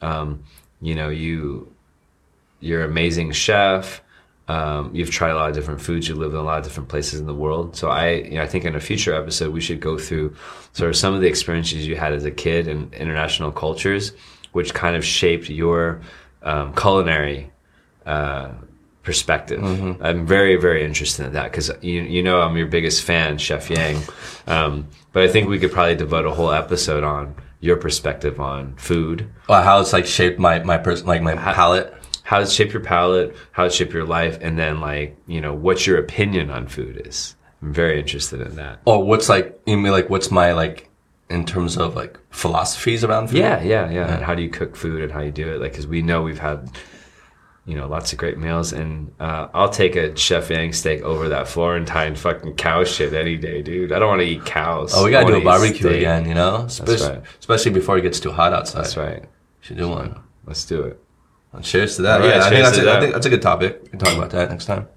[0.00, 0.42] um,
[0.80, 1.72] you know, you,
[2.60, 4.02] you're an amazing chef.
[4.48, 6.08] Um, you've tried a lot of different foods.
[6.08, 7.76] You live in a lot of different places in the world.
[7.76, 10.34] So I, you know, I think in a future episode we should go through
[10.72, 14.12] sort of some of the experiences you had as a kid in international cultures,
[14.52, 16.00] which kind of shaped your
[16.42, 17.52] um, culinary
[18.06, 18.50] uh,
[19.02, 19.62] perspective.
[20.02, 23.68] I'm very, very interested in that because you, you know I'm your biggest fan, Chef
[23.70, 24.02] Yang.
[24.46, 28.74] Um, but I think we could probably devote a whole episode on your perspective on
[28.76, 31.94] food, Well, how it's like shaped my my person, like my palate.
[32.24, 35.54] how it shaped your palate, how it shaped your life, and then like you know
[35.54, 37.36] what your opinion on food is.
[37.62, 38.80] I'm very interested in that.
[38.84, 40.88] Or what's like, you mean like what's my like
[41.30, 43.38] in terms of like philosophies around food?
[43.38, 44.12] Yeah, yeah, yeah.
[44.12, 45.60] And how do you cook food and how you do it?
[45.60, 46.68] Like, because we know we've had,
[47.64, 51.28] you know, lots of great meals, and uh, I'll take a Chef Yang steak over
[51.28, 53.92] that Florentine fucking cow shit any day, dude.
[53.92, 54.92] I don't want to eat cows.
[54.96, 55.98] Oh, we gotta do a barbecue steak.
[55.98, 56.62] again, you know?
[56.66, 57.22] Especially, right.
[57.38, 58.84] especially before it gets too hot outside.
[58.84, 59.24] That's right.
[59.60, 60.20] Should do one.
[60.44, 61.00] Let's do it.
[61.52, 62.20] Well, cheers to that.
[62.20, 63.00] Right, yeah, I think, that's to a, I that.
[63.00, 63.80] think that's a good topic.
[63.82, 64.88] We can talk about that next time.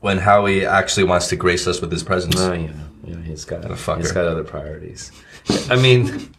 [0.00, 2.36] When Howie actually wants to grace us with his presence.
[2.38, 5.12] Oh, know, you he's got he's got other priorities.
[5.70, 6.32] I mean,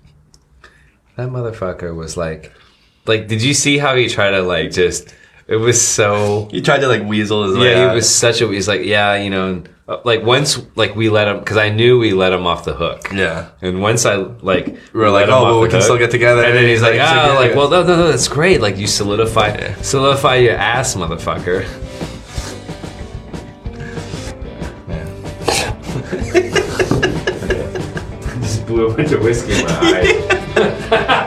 [1.15, 2.51] that motherfucker was like,
[3.07, 5.13] like, did you see how he tried to like just?
[5.47, 6.47] It was so.
[6.51, 7.89] He tried to like weasel his way Yeah, out.
[7.91, 8.47] he was such a.
[8.49, 11.97] He's like, yeah, you know, uh, like once like we let him because I knew
[11.99, 13.09] we let him off the hook.
[13.13, 13.49] Yeah.
[13.61, 16.43] And once I like We were like, oh, well, we can hook, still get together.
[16.43, 18.59] And then he's like, ah, yeah, like, well, no, no, no, that's great.
[18.59, 19.75] Like you solidify, Yeah.
[19.81, 21.63] solidify your ass, motherfucker.
[24.89, 25.05] Yeah.
[28.41, 31.23] Just blew a bunch of whiskey in my eye.